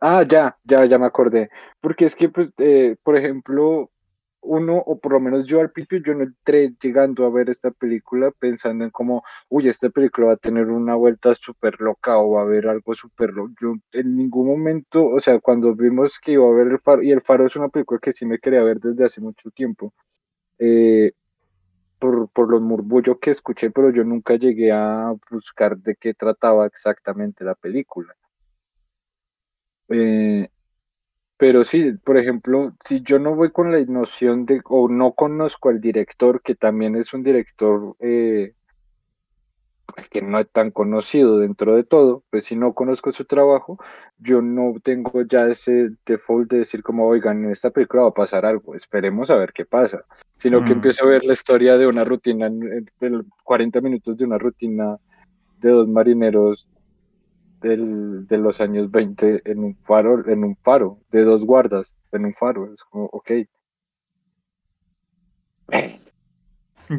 ah, 0.00 0.22
ya, 0.28 0.56
ya, 0.64 0.84
ya 0.86 0.98
me 0.98 1.06
acordé. 1.06 1.50
Porque 1.80 2.04
es 2.06 2.16
que, 2.16 2.28
pues, 2.28 2.50
eh, 2.58 2.96
por 3.02 3.16
ejemplo, 3.16 3.90
uno, 4.48 4.78
o 4.78 4.98
por 4.98 5.12
lo 5.12 5.20
menos 5.20 5.46
yo 5.46 5.60
al 5.60 5.70
principio, 5.70 6.00
yo 6.04 6.14
no 6.14 6.24
entré 6.24 6.74
llegando 6.82 7.26
a 7.26 7.30
ver 7.30 7.50
esta 7.50 7.70
película 7.70 8.30
pensando 8.32 8.84
en 8.84 8.90
como, 8.90 9.22
uy, 9.48 9.68
esta 9.68 9.90
película 9.90 10.28
va 10.28 10.32
a 10.34 10.36
tener 10.36 10.66
una 10.68 10.94
vuelta 10.94 11.34
súper 11.34 11.80
loca 11.80 12.18
o 12.18 12.32
va 12.32 12.40
a 12.40 12.44
haber 12.44 12.68
algo 12.68 12.94
súper 12.94 13.32
loco. 13.32 13.52
Yo 13.60 13.74
en 13.92 14.16
ningún 14.16 14.48
momento, 14.48 15.06
o 15.06 15.20
sea, 15.20 15.38
cuando 15.40 15.74
vimos 15.74 16.18
que 16.20 16.32
iba 16.32 16.46
a 16.48 16.52
ver 16.52 16.68
El 16.68 16.80
Faro, 16.80 17.02
y 17.02 17.10
El 17.12 17.22
Faro 17.22 17.46
es 17.46 17.56
una 17.56 17.68
película 17.68 18.00
que 18.02 18.12
sí 18.12 18.26
me 18.26 18.38
quería 18.38 18.62
ver 18.62 18.80
desde 18.80 19.04
hace 19.04 19.20
mucho 19.20 19.50
tiempo. 19.50 19.92
eh, 20.58 21.12
por, 21.98 22.28
por 22.30 22.50
los 22.50 22.62
murmullos 22.62 23.18
que 23.20 23.30
escuché, 23.32 23.70
pero 23.70 23.90
yo 23.90 24.04
nunca 24.04 24.34
llegué 24.36 24.72
a 24.72 25.14
buscar 25.30 25.76
de 25.78 25.96
qué 25.96 26.14
trataba 26.14 26.66
exactamente 26.66 27.44
la 27.44 27.54
película. 27.54 28.14
Eh, 29.88 30.48
pero 31.38 31.64
sí, 31.64 31.92
por 32.04 32.18
ejemplo, 32.18 32.74
si 32.84 33.00
yo 33.02 33.20
no 33.20 33.34
voy 33.36 33.52
con 33.52 33.70
la 33.70 33.80
noción 33.84 34.44
de, 34.44 34.60
o 34.64 34.88
no 34.88 35.12
conozco 35.12 35.68
al 35.68 35.80
director, 35.80 36.42
que 36.42 36.56
también 36.56 36.96
es 36.96 37.14
un 37.14 37.22
director 37.22 37.94
eh, 38.00 38.54
que 40.10 40.20
no 40.20 40.40
es 40.40 40.50
tan 40.50 40.72
conocido 40.72 41.38
dentro 41.38 41.76
de 41.76 41.84
todo, 41.84 42.24
pues 42.30 42.46
si 42.46 42.56
no 42.56 42.74
conozco 42.74 43.12
su 43.12 43.24
trabajo, 43.24 43.78
yo 44.18 44.42
no 44.42 44.74
tengo 44.82 45.22
ya 45.22 45.46
ese 45.46 45.90
default 46.04 46.50
de 46.50 46.58
decir 46.58 46.82
como, 46.82 47.06
oigan, 47.06 47.44
en 47.44 47.52
esta 47.52 47.70
película 47.70 48.02
va 48.02 48.08
a 48.08 48.14
pasar 48.14 48.44
algo, 48.44 48.74
esperemos 48.74 49.30
a 49.30 49.36
ver 49.36 49.52
qué 49.52 49.64
pasa, 49.64 50.04
sino 50.36 50.64
que 50.64 50.72
empiezo 50.72 51.04
a 51.04 51.08
ver 51.08 51.24
la 51.24 51.34
historia 51.34 51.78
de 51.78 51.86
una 51.86 52.02
rutina, 52.02 52.46
en 52.46 52.86
40 53.44 53.80
minutos 53.80 54.16
de 54.16 54.24
una 54.24 54.38
rutina 54.38 54.96
de 55.60 55.70
dos 55.70 55.86
marineros 55.86 56.68
del, 57.60 58.26
de 58.26 58.38
los 58.38 58.60
años 58.60 58.90
20 58.90 59.42
en 59.50 59.58
un 59.60 59.76
faro, 59.84 60.28
en 60.28 60.44
un 60.44 60.56
faro, 60.56 60.98
de 61.10 61.24
dos 61.24 61.44
guardas 61.44 61.94
en 62.12 62.24
un 62.26 62.34
faro, 62.34 62.72
es 62.72 62.82
como, 62.84 63.06
ok, 63.06 63.30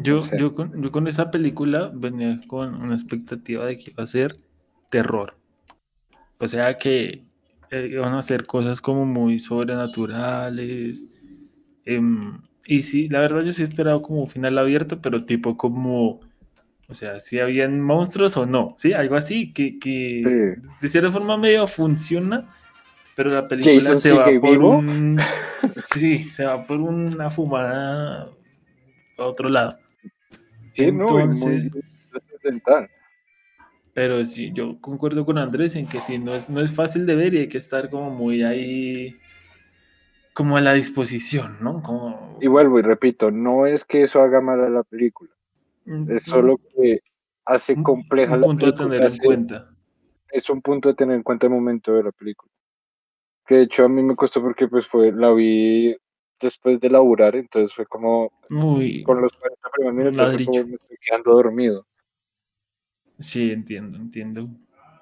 Yo, 0.02 0.22
sé, 0.22 0.38
yo, 0.38 0.54
con, 0.54 0.82
yo 0.82 0.92
con 0.92 1.08
esa 1.08 1.30
película 1.30 1.90
venía 1.94 2.40
con 2.46 2.74
una 2.80 2.94
expectativa 2.94 3.66
de 3.66 3.78
que 3.78 3.90
iba 3.90 4.04
a 4.04 4.06
ser 4.06 4.38
terror. 4.88 5.36
O 6.38 6.48
sea 6.48 6.78
que 6.78 7.24
eh, 7.70 7.88
iban 7.92 8.14
a 8.14 8.20
hacer 8.20 8.46
cosas 8.46 8.80
como 8.80 9.04
muy 9.06 9.38
sobrenaturales. 9.40 11.08
em, 11.84 12.42
y 12.66 12.82
sí, 12.82 13.08
la 13.08 13.20
verdad 13.20 13.42
yo 13.42 13.52
sí 13.52 13.62
he 13.62 13.64
esperado 13.64 14.02
como 14.02 14.20
un 14.22 14.28
final 14.28 14.58
abierto, 14.58 15.00
pero 15.02 15.24
tipo 15.24 15.56
como, 15.56 16.20
o 16.90 16.94
sea, 16.94 17.20
si 17.20 17.38
habían 17.38 17.80
monstruos 17.80 18.36
o 18.36 18.46
no, 18.46 18.74
¿sí? 18.76 18.92
Algo 18.92 19.14
así, 19.14 19.52
que, 19.52 19.78
que 19.78 20.56
sí. 20.60 20.68
de 20.80 20.88
cierta 20.88 21.10
forma 21.10 21.36
medio 21.36 21.66
funciona, 21.66 22.52
pero 23.14 23.30
la 23.30 23.46
película 23.46 23.74
Jason 23.76 24.00
se 24.00 24.12
va 24.12 24.24
por 24.24 24.50
vivo, 24.50 24.78
un, 24.78 25.20
sí, 25.68 26.28
se 26.28 26.44
va 26.44 26.64
por 26.64 26.80
una 26.80 27.30
fumada 27.30 28.30
a 29.16 29.22
otro 29.22 29.48
lado. 29.48 29.78
sí, 30.74 30.90
no, 30.90 31.06
Entonces, 31.20 31.70
pero 33.92 34.24
sí, 34.24 34.50
yo 34.52 34.80
concuerdo 34.80 35.26
con 35.26 35.38
Andrés 35.38 35.76
en 35.76 35.86
que 35.86 36.00
sí, 36.00 36.18
no 36.18 36.34
es, 36.34 36.48
no 36.48 36.60
es 36.60 36.72
fácil 36.72 37.06
de 37.06 37.16
ver 37.16 37.34
y 37.34 37.38
hay 37.38 37.48
que 37.48 37.58
estar 37.58 37.90
como 37.90 38.10
muy 38.10 38.42
ahí, 38.42 39.18
como 40.32 40.56
a 40.56 40.60
la 40.60 40.72
disposición, 40.72 41.58
¿no? 41.60 41.82
Como, 41.82 42.38
Y 42.40 42.46
vuelvo 42.46 42.78
y 42.78 42.82
repito, 42.82 43.30
no 43.30 43.66
es 43.66 43.84
que 43.84 44.04
eso 44.04 44.22
haga 44.22 44.40
mal 44.40 44.64
a 44.64 44.70
la 44.70 44.82
película, 44.84 45.30
es 45.90 46.28
mm, 46.28 46.30
solo 46.30 46.56
que 46.58 47.00
hace 47.44 47.74
un, 47.74 47.82
compleja 47.82 48.34
un 48.34 48.40
la 48.40 48.46
punto 48.46 48.66
a 48.66 48.68
película, 48.68 48.88
tener 48.88 49.00
en 49.02 49.06
hace, 49.06 49.24
cuenta. 49.24 49.70
es 50.30 50.50
un 50.50 50.62
punto 50.62 50.88
a 50.90 50.94
tener 50.94 51.16
en 51.16 51.22
cuenta 51.22 51.46
el 51.46 51.52
momento 51.52 51.92
de 51.94 52.04
la 52.04 52.12
película. 52.12 52.50
Que 53.46 53.56
de 53.56 53.62
hecho 53.62 53.84
a 53.84 53.88
mí 53.88 54.02
me 54.02 54.14
costó 54.14 54.40
porque 54.40 54.68
pues 54.68 54.86
fue, 54.86 55.10
la 55.12 55.32
vi 55.32 55.96
después 56.40 56.80
de 56.80 56.88
laburar, 56.90 57.34
entonces 57.36 57.74
fue 57.74 57.86
como, 57.86 58.32
Uy, 58.50 59.02
con 59.02 59.20
los 59.20 59.32
40 59.32 59.68
primeros 59.72 59.94
un 59.94 59.98
minutos 59.98 60.16
fue 60.16 60.26
ladrillo. 60.26 60.50
como 60.52 60.64
me 60.66 60.74
estoy 60.74 60.96
quedando 61.00 61.32
dormido. 61.32 61.86
Sí, 63.18 63.50
entiendo, 63.50 63.98
entiendo. 63.98 64.48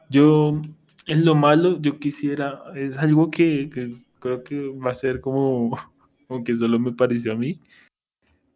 Yo, 0.08 0.60
en 1.06 1.24
lo 1.24 1.34
malo, 1.34 1.78
yo 1.80 1.98
quisiera, 1.98 2.62
es 2.74 2.96
algo 2.98 3.30
que, 3.30 3.70
que 3.70 3.92
creo 4.18 4.42
que 4.42 4.68
va 4.68 4.90
a 4.90 4.94
ser 4.94 5.20
como, 5.20 5.70
como 6.26 6.42
que 6.42 6.54
solo 6.54 6.78
me 6.78 6.92
pareció 6.92 7.32
a 7.32 7.36
mí, 7.36 7.60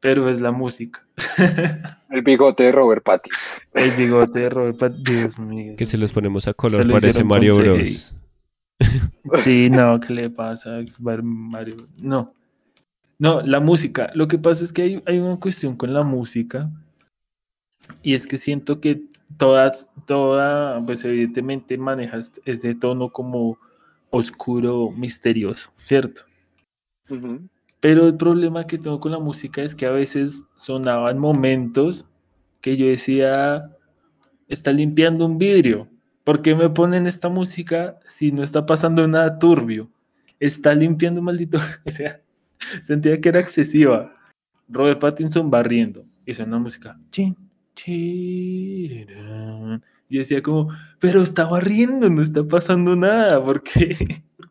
pero 0.02 0.28
es 0.28 0.40
la 0.40 0.50
música. 0.50 1.06
El 2.10 2.22
bigote 2.22 2.64
de 2.64 2.72
Robert 2.72 3.04
Pattinson. 3.04 3.40
El 3.72 3.92
bigote 3.92 4.40
de 4.40 4.48
Robert 4.50 4.78
Pat- 4.78 4.92
Dios 4.96 5.38
mío. 5.38 5.74
Que 5.78 5.86
si 5.86 5.96
los 5.96 6.10
ponemos 6.12 6.46
a 6.48 6.50
Se 6.50 6.54
color 6.56 6.84
lo 6.86 6.94
parece 6.94 7.24
Mario. 7.24 7.56
Bros. 7.56 8.14
Sí, 9.38 9.70
no, 9.70 10.00
¿qué 10.00 10.12
le 10.12 10.28
pasa? 10.28 10.80
Mario? 11.22 11.86
No, 11.98 12.34
no, 13.18 13.40
la 13.42 13.60
música. 13.60 14.10
Lo 14.14 14.26
que 14.26 14.38
pasa 14.38 14.64
es 14.64 14.72
que 14.72 14.82
hay, 14.82 15.02
hay 15.06 15.20
una 15.20 15.38
cuestión 15.38 15.76
con 15.76 15.94
la 15.94 16.02
música 16.02 16.68
y 18.02 18.14
es 18.14 18.26
que 18.26 18.38
siento 18.38 18.80
que 18.80 19.04
todas, 19.36 19.88
toda, 20.04 20.84
pues 20.84 21.04
evidentemente 21.04 21.78
maneja 21.78 22.18
este, 22.44 22.74
tono 22.74 23.10
como 23.10 23.56
oscuro, 24.10 24.90
misterioso, 24.90 25.70
¿cierto? 25.76 26.22
Ujú. 27.08 27.48
Pero 27.82 28.06
el 28.06 28.16
problema 28.16 28.68
que 28.68 28.78
tengo 28.78 29.00
con 29.00 29.10
la 29.10 29.18
música 29.18 29.60
es 29.60 29.74
que 29.74 29.86
a 29.86 29.90
veces 29.90 30.44
sonaban 30.54 31.18
momentos 31.18 32.06
que 32.60 32.76
yo 32.76 32.86
decía, 32.86 33.76
está 34.46 34.70
limpiando 34.70 35.26
un 35.26 35.36
vidrio. 35.36 35.88
¿Por 36.22 36.42
qué 36.42 36.54
me 36.54 36.70
ponen 36.70 37.08
esta 37.08 37.28
música 37.28 37.98
si 38.04 38.30
no 38.30 38.44
está 38.44 38.66
pasando 38.66 39.08
nada 39.08 39.36
turbio? 39.40 39.90
Está 40.38 40.76
limpiando 40.76 41.18
un 41.18 41.26
maldito. 41.26 41.58
O 41.84 41.90
sea, 41.90 42.22
sentía 42.80 43.20
que 43.20 43.30
era 43.30 43.40
excesiva. 43.40 44.14
Robert 44.68 45.00
Pattinson 45.00 45.50
barriendo. 45.50 46.06
Y 46.24 46.34
suena 46.34 46.60
música. 46.60 46.96
Chin, 47.10 47.36
decía 50.08 50.40
como, 50.40 50.68
pero 51.00 51.20
está 51.20 51.46
barriendo, 51.46 52.08
no 52.08 52.22
está 52.22 52.44
pasando 52.44 52.94
nada. 52.94 53.44
¿Por 53.44 53.60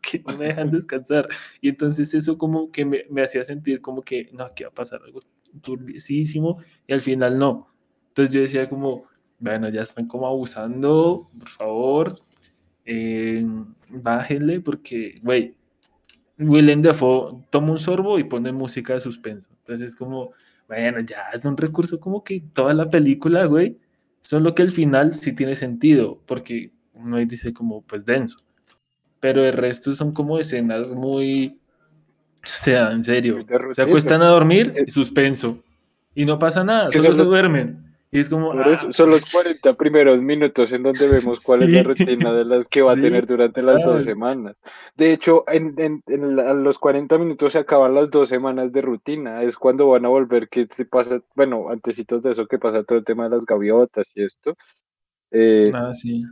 qué? 0.02 0.20
¿Por 0.20 0.32
qué 0.32 0.32
no 0.32 0.38
me 0.38 0.46
dejan 0.48 0.70
descansar? 0.70 1.28
Y 1.60 1.68
entonces 1.70 2.14
eso 2.14 2.38
como 2.38 2.70
que 2.72 2.84
me, 2.84 3.04
me 3.10 3.22
hacía 3.22 3.44
sentir 3.44 3.80
como 3.80 4.02
que, 4.02 4.28
no, 4.32 4.44
aquí 4.44 4.64
va 4.64 4.70
a 4.70 4.74
pasar 4.74 5.02
algo 5.04 5.20
turbiesísimo. 5.62 6.58
Y 6.86 6.92
al 6.94 7.00
final 7.02 7.38
no. 7.38 7.68
Entonces 8.08 8.34
yo 8.34 8.40
decía 8.42 8.68
como, 8.68 9.04
bueno, 9.38 9.68
ya 9.70 9.82
están 9.82 10.06
como 10.08 10.26
abusando, 10.26 11.30
por 11.38 11.48
favor. 11.48 12.18
eh, 12.84 13.44
bájenle 13.90 14.60
porque, 14.60 15.20
güey, 15.22 15.56
Willem 16.38 16.82
Dafoe 16.82 17.44
toma 17.50 17.72
un 17.72 17.78
sorbo 17.78 18.18
y 18.18 18.24
pone 18.24 18.52
música 18.52 18.94
de 18.94 19.00
suspenso. 19.00 19.50
Entonces 19.58 19.88
es 19.88 19.96
como, 19.96 20.32
bueno, 20.68 21.00
ya 21.00 21.28
es 21.32 21.44
un 21.44 21.56
recurso 21.56 22.00
como 22.00 22.24
que 22.24 22.40
toda 22.52 22.74
la 22.74 22.90
película, 22.90 23.44
güey, 23.46 23.78
solo 24.20 24.54
que 24.54 24.62
el 24.62 24.70
final 24.70 25.14
sí 25.14 25.32
tiene 25.34 25.56
sentido, 25.56 26.20
porque 26.26 26.72
uno 26.94 27.18
dice 27.18 27.52
como, 27.52 27.82
pues 27.82 28.04
denso. 28.04 28.38
Pero 29.22 29.44
el 29.44 29.52
resto 29.52 29.94
son 29.94 30.10
como 30.12 30.36
escenas 30.40 30.90
muy, 30.90 31.60
o 32.34 32.40
sea, 32.42 32.90
en 32.90 33.04
serio, 33.04 33.46
se 33.70 33.82
acuestan 33.82 34.20
a 34.20 34.26
dormir 34.26 34.72
Eh, 34.74 34.84
y 34.88 34.90
suspenso. 34.90 35.60
Y 36.12 36.24
no 36.26 36.40
pasa 36.40 36.64
nada, 36.64 36.90
solo 36.90 37.12
se 37.12 37.18
los- 37.18 37.26
duermen. 37.28 37.78
Y 38.14 38.18
es 38.18 38.28
como, 38.28 38.50
Por 38.52 38.66
eso 38.68 38.88
ah, 38.90 38.92
son 38.92 39.08
los 39.10 39.24
40 39.32 39.72
primeros 39.74 40.20
minutos 40.20 40.70
en 40.72 40.82
donde 40.82 41.08
vemos 41.08 41.42
cuál 41.46 41.62
es 41.62 41.70
la 41.70 41.78
Sí. 41.96 42.04
rutina 42.04 42.32
de 42.34 42.44
las 42.44 42.66
que 42.66 42.82
va 42.82 42.92
Sí, 42.94 42.98
a 42.98 43.02
tener 43.04 43.26
durante 43.26 43.62
las 43.62 43.82
dos 43.84 44.02
semanas. 44.02 44.56
De 44.96 45.12
hecho, 45.14 45.44
en, 45.48 45.72
en- 45.78 46.02
en 46.08 46.36
la- 46.36 46.52
los 46.52 46.78
40 46.78 47.16
minutos 47.16 47.52
se 47.54 47.60
acaban 47.60 47.94
las 47.94 48.10
dos 48.10 48.28
semanas 48.28 48.70
de 48.72 48.82
rutina. 48.82 49.42
Es 49.44 49.56
cuando 49.56 49.86
van 49.88 50.04
a 50.04 50.08
volver 50.08 50.48
que 50.50 50.66
se 50.70 50.84
pasa, 50.84 51.22
bueno, 51.36 51.70
antecitos 51.70 52.22
de 52.22 52.32
eso 52.32 52.46
que 52.46 52.58
pasa 52.58 52.82
todo 52.82 52.98
el 52.98 53.04
tema 53.04 53.24
de 53.30 53.36
las 53.36 53.46
gaviotas 53.46 54.10
y 54.16 54.24
esto. 54.24 54.56
Eh, 55.30 55.64
ah, 55.72 55.94
sí. 55.94 56.22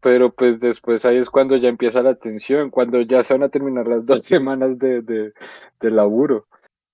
Pero 0.00 0.32
pues 0.32 0.60
después 0.60 1.04
ahí 1.04 1.16
es 1.18 1.30
cuando 1.30 1.56
ya 1.56 1.68
empieza 1.68 2.02
la 2.02 2.14
tensión, 2.14 2.70
cuando 2.70 3.00
ya 3.02 3.22
se 3.24 3.34
van 3.34 3.42
a 3.42 3.48
terminar 3.48 3.86
las 3.86 4.04
dos 4.20 4.24
semanas 4.24 4.78
de, 4.78 5.02
de, 5.02 5.32
de 5.80 5.90
laburo. 5.90 6.46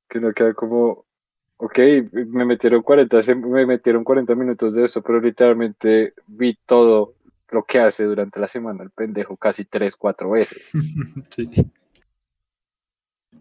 Que 0.08 0.20
no 0.20 0.32
queda 0.32 0.54
como, 0.54 1.04
ok, 1.56 1.78
me 2.12 2.44
metieron 2.44 2.82
40, 2.82 3.22
se- 3.22 3.34
me 3.34 3.66
metieron 3.66 4.04
40 4.04 4.34
minutos 4.36 4.74
de 4.74 4.84
eso, 4.84 5.02
pero 5.02 5.20
literalmente 5.20 6.14
vi 6.26 6.56
todo 6.66 7.14
lo 7.50 7.64
que 7.64 7.78
hace 7.80 8.04
durante 8.04 8.38
la 8.40 8.48
semana 8.48 8.82
el 8.84 8.90
pendejo 8.90 9.36
casi 9.36 9.64
3, 9.64 9.96
4 9.96 10.30
veces. 10.30 10.70
sí. 11.30 11.48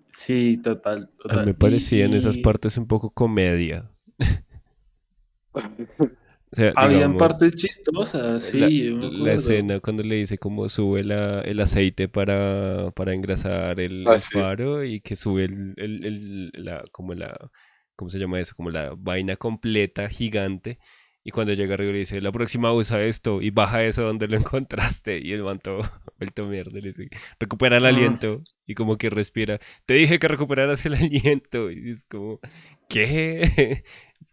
Sí, 0.09 0.57
total. 0.61 1.09
A 1.20 1.24
total. 1.24 1.39
mí 1.39 1.45
me 1.45 1.51
Y- 1.51 1.55
parecían 1.55 2.13
esas 2.13 2.38
y 2.38 2.41
partes 2.41 2.78
un 2.78 2.88
poco 2.88 3.09
comedia. 3.09 3.89
O 6.55 6.57
sea, 6.57 6.73
Habían 6.73 7.15
digamos, 7.15 7.17
partes 7.17 7.55
chistosas, 7.55 8.53
la, 8.53 8.71
sí, 8.71 8.89
la 8.91 9.07
acuerdo. 9.07 9.33
escena 9.33 9.79
cuando 9.81 10.03
le 10.03 10.15
dice 10.15 10.37
cómo 10.37 10.69
sube 10.69 11.03
la, 11.03 11.41
el 11.41 11.59
aceite 11.59 12.07
para, 12.07 12.91
para 12.95 13.13
engrasar 13.13 13.79
el, 13.81 14.07
Ah, 14.07 14.13
el 14.13 14.21
sí. 14.21 14.29
faro 14.31 14.83
y 14.85 15.01
que 15.01 15.15
sube 15.17 15.45
el, 15.45 15.73
el- 15.77 16.05
el- 16.05 16.51
la, 16.55 16.83
como 16.91 17.13
la, 17.13 17.51
¿cómo 17.95 18.09
se 18.09 18.19
llama 18.19 18.39
eso? 18.39 18.55
Como 18.55 18.69
la 18.71 18.93
vaina 18.97 19.35
completa, 19.37 20.07
gigante. 20.09 20.79
Y 21.23 21.31
cuando 21.31 21.53
llega 21.53 21.73
arriba 21.73 21.91
le 21.91 21.97
dice, 21.99 22.21
la 22.21 22.31
próxima 22.31 22.71
usa 22.71 23.01
esto 23.03 23.41
y 23.41 23.49
baja 23.49 23.83
eso 23.83 24.03
donde 24.03 24.27
lo 24.27 24.37
encontraste. 24.37 25.19
Y 25.19 25.31
el 25.33 25.43
man 25.43 25.59
todo 25.59 25.79
vuelto 26.19 26.45
mierda 26.45 26.71
le 26.79 26.89
dice, 26.89 27.09
recupera 27.39 27.77
el 27.77 27.85
Ah. 27.85 27.89
aliento. 27.89 28.41
Y 28.67 28.75
como 28.75 28.97
que 28.97 29.09
respira, 29.09 29.59
te 29.85 29.95
dije 29.95 30.19
que 30.19 30.27
recuperaras 30.27 30.85
el 30.85 30.93
aliento. 30.95 31.71
Y 31.71 31.89
es 31.91 32.05
como, 32.05 32.39
¿qué? 32.87 33.83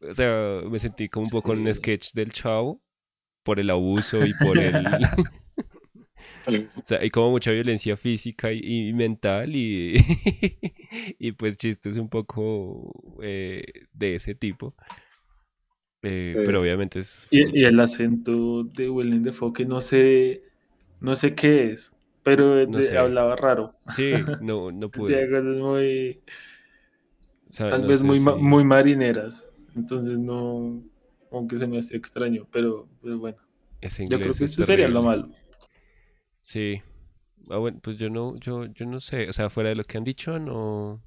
O 0.08 0.14
sea, 0.14 0.60
me 0.68 0.78
sentí 0.78 1.08
como 1.08 1.24
un 1.24 1.30
poco 1.30 1.52
en 1.52 1.60
un 1.60 1.74
sketch 1.74 2.12
del 2.14 2.32
chavo 2.32 2.80
por 3.44 3.60
el 3.60 3.70
abuso 3.70 4.26
y 4.26 4.34
por 4.34 4.58
el... 4.60 5.00
O 6.74 6.82
sea, 6.84 6.98
hay 6.98 7.10
como 7.10 7.30
mucha 7.30 7.50
violencia 7.50 7.96
física 7.96 8.52
y, 8.52 8.88
y 8.88 8.92
mental 8.92 9.54
y, 9.54 9.94
y 11.18 11.32
pues 11.32 11.56
chistes 11.56 11.96
un 11.96 12.08
poco 12.08 12.92
eh, 13.22 13.62
de 13.92 14.16
ese 14.16 14.34
tipo. 14.34 14.74
Eh, 16.02 16.34
pero 16.44 16.60
obviamente 16.60 16.98
es... 16.98 17.28
Y, 17.30 17.60
y 17.60 17.64
el 17.64 17.80
acento 17.80 18.64
de 18.64 18.90
Willem 18.90 19.22
Dafoe, 19.22 19.52
que 19.52 19.64
no 19.64 19.80
sé, 19.80 20.42
no 21.00 21.16
sé 21.16 21.34
qué 21.34 21.72
es, 21.72 21.92
pero 22.22 22.66
No 22.66 22.78
de- 22.78 22.82
sé. 22.82 22.98
hablaba 22.98 23.36
raro. 23.36 23.74
Sí, 23.88 24.12
no, 24.40 24.70
no 24.72 24.90
pude. 24.90 25.28
cosas 25.28 25.60
muy, 25.60 26.20
O 27.48 27.52
sea, 27.52 27.66
tal 27.68 27.82
no 27.82 27.88
vez 27.88 28.00
sé 28.00 28.06
muy, 28.06 28.18
si- 28.18 28.30
muy 28.34 28.64
marineras. 28.64 29.51
Entonces 29.74 30.18
no, 30.18 30.82
aunque 31.30 31.56
se 31.56 31.66
me 31.66 31.78
hace 31.78 31.96
extraño, 31.96 32.46
pero, 32.50 32.88
pero 33.00 33.18
bueno. 33.18 33.38
ese 33.80 34.06
Yo 34.06 34.18
creo 34.18 34.32
que 34.32 34.44
es 34.44 34.52
eso 34.52 34.62
sería 34.62 34.88
lo 34.88 35.02
malo. 35.02 35.30
Sí. 36.40 36.82
Ah, 37.50 37.56
bueno, 37.58 37.80
pues 37.82 37.98
yo 37.98 38.10
no, 38.10 38.36
yo, 38.36 38.66
yo 38.66 38.86
no 38.86 39.00
sé. 39.00 39.28
O 39.28 39.32
sea, 39.32 39.50
fuera 39.50 39.70
de 39.70 39.76
lo 39.76 39.84
que 39.84 39.98
han 39.98 40.04
dicho, 40.04 40.38
no, 40.38 41.02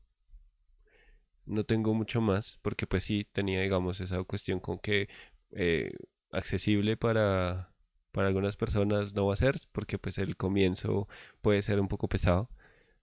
no 1.45 1.63
tengo 1.63 1.93
mucho 1.93 2.21
más. 2.21 2.59
Porque 2.61 2.87
pues 2.87 3.03
sí, 3.03 3.27
tenía, 3.31 3.61
digamos, 3.61 4.01
esa 4.01 4.23
cuestión 4.23 4.59
con 4.59 4.79
que 4.79 5.07
eh, 5.51 5.91
accesible 6.31 6.97
para, 6.97 7.73
para 8.11 8.27
algunas 8.27 8.57
personas 8.57 9.13
no 9.13 9.27
va 9.27 9.33
a 9.33 9.37
ser. 9.37 9.55
Porque 9.71 9.97
pues 9.99 10.17
el 10.17 10.35
comienzo 10.35 11.07
puede 11.41 11.61
ser 11.61 11.79
un 11.79 11.87
poco 11.87 12.07
pesado. 12.09 12.49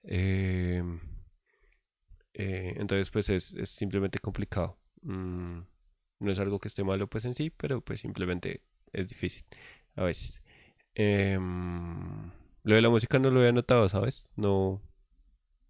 Eh, 0.05 0.83
eh, 2.35 2.75
entonces 2.77 3.11
pues 3.11 3.29
es, 3.29 3.55
es 3.57 3.71
simplemente 3.71 4.19
complicado. 4.19 4.79
Mm, 5.03 5.61
no 6.21 6.33
es 6.33 6.39
algo 6.39 6.59
que 6.61 6.69
esté 6.69 6.85
malo 6.85 7.09
pues 7.09 7.25
en 7.25 7.35
sí, 7.35 7.51
pero 7.51 7.81
pues 7.83 8.01
simplemente 8.01 8.63
es 8.93 9.09
difícil 9.09 9.45
a 9.97 10.05
veces. 10.05 10.43
Em, 10.95 12.31
lo 12.65 12.75
de 12.77 12.83
la 12.83 12.91
música 12.91 13.19
no 13.19 13.31
lo 13.31 13.41
había 13.41 13.53
notado, 13.53 13.89
¿sabes? 13.89 14.31
No, 14.37 14.83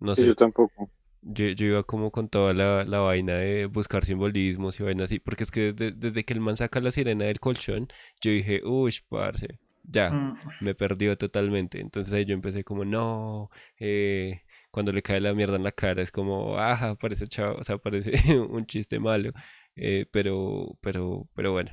no 0.00 0.16
Sí, 0.16 0.24
sé. 0.24 0.26
yo 0.26 0.34
tampoco. 0.34 0.90
Yo, 1.22 1.46
yo 1.50 1.66
iba 1.66 1.82
como 1.84 2.10
con 2.12 2.28
toda 2.28 2.52
la, 2.54 2.84
la 2.84 2.98
vaina 3.00 3.34
de 3.36 3.66
buscar 3.66 4.04
simbolismos 4.04 4.80
y 4.80 4.82
vainas 4.84 5.04
así, 5.06 5.20
porque 5.20 5.44
es 5.44 5.50
que 5.52 5.72
desde, 5.72 5.92
desde 5.92 6.24
que 6.24 6.32
el 6.34 6.40
man 6.40 6.56
saca 6.56 6.80
la 6.80 6.90
sirena 6.90 7.26
del 7.26 7.40
colchón, 7.40 7.88
yo 8.20 8.30
dije, 8.32 8.62
uy, 8.64 8.92
parce, 9.08 9.60
ya, 9.84 10.18
Mm, 10.18 10.36
me 10.58 10.74
perdió 10.74 11.16
totalmente. 11.16 11.80
Entonces 11.80 12.12
ahí 12.14 12.24
yo 12.24 12.34
empecé 12.34 12.64
como, 12.64 12.84
no, 12.84 13.50
eh, 13.78 14.42
cuando 14.72 14.92
le 14.92 15.02
cae 15.02 15.20
la 15.20 15.34
mierda 15.34 15.56
en 15.56 15.64
la 15.64 15.72
cara 15.72 16.02
es 16.02 16.12
como, 16.12 16.58
ajá, 16.58 16.96
parece 16.96 17.26
chavo, 17.28 17.58
o 17.60 17.64
sea, 17.64 17.78
parece 17.78 18.12
un 18.40 18.66
chiste 18.66 19.00
malo, 19.00 19.32
eh, 19.76 20.06
pero, 20.12 20.78
pero, 20.82 21.28
pero 21.34 21.52
bueno. 21.52 21.72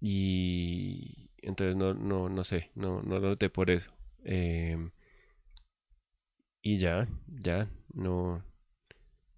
Y 0.00 1.30
entonces 1.38 1.76
no, 1.76 1.94
no, 1.94 2.28
no 2.28 2.44
sé, 2.44 2.70
no, 2.74 3.02
no 3.02 3.18
lo 3.18 3.28
noté 3.30 3.50
por 3.50 3.70
eso. 3.70 3.90
Em, 4.24 4.90
y 6.62 6.76
ya, 6.76 7.08
ya, 7.28 7.68
no, 7.94 8.42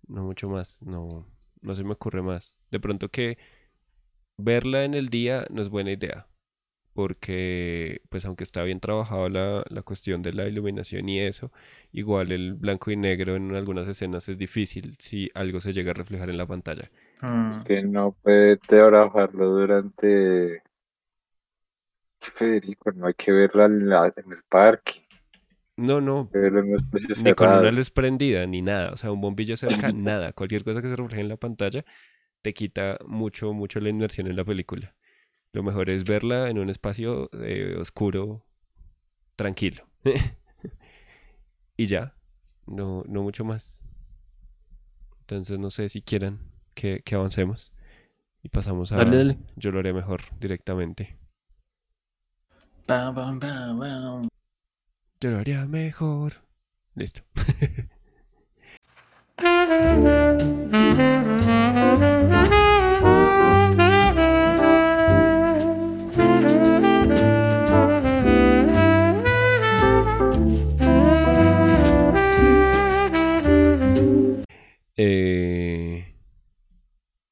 no 0.08 0.24
mucho 0.24 0.48
más, 0.48 0.82
no, 0.82 1.26
no 1.60 1.74
se 1.74 1.84
me 1.84 1.92
ocurre 1.92 2.22
más. 2.22 2.58
De 2.70 2.80
pronto 2.80 3.10
que 3.10 3.38
verla 4.38 4.84
en 4.84 4.94
el 4.94 5.08
día 5.10 5.46
no 5.50 5.60
es 5.62 5.68
buena 5.68 5.92
idea, 5.92 6.26
porque 6.98 8.02
pues 8.08 8.24
aunque 8.26 8.42
está 8.44 8.64
bien 8.64 8.80
trabajado 8.80 9.28
la, 9.28 9.64
la 9.70 9.82
cuestión 9.82 10.20
de 10.22 10.32
la 10.32 10.48
iluminación 10.48 11.08
y 11.08 11.20
eso, 11.20 11.52
igual 11.92 12.32
el 12.32 12.54
blanco 12.54 12.90
y 12.90 12.96
negro 12.96 13.36
en 13.36 13.54
algunas 13.54 13.86
escenas 13.88 14.28
es 14.28 14.36
difícil 14.38 14.96
si 14.98 15.30
algo 15.34 15.60
se 15.60 15.72
llega 15.72 15.92
a 15.92 15.94
reflejar 15.94 16.28
en 16.30 16.38
la 16.38 16.46
pantalla. 16.46 16.90
mm. 17.22 17.48
Es 17.48 17.58
que 17.58 17.82
no 17.82 18.12
puede 18.22 18.56
trabajarlo 18.58 19.46
durante... 19.50 20.62
¿Qué, 22.20 22.30
Federico? 22.30 22.92
No 22.92 23.08
hay 23.08 23.14
que 23.14 23.32
verla 23.32 23.64
en, 23.64 23.88
la- 23.88 24.12
en 24.14 24.30
el 24.32 24.44
parque, 24.48 25.04
No, 25.76 26.00
no, 26.00 26.32
espacio 26.76 27.14
ni 27.14 27.34
con 27.34 27.52
una 27.52 27.70
luz 27.72 27.90
prendida, 27.90 28.46
ni 28.46 28.62
nada, 28.62 28.92
o 28.92 28.96
sea, 28.96 29.12
un 29.12 29.20
bombillo 29.20 29.56
cerca, 29.56 29.92
nada, 29.94 30.32
cualquier 30.32 30.64
cosa 30.64 30.82
que 30.82 30.88
se 30.88 30.96
refleje 30.96 31.22
en 31.22 31.28
la 31.28 31.36
pantalla 31.36 31.84
te 32.42 32.54
quita 32.54 32.98
mucho, 33.06 33.52
mucho 33.54 33.80
la 33.80 33.90
inmersión 33.90 34.28
en 34.28 34.36
la 34.36 34.44
película. 34.46 34.96
Lo 35.58 35.64
mejor 35.64 35.90
es 35.90 36.04
verla 36.04 36.48
en 36.50 36.58
un 36.60 36.70
espacio 36.70 37.28
eh, 37.32 37.74
oscuro, 37.80 38.44
tranquilo. 39.34 39.88
y 41.76 41.86
ya, 41.86 42.14
no, 42.68 43.02
no 43.08 43.24
mucho 43.24 43.44
más. 43.44 43.82
Entonces 45.18 45.58
no 45.58 45.70
sé 45.70 45.88
si 45.88 46.00
quieran 46.00 46.38
que, 46.74 47.02
que 47.04 47.16
avancemos 47.16 47.72
y 48.40 48.50
pasamos 48.50 48.92
a... 48.92 48.98
Dale, 48.98 49.16
dale. 49.16 49.38
Yo 49.56 49.72
lo 49.72 49.80
haré 49.80 49.92
mejor 49.92 50.20
directamente. 50.38 51.18
Yo 55.20 55.32
lo 55.32 55.38
haría 55.38 55.66
mejor. 55.66 56.34
Listo. 56.94 57.22
Eh, 74.98 76.04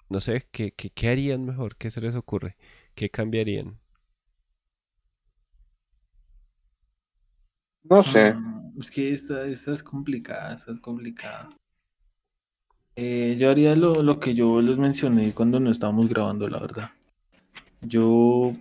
no 0.08 0.20
sé, 0.20 0.48
¿qué, 0.52 0.72
qué, 0.72 0.90
qué 0.90 1.08
harían 1.10 1.44
mejor? 1.46 1.76
¿Qué 1.76 1.90
se 1.90 2.00
les 2.00 2.16
ocurre? 2.16 2.56
¿Qué 2.96 3.08
cambiarían? 3.10 3.78
No 7.92 8.02
sé. 8.10 8.26
Mm, 8.32 8.78
Es 8.80 8.90
que 8.90 9.10
esta, 9.12 9.44
esta 9.46 9.72
es 9.74 9.82
complicada, 9.82 10.54
esta 10.54 10.72
es 10.72 10.80
complicada. 10.80 11.50
Eh, 12.96 13.36
yo 13.38 13.48
haría 13.50 13.76
lo, 13.76 14.02
lo 14.02 14.18
que 14.18 14.34
yo 14.34 14.60
les 14.60 14.76
mencioné 14.76 15.32
cuando 15.32 15.60
no 15.60 15.70
estábamos 15.70 16.08
grabando, 16.08 16.48
la 16.48 16.58
verdad. 16.58 16.90
Yo 17.82 18.52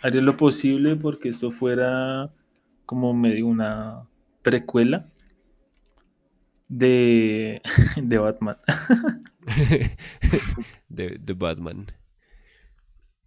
haría 0.00 0.22
lo 0.22 0.36
posible 0.38 0.96
porque 0.96 1.28
esto 1.28 1.50
fuera 1.50 2.30
como 2.86 3.12
medio 3.12 3.46
una 3.46 4.06
precuela 4.42 5.06
de, 6.68 7.62
de 8.02 8.18
Batman. 8.18 8.56
de, 10.88 11.18
de 11.20 11.32
Batman. 11.34 11.86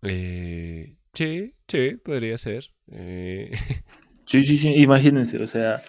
Eh, 0.01 0.95
sí, 1.13 1.53
sí, 1.67 1.91
podría 2.03 2.37
ser. 2.37 2.65
Eh, 2.91 3.51
Sí, 4.25 4.43
sí, 4.43 4.57
sí, 4.59 4.69
imagínense, 4.75 5.41
o 5.41 5.47
sea, 5.47 5.81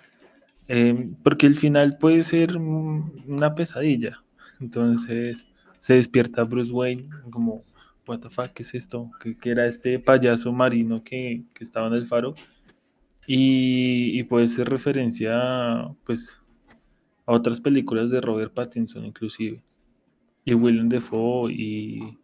em, 0.69 1.15
porque 1.23 1.47
el 1.47 1.55
final 1.57 1.99
puede 1.99 2.23
ser 2.23 2.57
una 2.57 3.55
pesadilla. 3.55 4.25
Entonces 4.61 5.47
se 5.81 5.95
despierta 5.97 6.45
Bruce 6.45 6.73
Wayne 6.73 7.11
como, 7.31 7.65
what 8.07 8.21
the 8.21 8.31
fuck, 8.31 8.53
¿qué 8.55 8.63
es 8.63 8.75
esto? 8.75 9.11
Que, 9.23 9.37
que 9.39 9.51
era 9.51 9.67
este 9.67 9.99
payaso 9.99 10.53
marino 10.53 11.05
que, 11.05 11.45
que 11.55 11.65
estaba 11.65 11.89
en 11.89 11.95
el 11.95 12.07
faro. 12.07 12.35
Y, 13.27 14.19
y 14.19 14.25
puede 14.25 14.49
ser 14.49 14.69
referencia, 14.69 15.89
pues, 16.05 16.40
a 17.27 17.33
otras 17.33 17.61
películas 17.61 18.11
de 18.11 18.21
Robert 18.21 18.53
Pattinson 18.55 19.05
inclusive. 19.05 19.63
Y 20.45 20.55
Willem 20.55 20.89
Dafoe 20.89 21.53
y 21.53 22.19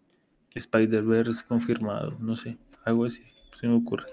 Spider-Verse 0.55 1.45
confirmado, 1.47 2.17
no 2.19 2.35
sé, 2.37 2.57
algo 2.85 3.05
así, 3.05 3.23
se 3.53 3.69
me 3.69 3.75
ocurre. 3.77 4.07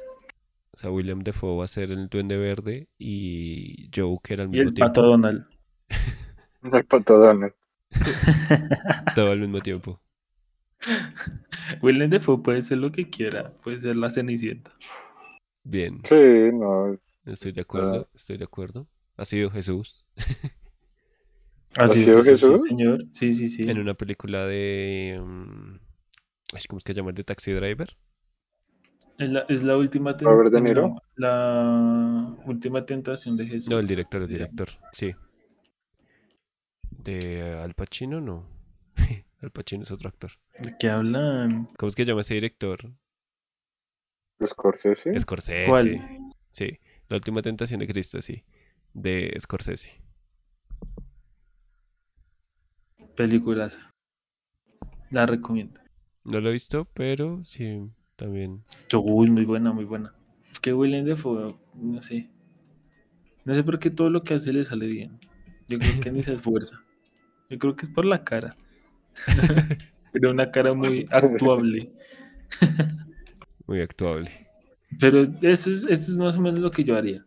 o 0.73 0.77
sea, 0.77 0.91
William 0.91 1.19
Defoe 1.21 1.57
va 1.57 1.63
a 1.65 1.67
ser 1.67 1.91
el 1.91 2.09
Duende 2.09 2.35
Verde 2.37 2.87
y 2.99 3.89
Joker 3.95 4.41
al 4.41 4.47
Y 4.47 4.51
mismo 4.51 4.67
el 4.69 4.73
tiempo. 4.73 4.89
pato 4.93 5.01
Donald. 5.03 5.45
El 6.73 6.85
pato 6.85 7.17
Donald. 7.17 7.53
Todo 9.15 9.31
al 9.31 9.39
mismo 9.39 9.59
tiempo. 9.61 9.99
Willem 11.81 12.09
Dafoe 12.09 12.39
puede 12.41 12.61
ser 12.61 12.79
lo 12.79 12.91
que 12.91 13.09
quiera, 13.09 13.53
puede 13.63 13.77
ser 13.79 13.95
la 13.95 14.09
Cenicienta. 14.09 14.71
Bien, 15.63 16.01
Sí, 16.07 16.15
no. 16.53 16.93
es- 16.93 17.15
estoy 17.25 17.51
de 17.53 17.61
acuerdo, 17.61 18.09
estoy 18.13 18.37
de 18.37 18.43
acuerdo. 18.43 18.87
Ha 19.15 19.25
sido 19.25 19.49
Jesús 19.51 20.03
¿Ha 20.17 20.23
Así 21.75 22.03
sido 22.03 22.19
es, 22.19 22.25
sí, 22.25 22.31
Jesús? 22.31 22.61
señor. 22.63 23.03
Sí, 23.11 23.33
sí, 23.33 23.49
sí. 23.49 23.69
en 23.69 23.79
una 23.79 23.93
película 23.93 24.45
de... 24.45 25.19
mm, 25.23 25.77
¿Cómo 26.69 26.77
es 26.77 26.83
que 26.83 26.93
se 26.93 26.97
llama? 26.97 27.11
De 27.11 27.23
Taxi 27.23 27.51
Driver. 27.51 27.97
Es 29.17 29.29
la, 29.29 29.39
es 29.49 29.63
la 29.63 29.77
última 29.77 30.15
ten- 30.17 30.27
Robert 30.27 30.51
De 30.51 30.59
no, 30.61 30.67
Niro. 30.67 30.95
la 31.15 32.35
última 32.45 32.85
tentación 32.85 33.37
de 33.37 33.45
Jesús. 33.47 33.69
No, 33.69 33.79
el 33.79 33.87
director, 33.87 34.21
el 34.21 34.27
director, 34.27 34.69
sí. 34.91 35.13
De 36.89 37.53
Al 37.61 37.73
Pacino, 37.73 38.21
no. 38.21 38.47
Al 39.41 39.51
Pacino 39.51 39.83
es 39.83 39.91
otro 39.91 40.09
actor. 40.09 40.31
¿De 40.59 40.75
qué 40.79 40.89
hablan? 40.89 41.69
¿Cómo 41.77 41.89
es 41.89 41.95
que 41.95 42.05
llama 42.05 42.21
ese 42.21 42.35
director? 42.35 42.91
Scorsese. 44.45 45.19
Scorsese. 45.19 45.69
¿Cuál? 45.69 46.01
Sí, 46.49 46.79
La 47.09 47.17
última 47.17 47.41
tentación 47.41 47.79
de 47.79 47.87
Cristo, 47.87 48.21
sí. 48.21 48.43
De 48.93 49.35
Scorsese. 49.39 49.91
Películas. 53.15 53.79
La 55.11 55.25
recomiendo. 55.25 55.79
No 56.23 56.39
lo 56.39 56.49
he 56.49 56.53
visto, 56.53 56.87
pero 56.93 57.43
sí, 57.43 57.81
también. 58.15 58.63
Uy, 58.95 59.29
muy 59.29 59.45
buena, 59.45 59.71
muy 59.71 59.85
buena. 59.85 60.15
Es 60.49 60.59
que 60.59 60.73
Willem 60.73 61.05
Dafoe, 61.05 61.55
no 61.75 62.01
sé. 62.01 62.29
No 63.45 63.53
sé 63.53 63.63
por 63.63 63.77
qué 63.77 63.89
todo 63.89 64.09
lo 64.09 64.23
que 64.23 64.33
hace 64.35 64.53
le 64.53 64.63
sale 64.63 64.87
bien. 64.87 65.19
Yo 65.67 65.77
creo 65.79 65.99
que 65.99 66.11
ni 66.11 66.23
se 66.23 66.33
esfuerza. 66.33 66.83
Yo 67.49 67.59
creo 67.59 67.75
que 67.75 67.85
es 67.85 67.91
por 67.91 68.05
la 68.05 68.23
cara. 68.23 68.57
Pero 70.11 70.31
una 70.31 70.49
cara 70.49 70.73
muy 70.73 71.07
actuable. 71.11 71.91
Muy 73.65 73.79
actuable. 73.79 74.29
Pero 74.99 75.23
eso 75.41 75.71
es, 75.71 75.85
eso 75.85 75.87
es 75.89 76.15
más 76.17 76.35
o 76.37 76.41
menos 76.41 76.59
lo 76.59 76.69
que 76.69 76.83
yo 76.83 76.97
haría. 76.97 77.25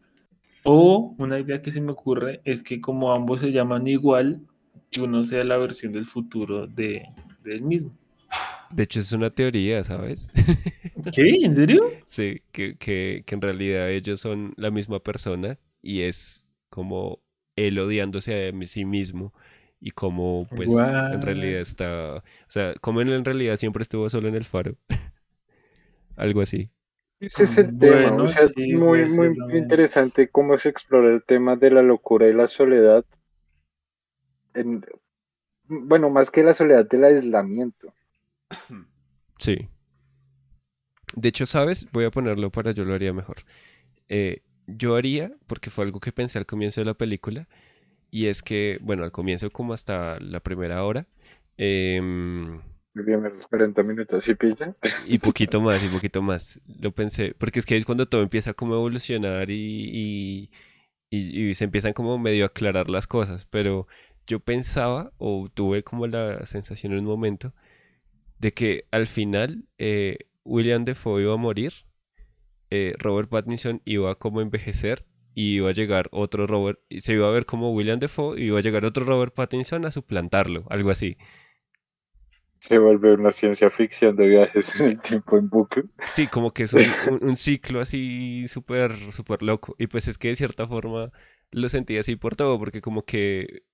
O 0.65 1.15
una 1.19 1.39
idea 1.39 1.63
que 1.63 1.73
se 1.73 1.81
me 1.81 1.93
ocurre 1.93 2.43
es 2.45 2.63
que 2.63 2.81
como 2.81 3.13
ambos 3.13 3.41
se 3.41 3.53
llaman 3.53 3.87
igual, 3.87 4.47
que 4.91 5.01
uno 5.01 5.23
sea 5.23 5.45
la 5.45 5.57
versión 5.57 5.93
del 5.93 6.07
futuro 6.07 6.67
de, 6.67 7.07
del 7.43 7.63
mismo. 7.63 7.97
De 8.71 8.83
hecho, 8.83 8.99
es 8.99 9.13
una 9.13 9.31
teoría, 9.31 9.85
¿sabes? 9.85 10.33
¿Qué? 11.15 11.37
¿En 11.43 11.55
serio? 11.55 11.85
Sí, 12.05 12.43
que, 12.53 12.77
que, 12.77 13.23
que 13.25 13.35
en 13.35 13.41
realidad 13.41 13.91
ellos 13.91 14.21
son 14.21 14.55
la 14.57 14.71
misma 14.71 14.99
persona 15.01 15.59
y 15.83 16.03
es 16.03 16.45
como 16.69 17.21
él 17.55 17.79
odiándose 17.79 18.49
a 18.49 18.67
sí 18.67 18.85
mismo 18.85 19.33
y 19.81 19.91
como 19.91 20.47
pues 20.55 20.71
en 20.73 21.23
realidad 21.23 21.61
está, 21.61 22.17
o 22.17 22.23
sea, 22.49 22.75
como 22.81 23.01
él 23.01 23.13
en 23.13 23.25
realidad 23.25 23.57
siempre 23.57 23.83
estuvo 23.83 24.09
solo 24.09 24.29
en 24.29 24.35
el 24.35 24.45
faro. 24.45 24.77
Algo 26.17 26.41
así. 26.41 26.71
Ese 27.21 27.45
es 27.45 27.59
el 27.59 27.79
tema. 27.79 28.11
Bueno, 28.11 28.25
O 28.25 28.29
sea, 28.29 28.47
sí, 28.47 28.75
muy, 28.75 29.09
muy 29.09 29.59
interesante 29.59 30.29
cómo 30.29 30.59
se 30.59 30.71
explora 30.71 31.15
el 31.15 31.23
tema 31.25 31.57
de 31.57 31.71
la 31.71 31.83
locura 31.83 32.29
y 32.29 32.33
la 32.33 32.47
soledad. 32.47 33.05
En, 34.57 34.85
bueno, 35.69 36.11
más 36.11 36.31
que 36.31 36.43
la 36.45 36.53
soledad 36.55 36.87
del 36.89 37.05
aislamiento. 37.05 37.95
Sí. 39.39 39.69
De 41.15 41.29
hecho, 41.29 41.47
¿sabes? 41.47 41.87
Voy 41.93 42.05
a 42.05 42.11
ponerlo 42.11 42.51
para 42.51 42.73
yo 42.73 42.85
lo 42.85 42.95
haría 42.95 43.13
mejor. 43.13 43.37
Eh, 44.09 44.43
yo 44.67 44.97
haría, 44.97 45.33
porque 45.47 45.71
fue 45.71 45.85
algo 45.85 46.01
que 46.01 46.13
pensé 46.13 46.39
al 46.39 46.47
comienzo 46.47 46.81
de 46.83 46.87
la 46.87 46.95
película, 46.95 47.49
y 48.11 48.27
es 48.29 48.43
que, 48.43 48.79
bueno, 48.83 49.05
al 49.05 49.13
comienzo 49.13 49.51
como 49.51 49.75
hasta 49.75 50.21
la 50.21 50.41
primera 50.41 50.85
hora, 50.85 51.07
em, 51.59 52.61
Los 52.95 53.05
primeros 53.07 53.47
40 53.47 53.85
minutos 53.85 54.27
y 54.27 54.35
pilla. 54.35 54.75
y 55.03 55.19
poquito 55.19 55.61
más, 55.61 55.83
y 55.83 55.89
poquito 55.89 56.23
más, 56.23 56.61
lo 56.67 56.93
pensé, 56.93 57.35
porque 57.39 57.59
es 57.61 57.67
que 57.67 57.77
es 57.77 57.85
cuando 57.85 58.07
todo 58.09 58.23
empieza 58.23 58.55
como 58.55 58.75
a 58.75 58.77
evolucionar 58.79 59.51
y, 59.51 59.55
y, 59.93 60.51
y- 61.11 61.49
y 61.51 61.55
se 61.55 61.65
empiezan 61.65 61.93
como 61.95 62.19
medio 62.19 62.45
a 62.45 62.49
aclarar 62.49 62.91
las 62.91 63.07
cosas, 63.07 63.47
pero 63.51 63.87
yo 64.27 64.41
pensaba, 64.41 65.13
o 65.19 65.49
tuve 65.53 65.83
como 65.85 66.07
la 66.07 66.45
sensación 66.47 66.93
en 66.93 67.01
un 67.01 67.05
momento, 67.07 67.55
de 68.39 68.53
que 68.55 68.87
al 68.93 69.07
final 69.09 69.65
eh, 69.79 70.19
William 70.45 70.85
Defoe 70.85 71.23
iba 71.23 71.35
a 71.35 71.37
morir, 71.39 71.73
eh, 72.71 72.95
Robert 72.99 73.29
Pattinson 73.31 73.83
iba 73.85 74.11
a 74.13 74.15
como 74.17 74.41
envejecer 74.41 75.05
y 75.35 75.57
iba 75.57 75.71
a 75.71 75.73
llegar 75.73 76.09
otro 76.13 76.47
Robert, 76.47 76.81
y 76.89 77.01
se 77.01 77.15
iba 77.15 77.29
a 77.29 77.31
ver 77.31 77.47
como 77.47 77.73
William 77.73 77.99
Defoe 77.99 78.41
y 78.41 78.47
iba 78.47 78.59
a 78.59 78.63
llegar 78.63 78.85
otro 78.87 79.05
Robert 79.05 79.35
Pattinson 79.35 79.85
a 79.85 79.91
suplantarlo, 79.91 80.67
algo 80.71 80.91
así. 80.91 81.17
Se 82.61 82.77
vuelve 82.77 83.15
una 83.15 83.33
ciencia 83.33 83.71
ficción 83.71 84.15
de 84.15 84.27
viajes 84.29 84.79
en 84.79 84.89
el 84.89 85.01
tiempo 85.01 85.39
en 85.39 85.49
bucle. 85.49 85.85
Sí, 86.05 86.29
como 86.29 86.53
que 86.53 86.63
es 86.65 86.73
un, 86.75 86.97
un- 87.03 87.19
un 87.25 87.37
ciclo 87.37 87.81
así 87.81 88.47
súper, 88.47 88.93
súper 89.13 89.43
loco. 89.43 89.75
Y 89.79 89.89
pues 89.89 90.07
es 90.09 90.19
que 90.19 90.29
de 90.29 90.37
cierta 90.37 90.67
forma 90.69 91.11
lo 91.51 91.69
sentía 91.69 92.01
así 92.01 92.17
por 92.17 92.37
todo, 92.37 92.59
porque 92.59 92.81
como 92.81 93.05
que 93.05 93.65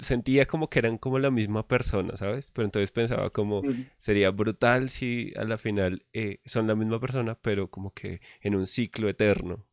sentía 0.00 0.46
como 0.46 0.68
que 0.70 0.78
eran 0.80 0.98
como 0.98 1.18
la 1.18 1.30
misma 1.30 1.66
persona, 1.66 2.16
¿sabes? 2.16 2.50
Pero 2.52 2.66
entonces 2.66 2.90
pensaba 2.92 3.30
como 3.30 3.62
sería 3.98 4.30
brutal 4.30 4.90
si 4.90 5.32
a 5.36 5.44
la 5.44 5.58
final 5.58 6.04
eh, 6.12 6.40
son 6.44 6.66
la 6.66 6.74
misma 6.74 7.00
persona, 7.00 7.34
pero 7.40 7.70
como 7.70 7.92
que 7.94 8.20
en 8.40 8.54
un 8.56 8.66
ciclo 8.66 9.08
eterno. 9.08 9.54
O 9.56 9.64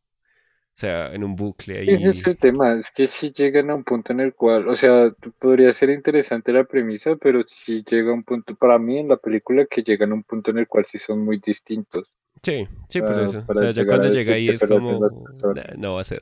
sea, 0.81 1.13
en 1.13 1.23
un 1.25 1.35
bucle 1.35 1.79
ahí. 1.79 1.95
Ese 1.95 2.09
es 2.11 2.25
el 2.27 2.37
tema, 2.37 2.73
es 2.73 2.89
que 2.91 3.07
si 3.07 3.31
llegan 3.33 3.69
a 3.69 3.75
un 3.75 3.83
punto 3.83 4.13
en 4.13 4.21
el 4.21 4.33
cual, 4.33 4.67
o 4.69 4.75
sea, 4.75 5.11
podría 5.39 5.73
ser 5.73 5.89
interesante 5.89 6.53
la 6.53 6.63
premisa, 6.63 7.15
pero 7.17 7.43
si 7.47 7.83
llega 7.83 8.11
a 8.11 8.13
un 8.13 8.23
punto, 8.23 8.55
para 8.55 8.79
mí 8.79 8.97
en 8.99 9.09
la 9.09 9.17
película, 9.17 9.65
que 9.65 9.81
llegan 9.83 10.11
a 10.11 10.15
un 10.15 10.23
punto 10.23 10.51
en 10.51 10.59
el 10.59 10.67
cual 10.67 10.85
sí 10.85 10.99
son 10.99 11.25
muy 11.25 11.39
distintos. 11.45 12.07
Sí, 12.43 12.67
sí, 12.87 13.01
por 13.01 13.17
Ah, 13.17 13.19
eso. 13.19 13.39
O 13.39 13.55
sea, 13.57 13.71
ya 13.71 13.85
cuando 13.85 14.07
llega 14.07 14.33
ahí 14.35 14.49
es 14.49 14.63
como, 14.63 14.99
las 15.01 15.13
personas. 15.23 15.55
"Nah, 15.55 15.73
no 15.77 15.95
va 15.95 16.01
a 16.01 16.03
ser. 16.03 16.21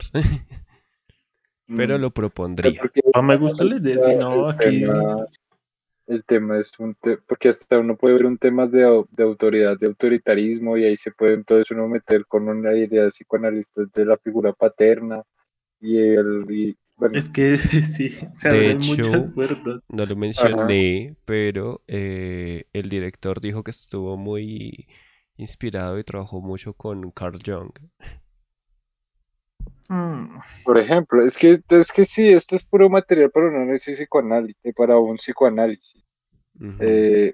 Pero 1.68 1.98
Mm. 1.98 2.02
lo 2.02 2.12
propondría. 2.12 2.80
Porque 2.82 3.02
Ah, 3.14 3.22
me 3.22 3.38
gusta 3.38 3.64
la 3.64 3.76
idea, 3.78 3.98
no, 4.18 4.48
aquí- 4.50 4.82
tema- 4.82 5.26
el 6.08 6.24
tema 6.24 6.58
es 6.60 6.72
un 6.80 6.96
tema, 6.96 7.20
porque 7.28 7.50
hasta 7.50 7.80
uno 7.80 7.98
puede 7.98 8.16
ver 8.16 8.26
un 8.26 8.38
tema 8.38 8.66
de, 8.68 8.86
au- 8.86 9.08
de 9.12 9.24
autoridad, 9.24 9.78
de 9.78 9.88
autoritarismo, 9.88 10.78
y 10.78 10.86
ahí 10.86 10.96
se 10.96 11.12
puede 11.12 11.34
entonces 11.34 11.70
uno 11.72 11.88
meter 11.88 12.26
con 12.26 12.48
una 12.48 12.74
idea 12.74 13.08
psicoanalista 13.10 13.82
de 13.94 14.06
la 14.06 14.18
figura 14.18 14.54
paterna, 14.54 15.24
y 15.82 15.98
el, 15.98 16.46
y, 16.50 16.78
bueno, 16.96 17.18
Es 17.18 17.30
que 17.30 17.58
sí, 17.84 18.10
se 18.34 18.50
De 18.50 18.72
hecho, 18.72 18.88
muchas 18.88 19.34
puertas. 19.34 19.82
No 19.90 20.06
lo 20.06 20.16
mencioné, 20.16 21.16
pero 21.26 21.82
eh, 21.88 22.64
el 22.74 22.90
director 22.90 23.42
dijo 23.42 23.64
que 23.64 23.72
estuvo 23.72 24.16
muy 24.18 24.88
inspirado 25.36 26.00
y 26.00 26.04
trabajó 26.04 26.42
mucho 26.42 26.74
con 26.74 27.12
Carl 27.12 27.40
Jung. 27.46 27.72
Mm, 29.90 30.38
por 30.64 30.78
ejemplo, 30.80 31.26
es 31.26 31.38
que, 31.38 31.62
es 31.70 31.92
que 31.92 32.06
sí, 32.06 32.28
esto 32.30 32.56
es 32.56 32.66
puro 32.66 32.90
material 32.90 33.32
para 33.32 33.48
un 33.48 33.56
análisis 33.56 33.98
psicoanálisis, 33.98 34.74
para 34.76 34.98
un 35.00 35.18
psicoanálisis. 35.18 36.04
Eh, 36.80 37.34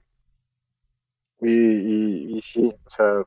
y, 1.42 1.50
y, 1.50 2.38
y 2.38 2.42
sí, 2.42 2.74
o 2.86 2.90
sea, 2.90 3.24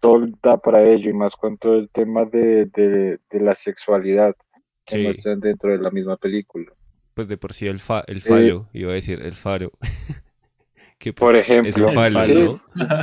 todo 0.00 0.26
da 0.42 0.58
para 0.58 0.82
ello, 0.84 1.10
y 1.10 1.14
más 1.14 1.36
con 1.36 1.58
todo 1.58 1.76
el 1.78 1.90
tema 1.90 2.26
de, 2.26 2.66
de, 2.66 3.20
de 3.30 3.40
la 3.40 3.54
sexualidad 3.54 4.36
que 4.84 4.96
Sí, 4.96 4.98
muestran 4.98 5.40
dentro 5.40 5.70
de 5.72 5.78
la 5.78 5.90
misma 5.90 6.16
película. 6.18 6.72
pues 7.14 7.28
de 7.28 7.36
por 7.36 7.52
sí 7.52 7.66
el, 7.66 7.80
fa- 7.80 8.04
el 8.06 8.20
falo, 8.22 8.68
iba 8.72 8.92
a 8.92 8.94
decir 8.94 9.20
el 9.22 9.32
faro. 9.34 9.72
que 10.98 11.12
Por 11.16 11.36
pues, 11.36 11.42
es 11.62 11.76
ejemplo, 11.76 11.86
un 11.88 11.88
falo, 11.90 12.24
sí. 12.24 12.34
¿no? 12.34 12.60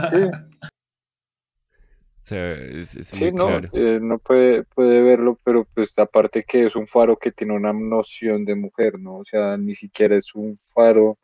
Sí, 0.10 0.18
sea, 2.26 2.54
es, 2.54 2.96
es 2.96 3.08
Sí, 3.12 3.32
muy 3.32 3.32
no, 3.32 3.46
claro. 3.46 3.70
eh, 3.72 4.00
no 4.02 4.20
puede, 4.20 4.64
puede 4.64 5.02
verlo, 5.02 5.40
pero 5.44 5.66
pues 5.74 5.98
aparte 6.00 6.44
que 6.44 6.66
es 6.66 6.76
un 6.76 6.88
faro 6.88 7.18
que 7.18 7.32
tiene 7.32 7.54
una 7.56 7.72
noción 7.72 8.44
de 8.46 8.56
mujer, 8.56 9.00
¿no? 9.00 9.18
O 9.20 9.26
sea, 9.26 9.58
ni 9.58 9.76
siquiera 9.76 10.16
es 10.18 10.36
un 10.36 10.58
faro 10.74 11.18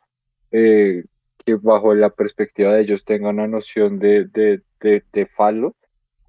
eh, 0.52 1.04
que 1.44 1.56
bajo 1.56 1.94
la 1.94 2.10
perspectiva 2.10 2.74
de 2.74 2.82
ellos 2.82 3.04
tenga 3.04 3.30
una 3.30 3.48
noción 3.48 3.98
de, 3.98 4.26
de, 4.26 4.62
de, 4.80 5.04
de 5.12 5.26
falo, 5.26 5.76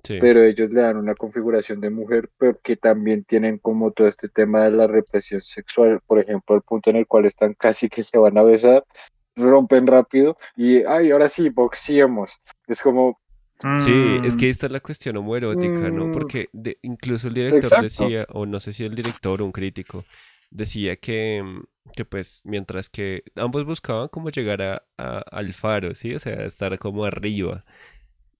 Sí, 0.03 0.19
pero 0.19 0.43
ellos 0.43 0.71
le 0.71 0.81
dan 0.81 0.97
una 0.97 1.15
configuración 1.15 1.81
de 1.81 1.89
mujer, 1.89 2.29
pero 2.37 2.59
que 2.61 2.77
también 2.77 3.23
tienen 3.25 3.57
como 3.59 3.91
todo 3.91 4.07
este 4.07 4.29
tema 4.29 4.63
de 4.63 4.71
la 4.71 4.87
represión 4.87 5.41
sexual, 5.41 6.01
por 6.07 6.19
ejemplo, 6.19 6.55
el 6.55 6.61
punto 6.63 6.89
en 6.91 6.97
el 6.97 7.07
cual 7.07 7.25
están 7.25 7.53
casi 7.59 7.89
que 7.89 8.03
se 8.03 8.17
van 8.17 8.37
a 8.37 8.43
besar, 8.43 8.85
rompen 9.35 9.87
rápido 9.87 10.37
y, 10.55 10.83
ay, 10.83 11.11
ahora 11.11 11.29
sí, 11.29 11.49
boxeemos. 11.49 12.31
Es 12.67 12.81
como, 12.81 13.19
Sí, 13.71 14.19
es 14.23 14.37
que 14.37 14.49
Mm, 14.49 14.49
esta 14.49 14.67
es 14.67 14.71
la 14.71 14.79
cuestión 14.81 15.17
homoerótica, 15.17 15.91
¿no? 15.91 16.09
mm, 16.09 16.11
Porque 16.11 16.49
de- 16.53 16.77
incluso 16.83 17.27
el 17.27 17.33
director 17.33 17.75
exacto. 17.75 17.77
decía, 17.77 18.25
o 18.29 18.45
no 18.45 18.59
sé 18.59 18.71
si 18.73 18.83
el 18.85 18.95
director 18.95 19.41
o 19.41 19.45
un 19.45 19.51
crítico, 19.51 20.05
decía 20.51 20.95
que, 20.97 21.41
mm, 21.43 21.63
que 21.95 22.05
pues 22.05 22.41
mientras 22.45 22.89
que 22.89 23.23
ambos 23.35 23.65
buscaban 23.65 24.07
como 24.09 24.29
llegar 24.29 24.61
a, 24.61 24.83
a- 24.97 25.19
al 25.31 25.53
faro, 25.53 25.93
¿sí? 25.93 26.13
O 26.13 26.19
sea, 26.19 26.45
estar 26.45 26.77
como 26.79 27.05
arriba. 27.05 27.65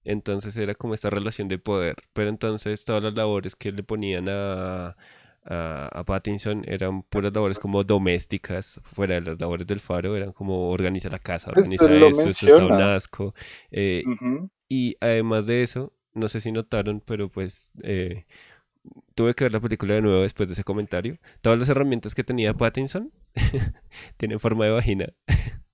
Entonces 0.04 0.56
era 0.56 0.74
como 0.74 0.94
esta 0.94 1.10
relación 1.10 1.48
de 1.48 1.58
poder. 1.58 1.96
Pero 2.12 2.28
entonces 2.30 2.84
todas 2.84 3.02
las 3.02 3.14
labores 3.14 3.56
que 3.56 3.72
le 3.72 3.82
ponían 3.82 4.28
a, 4.28 4.96
a, 5.44 5.88
a 6.00 6.04
Pattinson 6.04 6.62
eran 6.66 7.02
puras 7.04 7.32
labores 7.34 7.58
como 7.58 7.84
domésticas, 7.84 8.80
fuera 8.84 9.14
de 9.16 9.22
las 9.22 9.40
labores 9.40 9.66
del 9.66 9.80
faro, 9.80 10.16
eran 10.16 10.32
como 10.32 10.70
organiza 10.70 11.08
la 11.10 11.18
casa, 11.18 11.50
organiza 11.50 11.90
lo 11.90 12.08
esto, 12.08 12.28
esto 12.30 12.46
está 12.46 12.66
un 12.66 12.80
asco. 12.80 13.34
eh, 13.70 14.10
Ujú. 14.10 14.50
Y 14.74 14.96
además 15.00 15.46
de 15.46 15.62
eso, 15.62 15.92
no 16.14 16.26
sé 16.26 16.40
si 16.40 16.50
notaron, 16.50 17.00
pero 17.00 17.28
pues 17.28 17.70
eh, 17.84 18.24
tuve 19.14 19.34
que 19.34 19.44
ver 19.44 19.52
la 19.52 19.60
película 19.60 19.94
de 19.94 20.02
nuevo 20.02 20.22
después 20.22 20.48
de 20.48 20.54
ese 20.54 20.64
comentario. 20.64 21.18
Todas 21.42 21.60
las 21.60 21.68
herramientas 21.68 22.12
que 22.12 22.24
tenía 22.24 22.54
Pattinson 22.54 23.12
tienen 24.16 24.40
forma 24.40 24.64
de 24.64 24.72
vagina. 24.72 25.06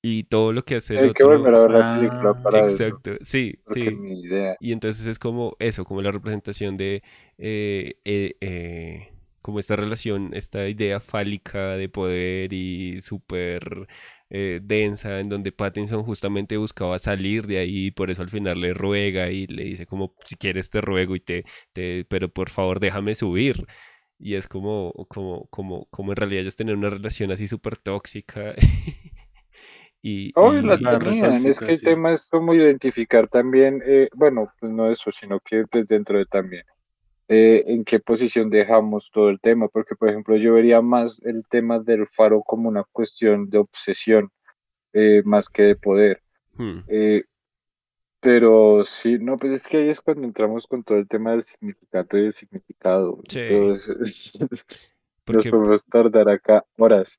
Y 0.00 0.24
todo 0.24 0.52
lo 0.52 0.64
que 0.64 0.76
hace 0.76 0.96
el 0.96 1.06
Hay 1.06 1.12
que 1.12 1.26
volver 1.26 1.52
a 1.52 1.60
ver 1.62 1.70
la 1.72 1.96
película 1.96 2.30
ah, 2.30 2.42
para 2.44 2.66
eso, 2.66 2.84
exacto, 2.84 3.16
sí, 3.20 3.58
porque 3.64 3.90
sí. 3.90 3.96
ni 3.96 4.20
idea. 4.20 4.56
Y 4.60 4.70
entonces 4.70 5.08
es 5.08 5.18
como 5.18 5.56
eso, 5.58 5.84
como 5.84 6.02
la 6.02 6.12
representación 6.12 6.76
de 6.76 7.02
eh, 7.36 7.96
eh, 8.04 8.36
eh, 8.40 9.08
como 9.42 9.58
esta 9.58 9.74
relación, 9.74 10.30
esta 10.34 10.68
idea 10.68 11.00
fálica 11.00 11.76
de 11.76 11.88
poder 11.88 12.52
y 12.52 13.00
súper 13.00 13.88
eh, 14.30 14.60
densa, 14.62 15.20
en 15.20 15.28
donde 15.28 15.52
Pattinson 15.52 16.02
justamente 16.02 16.56
buscaba 16.56 16.98
salir 16.98 17.46
de 17.46 17.58
ahí, 17.58 17.86
y 17.86 17.90
por 17.90 18.10
eso 18.10 18.22
al 18.22 18.30
final 18.30 18.60
le 18.60 18.74
ruega 18.74 19.30
y 19.30 19.46
le 19.46 19.64
dice 19.64 19.86
como, 19.86 20.14
si 20.24 20.36
quieres 20.36 20.70
te 20.70 20.80
ruego 20.80 21.16
y 21.16 21.20
te, 21.20 21.44
te, 21.72 22.04
pero 22.06 22.28
por 22.28 22.50
favor 22.50 22.80
déjame 22.80 23.14
subir. 23.14 23.66
Y 24.18 24.34
es 24.34 24.48
como, 24.48 24.92
como, 25.08 25.46
como, 25.48 25.86
como 25.90 26.12
en 26.12 26.16
realidad 26.16 26.42
ellos 26.42 26.56
tenían 26.56 26.78
una 26.78 26.90
relación 26.90 27.30
así 27.30 27.46
súper 27.46 27.76
tóxica. 27.76 28.54
Y, 30.00 30.30
Obvio 30.36 30.62
la 30.62 30.74
y, 30.74 30.80
la 30.80 30.98
tenían, 30.98 31.34
es 31.34 31.58
que 31.58 31.72
el 31.72 31.80
tema 31.80 32.12
es 32.12 32.28
como 32.28 32.54
identificar 32.54 33.26
también, 33.26 33.82
eh, 33.84 34.08
bueno, 34.14 34.52
pues 34.60 34.70
no 34.70 34.90
eso, 34.90 35.10
sino 35.10 35.40
que 35.40 35.64
dentro 35.88 36.18
de 36.18 36.26
también, 36.26 36.62
eh, 37.28 37.64
en 37.66 37.84
qué 37.84 38.00
posición 38.00 38.50
dejamos 38.50 39.10
todo 39.12 39.28
el 39.30 39.40
tema, 39.40 39.68
porque 39.68 39.96
por 39.96 40.08
ejemplo 40.10 40.36
yo 40.36 40.54
vería 40.54 40.80
más 40.82 41.20
el 41.24 41.46
tema 41.48 41.78
del 41.80 42.06
faro 42.08 42.42
como 42.42 42.68
una 42.68 42.84
cuestión 42.92 43.50
de 43.50 43.58
obsesión, 43.58 44.30
eh, 44.92 45.22
más 45.24 45.48
que 45.50 45.62
de 45.64 45.76
poder. 45.76 46.22
hmm, 46.58 46.80
Eh, 46.88 47.24
pero 48.20 48.84
sí, 48.84 49.18
no, 49.20 49.36
pues 49.38 49.52
es 49.52 49.66
que 49.66 49.78
ahí 49.78 49.88
es 49.90 50.00
cuando 50.00 50.24
entramos 50.26 50.66
con 50.66 50.82
todo 50.84 50.98
el 50.98 51.08
tema 51.08 51.32
del 51.32 51.44
significado 51.44 52.18
y 52.18 52.26
el 52.26 52.34
significado. 52.34 53.20
sí, 53.28 53.38
Entonces, 53.38 54.32
nos 55.28 55.46
porque, 55.46 55.50
podemos 55.50 55.84
tardar 55.86 56.28
acá 56.28 56.64
horas. 56.76 57.18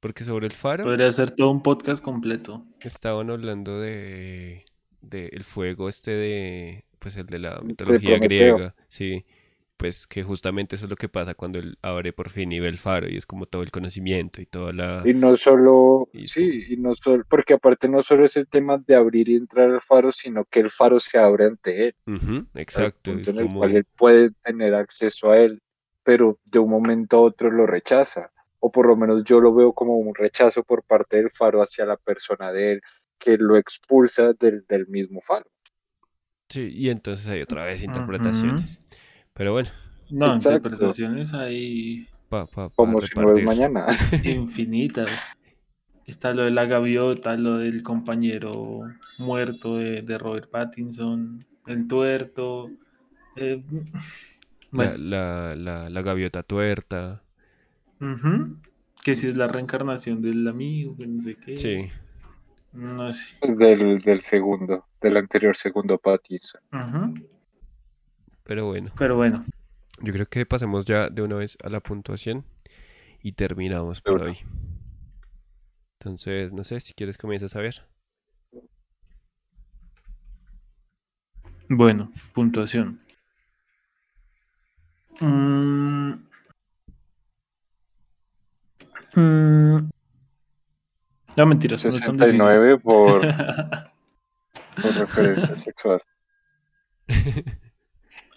porque 0.00 0.24
sobre 0.24 0.46
el 0.46 0.52
faro 0.54 0.84
Podría 0.84 1.10
ser 1.12 1.30
todo 1.32 1.50
un 1.50 1.62
podcast 1.62 2.02
completo. 2.02 2.66
estaban 2.80 3.30
hablando 3.30 3.80
de, 3.80 4.64
de 5.00 5.26
el 5.28 5.44
fuego 5.44 5.88
este 5.88 6.12
de, 6.12 6.84
pues 6.98 7.16
el 7.16 7.26
de 7.26 7.38
la 7.38 7.60
mitología 7.62 8.18
griega, 8.18 8.74
sí, 8.88 9.26
pues 9.76 10.06
que 10.06 10.22
justamente 10.22 10.76
eso 10.76 10.86
es 10.86 10.90
lo 10.90 10.96
que 10.96 11.08
pasa 11.08 11.34
cuando 11.34 11.58
él 11.58 11.78
abre 11.82 12.12
por 12.12 12.30
fin 12.30 12.52
y 12.52 12.60
ve 12.60 12.68
el 12.68 12.78
faro 12.78 13.08
y 13.08 13.16
es 13.16 13.26
como 13.26 13.46
todo 13.46 13.62
el 13.62 13.70
conocimiento 13.70 14.40
y 14.40 14.46
toda 14.46 14.72
la, 14.72 15.02
Y 15.04 15.14
no 15.14 15.36
solo, 15.36 16.08
y 16.12 16.26
sí, 16.26 16.64
y 16.68 16.76
no 16.76 16.94
solo, 16.94 17.24
porque 17.28 17.54
aparte 17.54 17.88
no 17.88 18.02
solo 18.02 18.24
es 18.24 18.36
el 18.36 18.48
tema 18.48 18.78
de 18.78 18.94
abrir 18.96 19.28
y 19.28 19.36
entrar 19.36 19.70
al 19.70 19.82
faro, 19.82 20.12
sino 20.12 20.44
que 20.44 20.60
el 20.60 20.70
faro 20.70 21.00
se 21.00 21.18
abre 21.18 21.46
ante 21.46 21.88
él, 21.88 21.94
exacto, 22.54 23.12
es 23.12 23.28
en 23.28 23.38
el 23.38 23.52
cual 23.52 23.76
él 23.76 23.86
puede 23.96 24.30
tener 24.42 24.74
acceso 24.74 25.30
a 25.30 25.38
él, 25.38 25.60
pero 26.02 26.38
de 26.44 26.58
un 26.58 26.70
momento 26.70 27.18
a 27.18 27.20
otro 27.20 27.50
lo 27.50 27.66
rechaza, 27.66 28.32
o 28.60 28.70
por 28.72 28.86
lo 28.86 28.96
menos 28.96 29.24
yo 29.24 29.40
lo 29.40 29.54
veo 29.54 29.72
como 29.72 29.96
un 29.98 30.14
rechazo 30.14 30.64
por 30.64 30.82
parte 30.84 31.16
del 31.18 31.30
faro 31.30 31.62
hacia 31.62 31.84
la 31.86 31.96
persona 31.96 32.52
de 32.52 32.72
él, 32.72 32.82
que 33.18 33.36
lo 33.38 33.56
expulsa 33.56 34.32
del, 34.34 34.64
del 34.68 34.86
mismo 34.88 35.20
faro. 35.22 35.46
sí, 36.48 36.68
y 36.72 36.90
entonces 36.90 37.26
hay 37.28 37.42
otra 37.42 37.64
vez 37.64 37.82
interpretaciones, 37.82 38.80
pero 39.36 39.52
bueno, 39.52 39.70
No, 40.08 40.34
Exacto, 40.34 40.96
interpretaciones 40.96 41.32
hay 41.34 42.08
pa, 42.28 42.46
pa, 42.46 42.68
pa 42.70 42.92
como 42.92 43.00
si 43.02 43.18
no 43.18 43.32
es 43.32 43.40
repartir. 43.40 43.48
mañana. 43.48 43.86
infinitas. 44.22 45.10
Está 46.06 46.34
lo 46.34 46.44
de 46.44 46.50
la 46.52 46.66
gaviota, 46.66 47.36
lo 47.36 47.58
del 47.58 47.82
compañero 47.82 48.82
muerto 49.18 49.76
de, 49.78 50.02
de 50.02 50.18
Robert 50.18 50.50
Pattinson, 50.50 51.46
el 51.66 51.88
tuerto. 51.88 52.70
eh, 53.36 53.62
bueno, 54.72 54.92
La, 54.92 54.96
la, 54.96 55.56
la, 55.56 55.90
la 55.90 56.02
gaviota 56.02 56.42
tuerta, 56.44 57.24
que 59.02 59.16
si 59.16 59.28
es 59.28 59.36
la 59.38 59.48
reencarnación 59.48 60.20
del 60.20 60.46
amigo, 60.48 60.96
que 60.98 61.06
no 61.06 61.22
sé 61.22 61.36
qué. 61.36 61.54
sí, 61.54 61.90
No 62.72 63.12
sé. 63.12 63.36
del, 63.40 64.00
del 64.00 64.20
segundo, 64.20 64.88
del 65.00 65.16
anterior 65.16 65.56
segundo 65.56 65.96
Pattinson. 65.96 66.60
Pero 68.46 68.66
bueno, 68.66 68.92
Pero 68.96 69.16
bueno, 69.16 69.44
yo 70.00 70.12
creo 70.12 70.26
que 70.26 70.46
pasemos 70.46 70.84
ya 70.84 71.08
de 71.08 71.22
una 71.22 71.36
vez 71.36 71.58
a 71.64 71.68
la 71.68 71.80
puntuación 71.80 72.44
y 73.22 73.32
terminamos 73.32 74.00
por 74.00 74.22
hoy. 74.22 74.38
Entonces, 75.98 76.52
no 76.52 76.62
sé 76.62 76.80
si 76.80 76.94
quieres 76.94 77.18
comienzas 77.18 77.56
a 77.56 77.60
ver. 77.60 77.82
bueno, 81.68 82.12
puntuación. 82.32 83.00
Mm, 85.18 86.12
mm, 89.16 89.90
no, 91.36 91.46
mentiras, 91.46 91.84
no 91.84 91.90
es 91.90 92.00
tan 92.00 92.16
difícil. 92.16 92.38
69 92.38 92.78
por, 92.78 93.20
por 94.82 94.94
referencia 94.94 95.56
sexual. 95.56 96.02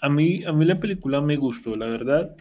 A 0.02 0.10
mí, 0.10 0.44
a 0.46 0.52
mí 0.54 0.66
la 0.66 0.80
película 0.80 1.22
me 1.22 1.36
gustó, 1.36 1.76
la 1.76 1.88
verdad. 1.88 2.36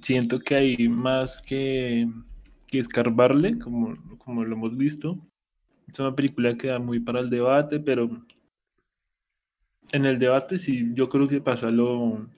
Siento 0.00 0.38
que 0.38 0.54
hay 0.54 0.88
más 0.88 1.40
que, 1.40 2.06
que 2.66 2.78
escarbarle, 2.78 3.58
como, 3.58 3.96
como 4.18 4.44
lo 4.44 4.54
hemos 4.54 4.76
visto. 4.76 5.18
Es 5.88 5.98
una 5.98 6.14
película 6.14 6.56
que 6.56 6.68
da 6.68 6.78
muy 6.78 7.00
para 7.00 7.20
el 7.20 7.30
debate, 7.30 7.80
pero 7.80 8.08
en 9.92 10.04
el 10.04 10.18
debate 10.18 10.58
sí, 10.58 10.90
yo 10.92 11.08
creo 11.08 11.26
que 11.26 11.40
pasa 11.40 11.70
lo, 11.70 12.28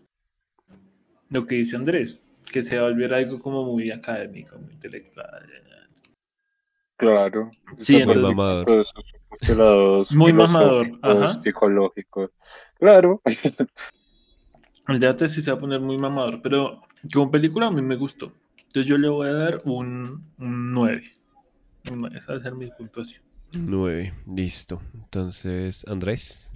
lo 1.29 1.47
que 1.47 1.57
dice 1.57 1.77
Andrés, 1.77 2.21
que 2.51 2.63
se 2.63 2.79
va 2.79 2.87
a 2.87 2.91
volver 2.91 3.13
algo 3.13 3.39
como 3.39 3.65
muy 3.65 3.91
académico, 3.91 4.57
muy 4.59 4.73
intelectual. 4.73 5.47
Claro. 6.97 7.51
Sí, 7.79 7.95
Muy 7.95 8.03
entonces, 8.03 8.23
película, 8.23 8.35
mamador. 8.35 10.07
muy 10.11 10.33
mamador, 10.33 10.91
ajá. 11.03 11.43
psicológicos. 11.43 12.31
Claro. 12.81 13.21
El 14.89 14.99
debate 14.99 15.29
sí 15.29 15.43
se 15.43 15.53
va 15.53 15.59
a 15.59 15.61
poner 15.61 15.81
muy 15.81 15.99
mamador, 15.99 16.41
pero 16.43 16.81
como 17.13 17.31
película 17.31 17.67
a 17.67 17.71
mí 17.71 17.83
me 17.83 17.97
gustó. 17.97 18.33
Entonces 18.57 18.87
yo 18.87 18.99
le 18.99 19.09
voy 19.09 19.29
a 19.29 19.33
dar 19.33 19.63
un, 19.65 20.33
un 20.39 20.73
9. 20.73 21.03
Un 21.91 22.01
nueve, 22.01 22.19
Esa 22.19 22.33
va 22.33 22.39
a 22.39 22.43
ser 22.43 22.55
mi 22.55 22.71
puntuación. 22.71 23.23
9, 23.53 24.15
listo. 24.27 24.81
Entonces, 24.95 25.87
Andrés. 25.87 26.53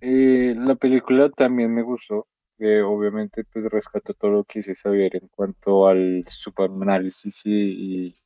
Eh, 0.00 0.54
la 0.56 0.74
película 0.74 1.30
también 1.30 1.74
me 1.74 1.82
gustó. 1.82 2.26
Eh, 2.58 2.82
obviamente, 2.82 3.44
pues 3.44 3.64
rescato 3.66 4.14
todo 4.14 4.30
lo 4.30 4.44
que 4.44 4.60
hice 4.60 4.74
saber 4.74 5.16
en 5.16 5.28
cuanto 5.28 5.88
al 5.88 6.24
subanálisis 6.28 7.42
y, 7.44 7.50
y, 7.50 8.16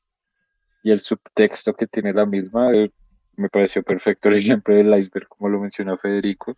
y 0.83 0.91
el 0.91 1.01
subtexto 1.01 1.75
que 1.75 1.87
tiene 1.87 2.13
la 2.13 2.27
misma. 2.27 2.75
Eh, 2.75 2.91
me 3.39 3.49
pareció 3.49 3.83
perfecto 3.83 4.29
el 4.29 4.37
ejemplo 4.37 4.75
del 4.75 4.93
iceberg, 4.99 5.29
como 5.29 5.49
lo 5.49 5.61
menciona 5.61 5.97
Federico. 5.97 6.57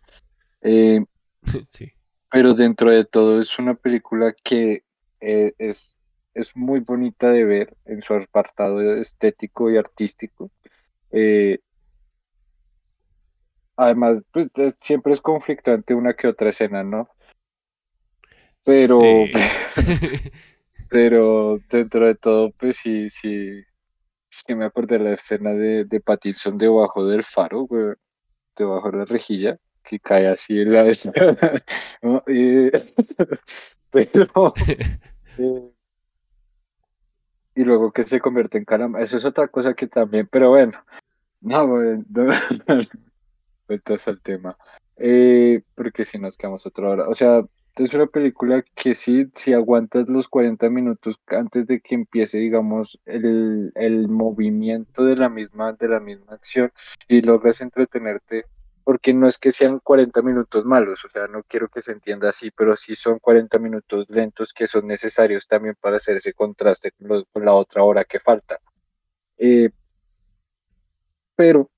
Eh, 0.61 1.03
sí. 1.67 1.91
pero 2.29 2.53
dentro 2.53 2.91
de 2.91 3.05
todo 3.05 3.39
es 3.39 3.57
una 3.59 3.75
película 3.75 4.35
que 4.43 4.83
eh, 5.19 5.53
es, 5.57 5.97
es 6.33 6.55
muy 6.55 6.79
bonita 6.79 7.29
de 7.31 7.43
ver 7.45 7.77
en 7.85 8.01
su 8.01 8.13
apartado 8.13 8.81
estético 8.95 9.69
y 9.71 9.77
artístico. 9.77 10.51
Eh, 11.11 11.59
además, 13.75 14.23
pues 14.31 14.49
es- 14.55 14.75
siempre 14.75 15.13
es 15.13 15.21
conflictante 15.21 15.93
una 15.93 16.13
que 16.15 16.27
otra 16.27 16.49
escena, 16.49 16.83
¿no? 16.83 17.09
Pero, 18.65 18.97
Sí. 18.99 19.31
pero 20.89 21.59
dentro 21.69 22.05
de 22.05 22.15
todo, 22.15 22.51
pues 22.51 22.77
sí, 22.77 23.09
sí, 23.09 23.63
es 24.31 24.43
que 24.45 24.55
me 24.55 24.65
acordé 24.65 24.97
de 24.97 25.03
la 25.03 25.13
escena 25.13 25.51
de, 25.51 25.85
de 25.85 25.99
Pattinson 25.99 26.57
debajo 26.57 27.05
del 27.05 27.23
faro, 27.23 27.63
güey, 27.63 27.95
debajo 28.55 28.91
de 28.91 28.97
la 28.99 29.05
rejilla, 29.05 29.57
que 29.83 29.99
cae 29.99 30.27
así 30.27 30.59
en 30.59 30.73
la... 30.73 30.83
¿no? 32.01 32.23
Y- 32.27 32.71
pero... 33.91 34.53
eh, 35.37 35.71
y 37.53 37.63
luego 37.63 37.91
que 37.91 38.03
se 38.03 38.21
convierte 38.21 38.57
en 38.57 38.65
calamar. 38.65 39.01
Eso 39.01 39.17
es 39.17 39.25
otra 39.25 39.47
cosa 39.49 39.73
que 39.73 39.87
también, 39.87 40.27
pero 40.31 40.49
bueno, 40.49 40.83
no, 41.41 41.67
bueno, 41.67 42.03
no, 42.09 42.31
al 44.07 44.21
tema. 44.21 44.57
Eh, 44.95 45.61
porque 45.75 46.05
si 46.05 46.17
nos 46.17 46.37
quedamos 46.37 46.65
otra 46.65 46.89
hora. 46.89 47.09
O 47.09 47.15
sea, 47.15 47.43
es 47.75 47.93
una 47.93 48.07
película 48.07 48.63
que 48.75 48.95
sí, 48.95 49.27
si 49.35 49.53
aguantas 49.53 50.09
los 50.09 50.27
40 50.27 50.69
minutos 50.69 51.19
antes 51.27 51.67
de 51.67 51.81
que 51.81 51.95
empiece, 51.95 52.37
digamos, 52.37 52.99
el, 53.05 53.71
el 53.75 54.07
movimiento 54.07 55.03
de 55.05 55.15
la 55.15 55.29
misma, 55.29 55.73
de 55.73 55.87
la 55.87 55.99
misma 55.99 56.33
acción 56.33 56.71
y 57.07 57.21
logras 57.21 57.61
entretenerte, 57.61 58.45
porque 58.83 59.13
no 59.13 59.27
es 59.27 59.37
que 59.37 59.51
sean 59.51 59.79
40 59.79 60.21
minutos 60.21 60.65
malos, 60.65 61.03
o 61.05 61.09
sea, 61.09 61.27
no 61.27 61.43
quiero 61.43 61.69
que 61.69 61.81
se 61.81 61.91
entienda 61.93 62.29
así, 62.29 62.51
pero 62.51 62.75
sí 62.77 62.95
son 62.95 63.19
40 63.19 63.57
minutos 63.59 64.05
lentos 64.09 64.53
que 64.53 64.67
son 64.67 64.87
necesarios 64.87 65.47
también 65.47 65.75
para 65.79 65.97
hacer 65.97 66.17
ese 66.17 66.33
contraste 66.33 66.91
con, 66.91 67.07
lo- 67.07 67.25
con 67.31 67.45
la 67.45 67.53
otra 67.53 67.83
hora 67.83 68.05
que 68.05 68.19
falta. 68.19 68.59
Eh, 69.37 69.69
pero 71.35 71.69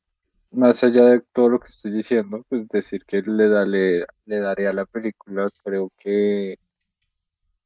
más 0.54 0.84
allá 0.84 1.06
de 1.06 1.22
todo 1.34 1.50
lo 1.50 1.60
que 1.60 1.68
estoy 1.68 1.92
diciendo, 1.92 2.46
pues 2.48 2.68
decir 2.70 3.04
que 3.06 3.22
le, 3.22 3.50
da, 3.50 3.66
le, 3.66 4.06
daré 4.26 4.68
a 4.68 4.74
la 4.74 4.86
película, 4.86 5.48
creo 5.64 5.92
que 5.98 6.58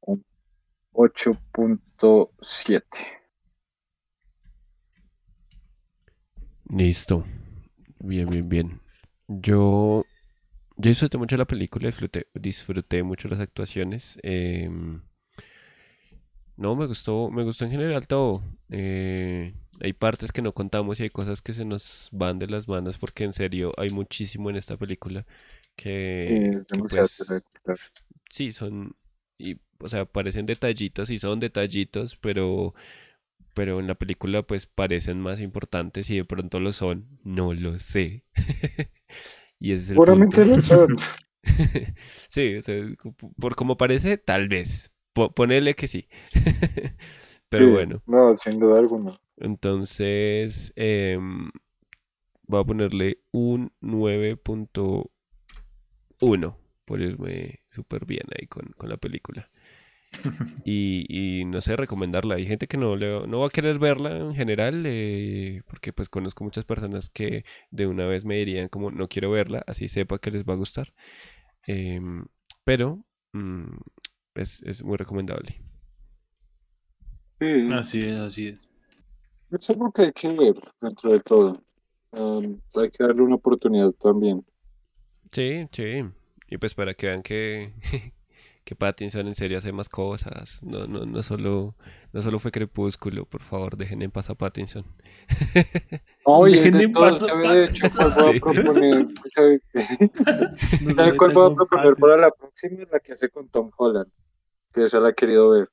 un 0.00 0.24
8.7. 0.92 2.82
Listo. 6.70 7.24
Bien, 8.00 8.28
bien, 8.28 8.48
bien. 8.48 8.80
Yo, 9.26 10.04
yo 10.76 10.88
disfruté 10.88 11.18
mucho 11.18 11.36
la 11.36 11.46
película, 11.46 11.86
disfruté, 11.86 12.26
disfruté 12.34 13.02
mucho 13.02 13.28
las 13.28 13.40
actuaciones. 13.40 14.18
em, 14.22 15.02
no, 16.56 16.74
me 16.74 16.86
gustó, 16.86 17.30
me 17.30 17.44
gustó 17.44 17.64
en 17.64 17.70
general 17.70 18.06
todo. 18.08 18.42
Eh, 18.68 19.54
hay 19.82 19.92
partes 19.92 20.32
que 20.32 20.42
no 20.42 20.52
contamos 20.54 21.00
y 21.00 21.04
hay 21.04 21.10
cosas 21.10 21.42
que 21.42 21.52
se 21.52 21.64
nos 21.64 22.08
van 22.12 22.38
de 22.38 22.48
las 22.48 22.68
manos 22.68 22.98
porque 22.98 23.24
en 23.24 23.32
serio 23.32 23.72
hay 23.78 23.90
muchísimo 23.90 24.50
en 24.50 24.56
esta 24.56 24.76
película 24.76 25.26
que, 25.76 26.42
pues 26.88 27.42
sí, 28.30 28.52
son, 28.52 28.96
y, 29.38 29.58
o 29.80 29.88
sea, 29.88 30.04
parecen 30.06 30.46
detallitos 30.46 31.10
y 31.10 31.18
son 31.18 31.40
detallitos, 31.40 32.16
pero, 32.16 32.74
pero 33.54 33.80
en 33.80 33.86
la 33.88 33.96
película 33.96 34.42
pues 34.42 34.66
parecen 34.66 35.20
más 35.20 35.40
importantes 35.40 36.10
y 36.10 36.16
de 36.18 36.24
pronto 36.24 36.60
lo 36.60 36.72
son, 36.72 37.20
no 37.24 37.54
lo 37.54 37.78
sé. 37.78 38.24
Y 39.60 39.72
ese 39.72 39.84
es 39.84 39.90
el 39.90 40.02
punto. 40.02 40.42
Lo 40.44 40.60
son. 40.62 40.96
Sí, 42.28 42.56
o 42.56 42.62
sea, 42.62 42.76
cu- 43.02 43.14
por 43.40 43.56
como 43.56 43.76
parece, 43.76 44.18
tal 44.18 44.48
vez. 44.48 44.92
Po- 45.14 45.32
ponele 45.34 45.74
que 45.76 45.88
sí. 45.88 46.08
Pero 47.50 47.68
Sí, 47.68 47.70
bueno, 47.70 48.02
No, 48.06 48.34
sin 48.36 48.58
duda 48.58 48.78
alguna. 48.78 49.12
Entonces 49.40 50.72
em, 50.76 51.50
voy 52.48 52.62
a 52.62 52.64
ponerle 52.64 53.20
un 53.32 53.72
9.1 53.80 55.10
por 56.84 57.00
irme 57.00 57.58
súper 57.68 58.06
bien 58.06 58.24
ahí 58.38 58.46
con, 58.46 58.66
con 58.76 58.88
la 58.88 58.96
película. 58.96 59.48
Y, 60.64 61.40
y 61.40 61.44
no 61.46 61.60
sé, 61.62 61.76
recomendarla. 61.76 62.34
Hay 62.34 62.46
gente 62.46 62.66
que 62.66 62.76
no, 62.76 62.94
le- 62.96 63.26
no 63.26 63.40
va 63.40 63.46
a 63.46 63.50
querer 63.50 63.78
verla 63.78 64.16
en 64.18 64.34
general, 64.34 64.82
eh, 64.86 65.62
porque 65.66 65.92
pues 65.94 66.08
conozco 66.10 66.44
muchas 66.44 66.64
personas 66.66 67.08
que 67.10 67.44
de 67.70 67.86
una 67.86 68.06
vez 68.06 68.24
me 68.24 68.36
dirían 68.36 68.68
como 68.68 68.90
no 68.90 69.08
quiero 69.08 69.30
verla, 69.30 69.64
así 69.66 69.88
sepa 69.88 70.18
que 70.18 70.30
les 70.30 70.44
va 70.44 70.52
a 70.54 70.56
gustar. 70.56 70.92
Em, 71.66 72.26
pero 72.64 73.04
mm, 73.34 73.66
es, 74.36 74.62
es 74.64 74.84
muy 74.84 74.98
recomendable. 74.98 75.62
Sí, 77.40 77.66
Así 77.72 78.00
es, 78.02 78.16
así 78.18 78.48
es. 78.48 78.67
Es 79.50 79.70
algo 79.70 79.90
que 79.92 80.02
hay 80.02 80.12
que 80.12 80.28
ver 80.28 80.54
dentro 80.80 81.12
de 81.12 81.20
todo. 81.20 81.62
Um, 82.10 82.58
hay 82.74 82.90
que 82.90 83.04
darle 83.04 83.22
una 83.22 83.36
oportunidad 83.36 83.92
también. 83.92 84.44
Sí, 85.30 85.66
sí. 85.72 86.04
Y 86.50 86.56
pues 86.58 86.74
para 86.74 86.94
que 86.94 87.06
vean 87.08 87.22
que, 87.22 87.74
que 88.64 88.74
Pattinson 88.74 89.26
en 89.26 89.34
serio 89.34 89.58
hace 89.58 89.72
más 89.72 89.88
cosas. 89.88 90.60
No, 90.62 90.86
no, 90.86 91.04
no 91.04 91.22
solo, 91.22 91.76
no 92.12 92.22
solo 92.22 92.38
fue 92.38 92.50
Crepúsculo, 92.50 93.26
por 93.26 93.42
favor, 93.42 93.76
dejen 93.76 94.00
en 94.02 94.10
paz 94.10 94.30
a 94.30 94.34
Pattinson. 94.34 94.84
Oye, 96.24 96.56
Dejen 96.56 96.78
de 96.78 96.84
en 96.84 96.92
paz 96.92 97.22
a 97.22 97.28
¿sabe? 97.28 97.48
De 97.48 97.64
hecho, 97.66 97.86
¿cuál 97.94 98.12
voy 98.14 98.36
a 98.36 98.40
proponer? 98.40 99.06
¿Sabe, 99.34 99.60
No 100.80 100.90
se 100.90 100.94
¿sabe 100.94 101.16
cuál 101.16 101.32
voy 101.32 101.52
a 101.52 101.54
proponer 101.54 101.94
Pattinson. 101.94 102.00
para 102.00 102.16
la 102.16 102.30
próxima? 102.30 102.78
La 102.90 103.00
que 103.00 103.12
hace 103.12 103.28
con 103.28 103.48
Tom 103.48 103.70
Holland. 103.76 104.10
Que 104.72 104.84
esa 104.84 105.00
la 105.00 105.10
he 105.10 105.14
querido 105.14 105.50
ver. 105.50 105.68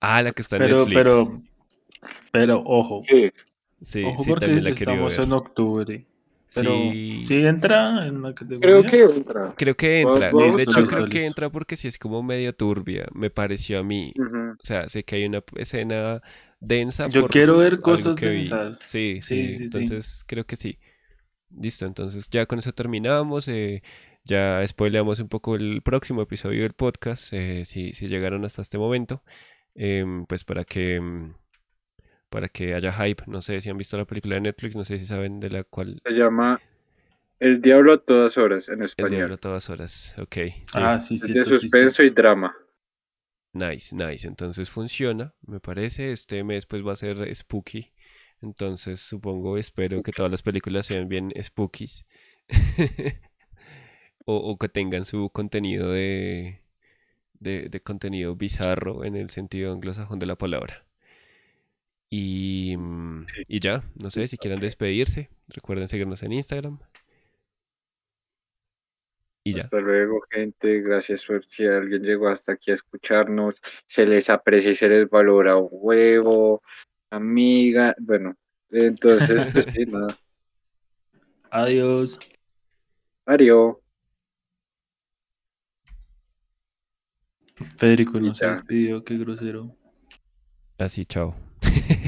Ah, 0.00 0.22
la 0.22 0.32
que 0.32 0.42
está 0.42 0.56
en 0.56 0.62
Pero, 0.62 0.78
Netflix. 0.86 0.94
pero, 0.94 1.42
pero, 2.38 2.62
ojo. 2.64 3.02
Sí, 3.08 3.30
Sí, 3.82 4.02
Ojo 4.04 4.24
sí, 4.24 4.30
porque 4.30 4.46
la 4.60 4.70
estamos 4.70 5.16
ver. 5.18 5.26
en 5.26 5.32
octubre. 5.32 6.06
Pero, 6.54 6.70
Sí, 6.92 7.18
¿sí 7.18 7.44
entra 7.46 8.06
en 8.06 8.22
la 8.22 8.34
categoría? 8.34 8.60
creo 8.60 8.82
que 8.84 9.02
entra. 9.02 9.54
creo 9.56 9.76
que 9.76 10.00
entra. 10.00 10.30
De 10.32 10.48
hecho, 10.62 10.80
listo, 10.80 10.86
creo 10.86 11.08
que 11.08 11.26
entra 11.26 11.50
porque 11.50 11.76
sí 11.76 11.88
es 11.88 11.98
como 11.98 12.22
medio 12.22 12.54
turbia, 12.54 13.06
me 13.14 13.30
pareció 13.30 13.78
a 13.80 13.82
mí. 13.82 14.14
O 14.18 14.64
sea, 14.64 14.88
sé 14.88 15.04
que 15.04 15.16
hay 15.16 15.26
una 15.26 15.42
escena 15.56 16.22
densa 16.60 17.08
Yo 17.08 17.22
por 17.22 17.30
quiero 17.30 17.58
ver 17.58 17.80
cosas 17.80 18.16
densas. 18.16 18.78
Sí, 18.82 19.20
Sí, 19.20 19.20
sí, 19.22 19.54
sí, 19.56 19.56
sí. 19.56 19.62
entonces 19.64 20.24
creo 20.26 20.44
que 20.46 20.56
sí. 20.56 20.78
Listo, 21.50 21.86
entonces 21.86 22.28
ya 22.30 22.46
con 22.46 22.58
eso 22.60 22.72
terminamos. 22.72 23.48
eh, 23.48 23.82
ya 24.24 24.66
spoileamos 24.66 25.20
un 25.20 25.28
poco 25.28 25.54
el 25.56 25.82
próximo 25.82 26.22
episodio 26.22 26.62
del 26.62 26.72
podcast, 26.72 27.32
eh, 27.32 27.64
si, 27.64 27.92
si 27.92 28.08
llegaron 28.08 28.44
hasta 28.44 28.62
este 28.62 28.78
momento. 28.78 29.22
em, 29.74 30.24
pues 30.26 30.44
para 30.44 30.64
que, 30.64 30.96
em, 30.96 31.34
para 32.30 32.48
que 32.48 32.74
haya 32.74 32.92
hype. 32.92 33.24
No 33.26 33.42
sé 33.42 33.60
si 33.60 33.70
han 33.70 33.78
visto 33.78 33.96
la 33.98 34.04
película 34.06 34.36
de 34.36 34.42
Netflix, 34.42 34.76
no 34.76 34.84
sé 34.84 34.98
si 34.98 35.06
saben 35.06 35.40
de 35.40 35.50
la 35.50 35.64
cual 35.64 36.02
Se 36.04 36.12
llama 36.12 36.58
El 37.40 37.62
Diablo 37.62 37.94
a 37.94 37.98
todas 38.04 38.38
horas 38.38 38.68
en 38.68 38.82
El 38.96 39.08
Diablo 39.08 39.32
español. 39.32 39.34
a 39.34 39.38
todas 39.38 39.70
horas. 39.70 40.14
Ok, 40.18 40.36
sí. 40.66 40.80
Ah, 40.80 41.00
sí, 41.00 41.18
Es 41.20 41.32
sí. 41.32 41.32
de 41.32 41.44
sí, 41.44 41.56
suspenso 41.58 42.02
sí. 42.02 42.04
y 42.04 42.10
drama. 42.10 42.54
Nice, 43.52 43.94
nice. 43.94 44.26
Entonces 44.28 44.70
funciona, 44.70 45.34
me 45.46 45.60
parece. 45.60 46.12
Este 46.12 46.44
mes 46.44 46.66
pues 46.66 46.86
va 46.86 46.92
a 46.92 46.96
ser 46.96 47.34
spooky. 47.34 47.92
Entonces 48.42 49.00
supongo, 49.00 49.56
espero 49.58 50.02
que 50.02 50.12
todas 50.12 50.30
las 50.30 50.42
películas 50.42 50.86
sean 50.86 51.08
bien 51.08 51.32
spookies. 51.42 52.04
o, 54.26 54.36
o 54.36 54.58
que 54.58 54.68
tengan 54.68 55.04
su 55.04 55.30
contenido 55.30 55.90
de, 55.92 56.62
de, 57.34 57.68
de 57.70 57.82
contenido 57.82 58.36
bizarro 58.36 59.04
en 59.04 59.16
el 59.16 59.30
sentido 59.30 59.72
anglosajón 59.72 60.18
de 60.18 60.26
la 60.26 60.36
palabra. 60.36 60.86
Y, 62.10 62.76
mm, 62.76 63.26
y 63.48 63.60
ya, 63.60 63.82
no 64.00 64.10
sé 64.10 64.26
si 64.26 64.38
quieran 64.38 64.60
despedirse. 64.60 65.30
Recuerden 65.48 65.88
seguirnos 65.88 66.22
en 66.22 66.32
Instagram. 66.32 66.78
Y 69.44 69.52
ya. 69.52 69.62
Hasta 69.62 69.78
luego, 69.78 70.20
gente. 70.30 70.80
Gracias 70.80 71.24
por 71.24 71.44
si 71.44 71.64
alguien 71.64 72.02
llegó 72.02 72.28
hasta 72.28 72.52
aquí 72.52 72.72
a 72.72 72.74
escucharnos. 72.74 73.54
Se 73.86 74.04
les 74.04 74.28
aprecia 74.28 74.72
y 74.72 74.76
se 74.76 74.88
les 74.88 75.08
valora 75.08 75.56
un 75.56 75.68
huevo, 75.70 76.62
amiga. 77.10 77.94
Bueno, 78.00 78.34
entonces, 78.70 79.52
pues 79.52 79.66
sí, 79.72 79.86
nada. 79.86 80.18
Adiós. 81.50 82.18
Adiós. 83.24 83.76
Federico 87.76 88.20
no 88.20 88.34
se 88.34 88.46
despidió, 88.46 89.02
qué 89.04 89.16
grosero. 89.16 89.74
Así, 90.78 91.04
chao. 91.04 91.45